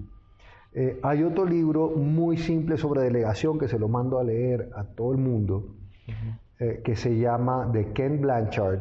Eh, 0.73 0.99
hay 1.05 1.23
otro 1.23 1.45
libro 1.45 1.91
muy 1.91 2.39
simple 2.39 2.77
sobre 2.77 3.03
delegación 3.03 3.57
que 3.57 3.69
se 3.69 3.79
lo 3.79 3.89
mando 3.89 4.19
a 4.19 4.25
leer 4.25 4.71
a 4.75 4.83
todo 4.83 5.13
el 5.13 5.19
mundo, 5.19 5.77
eh, 6.59 6.81
que 6.85 6.97
se 6.97 7.19
llama 7.19 7.67
de 7.73 7.93
Ken 7.93 8.21
Blanchard, 8.21 8.81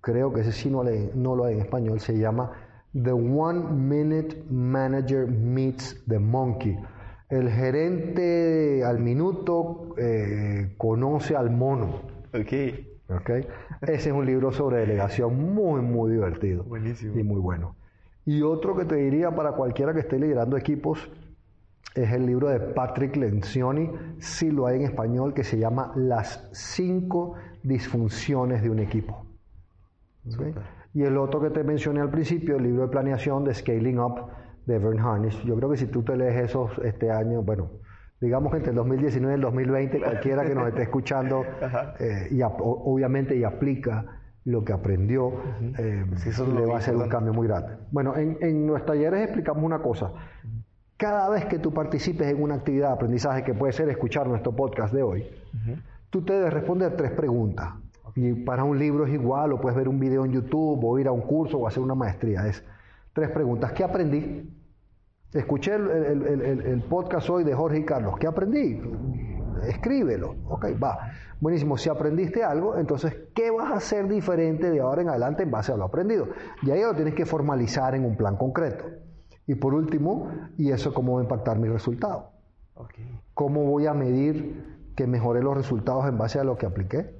creo 0.00 0.32
que 0.32 0.42
ese 0.42 0.52
sí 0.52 0.70
no, 0.70 0.82
no 1.14 1.36
lo 1.36 1.44
hay 1.44 1.54
en 1.54 1.60
español, 1.60 2.00
se 2.00 2.18
llama 2.18 2.52
The 2.92 3.12
One 3.12 3.70
Minute 3.72 4.44
Manager 4.50 5.26
Meets 5.26 6.04
the 6.08 6.18
Monkey. 6.18 6.78
El 7.28 7.50
gerente 7.50 8.82
al 8.84 9.00
minuto 9.00 9.94
eh, 9.98 10.74
conoce 10.78 11.36
al 11.36 11.50
mono. 11.50 12.02
Ok. 12.32 12.52
Okay. 13.20 13.46
Ese 13.80 14.10
es 14.10 14.12
un 14.14 14.26
libro 14.26 14.52
sobre 14.52 14.80
delegación 14.80 15.54
muy, 15.54 15.80
muy 15.80 16.12
divertido. 16.12 16.64
Buenísimo. 16.64 17.18
Y 17.18 17.22
muy 17.22 17.40
bueno. 17.40 17.74
Y 18.26 18.42
otro 18.42 18.76
que 18.76 18.84
te 18.84 18.96
diría 18.96 19.30
para 19.34 19.52
cualquiera 19.52 19.94
que 19.94 20.00
esté 20.00 20.18
liderando 20.18 20.58
equipos 20.58 21.10
es 21.94 22.12
el 22.12 22.26
libro 22.26 22.48
de 22.48 22.60
Patrick 22.60 23.16
Lencioni, 23.16 23.90
si 24.18 24.50
lo 24.50 24.66
hay 24.66 24.76
en 24.76 24.82
español, 24.82 25.34
que 25.34 25.44
se 25.44 25.58
llama 25.58 25.92
Las 25.96 26.48
cinco 26.52 27.34
disfunciones 27.62 28.62
de 28.62 28.70
un 28.70 28.78
equipo. 28.78 29.26
Y 30.94 31.02
el 31.02 31.16
otro 31.16 31.40
que 31.40 31.50
te 31.50 31.64
mencioné 31.64 32.00
al 32.00 32.10
principio, 32.10 32.56
el 32.56 32.64
libro 32.64 32.82
de 32.82 32.88
planeación 32.88 33.44
de 33.44 33.54
Scaling 33.54 33.98
Up 33.98 34.26
de 34.66 34.78
Vern 34.78 34.98
Harnish. 35.00 35.44
Yo 35.44 35.56
creo 35.56 35.70
que 35.70 35.76
si 35.76 35.86
tú 35.86 36.02
te 36.02 36.16
lees 36.16 36.36
esos 36.50 36.70
este 36.84 37.10
año, 37.10 37.42
bueno, 37.42 37.70
digamos 38.20 38.50
que 38.50 38.58
entre 38.58 38.70
el 38.70 38.76
2019 38.76 39.32
y 39.32 39.36
el 39.36 39.40
2020, 39.40 40.00
cualquiera 40.00 40.44
que 40.44 40.54
nos 40.54 40.68
esté 40.68 40.82
escuchando, 40.82 41.44
eh, 42.00 42.28
y 42.30 42.40
obviamente 42.42 43.36
y 43.36 43.44
aplica 43.44 44.04
lo 44.44 44.64
que 44.64 44.72
aprendió, 44.72 45.32
eh, 45.78 46.04
eso 46.26 46.46
le 46.46 46.66
va 46.66 46.74
a 46.74 46.78
hacer 46.78 46.96
un 46.96 47.08
cambio 47.08 47.32
muy 47.32 47.46
grande. 47.46 47.76
Bueno, 47.90 48.16
en, 48.16 48.38
en 48.40 48.66
nuestros 48.66 48.96
talleres 48.96 49.24
explicamos 49.24 49.62
una 49.62 49.80
cosa. 49.80 50.12
Cada 50.98 51.28
vez 51.28 51.44
que 51.44 51.60
tú 51.60 51.72
participes 51.72 52.26
en 52.26 52.42
una 52.42 52.56
actividad 52.56 52.88
de 52.88 52.94
aprendizaje, 52.94 53.44
que 53.44 53.54
puede 53.54 53.72
ser 53.72 53.88
escuchar 53.88 54.26
nuestro 54.26 54.50
podcast 54.50 54.92
de 54.92 55.04
hoy, 55.04 55.24
tú 56.10 56.22
te 56.22 56.32
debes 56.32 56.52
responder 56.52 56.96
tres 56.96 57.12
preguntas. 57.12 57.68
Y 58.16 58.32
para 58.34 58.64
un 58.64 58.80
libro 58.80 59.06
es 59.06 59.12
igual, 59.12 59.52
o 59.52 59.60
puedes 59.60 59.76
ver 59.76 59.88
un 59.88 60.00
video 60.00 60.24
en 60.24 60.32
YouTube, 60.32 60.84
o 60.84 60.98
ir 60.98 61.06
a 61.06 61.12
un 61.12 61.20
curso, 61.20 61.58
o 61.58 61.68
hacer 61.68 61.84
una 61.84 61.94
maestría. 61.94 62.48
Es 62.48 62.64
tres 63.12 63.30
preguntas. 63.30 63.70
¿Qué 63.74 63.84
aprendí? 63.84 64.52
Escuché 65.32 65.76
el, 65.76 66.84
podcast 66.90 67.30
hoy 67.30 67.44
de 67.44 67.54
Jorge 67.54 67.78
y 67.78 67.84
Carlos. 67.84 68.14
¿Qué 68.18 68.26
aprendí? 68.26 68.80
Escríbelo. 69.68 70.34
Ok, 70.48 70.66
va. 70.82 71.12
Buenísimo. 71.40 71.78
Si 71.78 71.88
aprendiste 71.88 72.42
algo, 72.42 72.76
entonces, 72.76 73.14
¿qué 73.36 73.52
vas 73.52 73.70
a 73.70 73.76
hacer 73.76 74.08
diferente 74.08 74.68
de 74.68 74.80
ahora 74.80 75.02
en 75.02 75.10
adelante 75.10 75.44
en 75.44 75.52
base 75.52 75.70
a 75.70 75.76
lo 75.76 75.84
aprendido? 75.84 76.26
Y 76.62 76.72
ahí 76.72 76.82
lo 76.82 76.94
tienes 76.96 77.14
que 77.14 77.24
formalizar 77.24 77.94
en 77.94 78.04
un 78.04 78.16
plan 78.16 78.34
concreto. 78.36 78.84
Y 79.48 79.54
por 79.54 79.72
último, 79.72 80.30
¿y 80.58 80.70
eso 80.72 80.92
cómo 80.92 81.14
va 81.14 81.20
a 81.20 81.22
impactar 81.22 81.58
mi 81.58 81.68
resultado? 81.68 82.32
¿Cómo 83.32 83.64
voy 83.64 83.86
a 83.86 83.94
medir 83.94 84.92
que 84.94 85.06
mejore 85.06 85.42
los 85.42 85.56
resultados 85.56 86.06
en 86.06 86.18
base 86.18 86.38
a 86.38 86.44
lo 86.44 86.58
que 86.58 86.66
apliqué? 86.66 87.14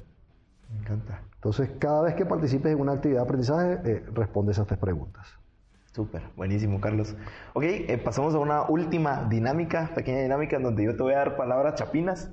Me 0.71 0.81
encanta. 0.81 1.23
Entonces, 1.37 1.71
cada 1.79 2.03
vez 2.03 2.15
que 2.15 2.27
participes 2.27 2.71
en 2.71 2.81
una 2.81 2.93
actividad 2.93 3.21
de 3.21 3.25
aprendizaje, 3.25 3.81
eh, 3.85 4.05
respondes 4.13 4.59
a 4.59 4.63
estas 4.63 4.77
preguntas. 4.77 5.27
Súper, 5.93 6.23
buenísimo, 6.37 6.83
Carlos. 6.83 7.17
Ok, 7.55 7.65
eh, 7.65 7.99
pasamos 8.05 8.35
a 8.35 8.39
una 8.39 8.63
última 8.69 9.25
dinámica, 9.31 9.91
pequeña 9.95 10.21
dinámica, 10.21 10.57
en 10.57 10.65
donde 10.65 10.85
yo 10.85 10.95
te 10.95 11.03
voy 11.03 11.15
a 11.15 11.19
dar 11.19 11.37
palabras 11.39 11.77
chapinas 11.77 12.31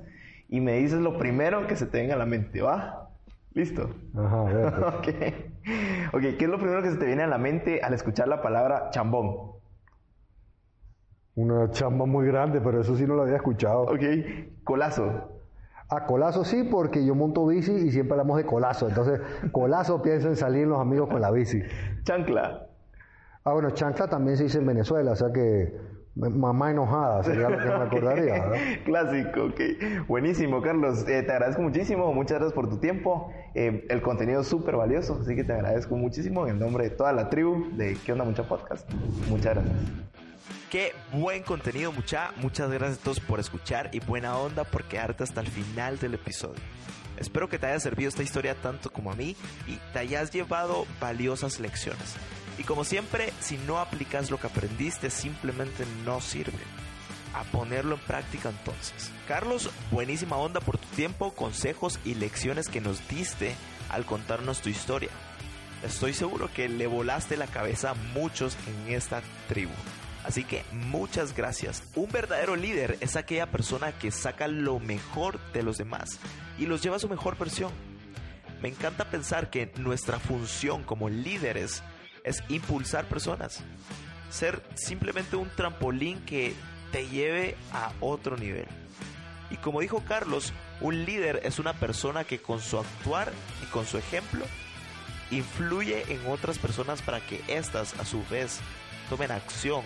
y 0.50 0.60
me 0.60 0.74
dices 0.74 1.00
lo 1.00 1.18
primero 1.18 1.68
que 1.68 1.78
se 1.78 1.86
te 1.86 2.00
venga 2.00 2.16
a 2.16 2.18
la 2.18 2.26
mente, 2.26 2.62
¿va? 2.62 3.12
¿Listo? 3.54 3.91
Ajá, 4.14 4.43
pues. 4.43 4.66
ok. 4.93 6.16
Ok, 6.16 6.22
¿qué 6.38 6.46
es 6.46 6.50
lo 6.50 6.58
primero 6.58 6.84
que 6.84 6.91
se 6.91 6.98
te 6.98 7.06
viene 7.06 7.24
a 7.24 7.28
la 7.28 7.38
mente 7.38 7.82
al 7.82 7.93
escuchar 7.93 8.28
la 8.28 8.41
palabra 8.41 8.89
chambón? 8.91 9.55
Una 11.36 11.70
chamba 11.70 12.06
muy 12.06 12.26
grande, 12.28 12.62
pero 12.62 12.80
eso 12.80 12.96
sí 12.96 13.06
no 13.06 13.16
lo 13.16 13.24
había 13.24 13.36
escuchado. 13.36 13.84
Ok, 13.84 14.04
colazo. 14.64 15.36
A 15.90 16.06
colazo 16.06 16.44
sí, 16.44 16.64
porque 16.64 17.06
yo 17.06 17.14
monto 17.14 17.46
bici 17.46 17.72
y 17.72 17.92
siempre 17.92 18.14
hablamos 18.14 18.38
de 18.38 18.46
colazo. 18.46 18.88
Entonces, 18.88 19.22
colazo 19.52 20.02
pienso 20.02 20.30
en 20.30 20.36
salir 20.36 20.66
los 20.68 20.80
amigos 20.80 21.10
con 21.10 21.22
la 21.22 21.32
bici. 21.32 21.62
Chancla. 22.04 22.68
Ah, 23.44 23.54
bueno, 23.54 23.70
chancla 23.72 24.08
también 24.08 24.38
se 24.38 24.44
dice 24.44 24.58
en 24.58 24.66
Venezuela, 24.66 25.12
o 25.12 25.16
sea 25.16 25.32
que 25.32 25.78
mamá 26.16 26.72
enojada 26.72 27.22
sería 27.24 27.50
lo 27.50 27.58
que 27.58 27.66
me 27.66 27.74
acordaría. 27.74 28.44
Clásico, 28.86 29.44
ok. 29.46 30.08
Buenísimo, 30.08 30.62
Carlos. 30.62 31.08
Eh, 31.08 31.22
te 31.22 31.32
agradezco 31.32 31.62
muchísimo, 31.62 32.12
muchas 32.14 32.40
gracias 32.40 32.54
por 32.54 32.70
tu 32.70 32.78
tiempo. 32.78 33.32
Eh, 33.54 33.86
el 33.90 34.02
contenido 34.02 34.42
es 34.42 34.48
súper 34.48 34.78
valioso, 34.78 35.20
así 35.22 35.36
que 35.36 35.44
te 35.44 35.54
agradezco 35.54 35.96
muchísimo 35.96 36.48
en 36.48 36.58
nombre 36.58 36.86
de 36.86 36.90
toda 36.92 37.12
la 37.14 37.30
tribu 37.30 37.70
de 37.76 37.98
¿Qué 38.06 38.14
onda 38.14 38.24
Mucha 38.24 38.44
Podcast? 38.44 38.90
Muchas 39.30 39.56
gracias. 39.56 40.14
Qué 40.70 40.93
buen 41.12 41.43
contenido, 41.43 41.91
mucha. 41.91 42.32
Muchas 42.38 42.70
gracias 42.70 43.00
a 43.00 43.04
todos 43.04 43.20
por 43.20 43.39
escuchar 43.39 43.89
y 43.93 44.00
buena 44.00 44.38
onda 44.38 44.64
por 44.64 44.84
quedarte 44.84 45.24
hasta 45.24 45.41
el 45.41 45.48
final 45.48 46.00
del 46.00 46.16
episodio. 46.16 46.62
Espero 47.18 47.48
que 47.48 47.58
te 47.60 47.68
haya 47.68 47.80
servido 47.80 48.10
esta 48.10 48.24
historia 48.24 48.56
tanto 48.56 48.91
como 48.91 49.12
a 49.12 49.16
mí 49.16 49.36
y 49.68 49.78
te 49.93 50.00
hayas 50.00 50.32
llevado 50.32 50.86
valiosas 51.00 51.60
lecciones. 51.60 52.16
Y 52.58 52.64
como 52.64 52.84
siempre, 52.84 53.32
si 53.39 53.58
no 53.60 53.80
aplicas 53.80 54.32
lo 54.32 54.39
que 54.39 54.48
aprendiste, 54.48 55.10
simplemente 55.10 55.86
no 56.04 56.22
sirve. 56.22 56.60
A 57.34 57.43
ponerlo 57.43 57.96
en 57.96 58.02
práctica 58.02 58.50
entonces. 58.50 59.12
Carlos, 59.28 59.70
buenísima 59.91 60.38
onda 60.38 60.62
por 60.62 60.78
tu 60.78 60.88
tiempo, 60.89 61.34
consejos 61.34 62.00
y 62.06 62.16
lecciones 62.16 62.70
que 62.70 62.80
nos 62.80 63.06
diste 63.10 63.56
al 63.89 64.06
contarnos 64.06 64.62
tu 64.62 64.70
historia. 64.70 65.10
Estoy 65.84 66.14
seguro 66.14 66.50
que 66.54 66.70
le 66.70 66.88
volaste 66.88 67.36
la 67.36 67.48
cabeza 67.48 67.91
a 67.91 67.93
muchos 67.93 68.58
en 68.68 68.93
esta 68.93 69.22
tribu. 69.50 69.74
Así 70.26 70.43
que 70.43 70.63
muchas 70.71 71.36
gracias. 71.36 71.84
Un 71.95 72.11
verdadero 72.11 72.55
líder 72.55 72.97
es 72.99 73.15
aquella 73.15 73.45
persona 73.51 73.91
que 73.91 74.09
saca 74.09 74.47
lo 74.47 74.80
mejor 74.80 75.39
de 75.53 75.61
los 75.61 75.78
demás 75.78 76.19
y 76.57 76.65
los 76.65 76.82
lleva 76.82 76.95
a 76.95 76.99
su 76.99 77.07
mejor 77.07 77.38
versión. 77.38 77.71
Me 78.61 78.69
encanta 78.69 79.05
pensar 79.05 79.51
que 79.51 79.71
nuestra 79.78 80.19
función 80.19 80.84
como 80.84 81.09
líderes 81.09 81.84
es 82.23 82.43
impulsar 82.49 83.05
personas. 83.05 83.59
Ser 84.32 84.63
simplemente 84.73 85.36
un 85.36 85.49
trampolín 85.49 86.19
que 86.26 86.55
te 86.91 87.07
lleve 87.07 87.55
a 87.71 87.91
otro 87.99 88.36
nivel. 88.36 88.65
Y 89.51 89.57
como 89.57 89.80
dijo 89.80 90.03
Carlos, 90.07 90.53
un 90.82 91.05
líder 91.05 91.41
es 91.43 91.59
una 91.59 91.73
persona 91.73 92.23
que 92.23 92.39
con 92.39 92.59
su 92.61 92.80
actuar 92.80 93.32
y 93.61 93.67
con 93.67 93.86
su 93.86 93.99
ejemplo 93.99 94.43
influye 95.30 96.11
en 96.11 96.26
otras 96.28 96.57
personas 96.57 97.03
para 97.03 97.19
que 97.19 97.41
éstas 97.47 97.93
a 97.99 98.05
su 98.05 98.23
vez 98.30 98.59
tomen 99.09 99.32
acción 99.32 99.84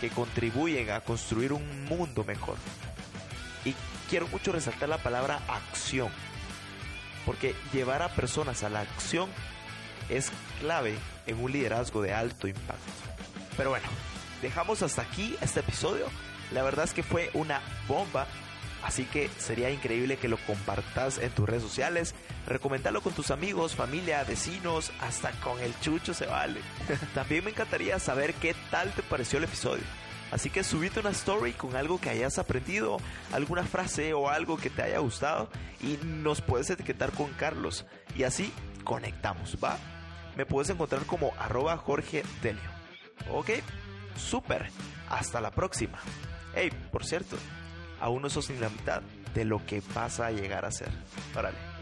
que 0.00 0.10
contribuyen 0.10 0.90
a 0.90 1.00
construir 1.00 1.52
un 1.52 1.84
mundo 1.84 2.24
mejor. 2.24 2.56
Y 3.64 3.74
quiero 4.08 4.28
mucho 4.28 4.52
resaltar 4.52 4.88
la 4.88 4.98
palabra 4.98 5.40
acción. 5.48 6.10
porque 7.24 7.56
llevar 7.72 8.02
a 8.02 8.08
personas 8.08 8.62
a 8.62 8.68
la 8.68 8.80
acción 8.82 9.28
es 10.08 10.30
clave 10.60 10.94
en 11.26 11.42
un 11.42 11.50
liderazgo 11.50 12.00
de 12.00 12.14
alto 12.14 12.46
impacto. 12.46 12.92
Pero 13.56 13.70
bueno, 13.70 13.86
dejamos 14.42 14.82
hasta 14.82 15.02
aquí 15.02 15.36
este 15.40 15.58
episodio. 15.60 16.06
La 16.52 16.62
verdad 16.62 16.84
es 16.84 16.92
que 16.92 17.02
fue 17.02 17.30
una 17.34 17.60
bomba. 17.88 18.28
Así 18.86 19.04
que 19.04 19.28
sería 19.36 19.70
increíble 19.70 20.16
que 20.16 20.28
lo 20.28 20.36
compartas 20.36 21.18
en 21.18 21.30
tus 21.32 21.48
redes 21.48 21.64
sociales, 21.64 22.14
recomendalo 22.46 23.00
con 23.00 23.14
tus 23.14 23.32
amigos, 23.32 23.74
familia, 23.74 24.22
vecinos, 24.22 24.92
hasta 25.00 25.32
con 25.40 25.58
el 25.58 25.76
chucho 25.80 26.14
se 26.14 26.26
vale. 26.26 26.60
También 27.14 27.44
me 27.44 27.50
encantaría 27.50 27.98
saber 27.98 28.32
qué 28.34 28.54
tal 28.70 28.92
te 28.92 29.02
pareció 29.02 29.38
el 29.38 29.44
episodio. 29.44 29.82
Así 30.30 30.50
que 30.50 30.62
subite 30.62 31.00
una 31.00 31.10
story 31.10 31.52
con 31.54 31.74
algo 31.74 32.00
que 32.00 32.10
hayas 32.10 32.38
aprendido, 32.38 32.98
alguna 33.32 33.64
frase 33.64 34.14
o 34.14 34.30
algo 34.30 34.56
que 34.56 34.70
te 34.70 34.82
haya 34.82 35.00
gustado 35.00 35.50
y 35.80 35.98
nos 36.04 36.40
puedes 36.40 36.70
etiquetar 36.70 37.10
con 37.10 37.32
Carlos. 37.32 37.86
Y 38.14 38.22
así 38.22 38.52
conectamos, 38.84 39.58
¿va? 39.62 39.78
Me 40.36 40.46
puedes 40.46 40.70
encontrar 40.70 41.02
como 41.06 41.32
arroba 41.40 41.76
Jorge 41.76 42.22
Delio. 42.40 42.70
Ok, 43.32 43.50
súper. 44.16 44.70
Hasta 45.08 45.40
la 45.40 45.50
próxima. 45.50 45.98
Hey, 46.54 46.70
por 46.92 47.04
cierto, 47.04 47.36
aún 48.00 48.22
no 48.22 48.30
sos 48.30 48.50
ni 48.50 48.58
la 48.58 48.68
mitad 48.68 49.02
de 49.34 49.44
lo 49.44 49.64
que 49.64 49.82
vas 49.94 50.20
a 50.20 50.30
llegar 50.30 50.64
a 50.64 50.70
ser. 50.70 50.88
Órale. 51.34 51.75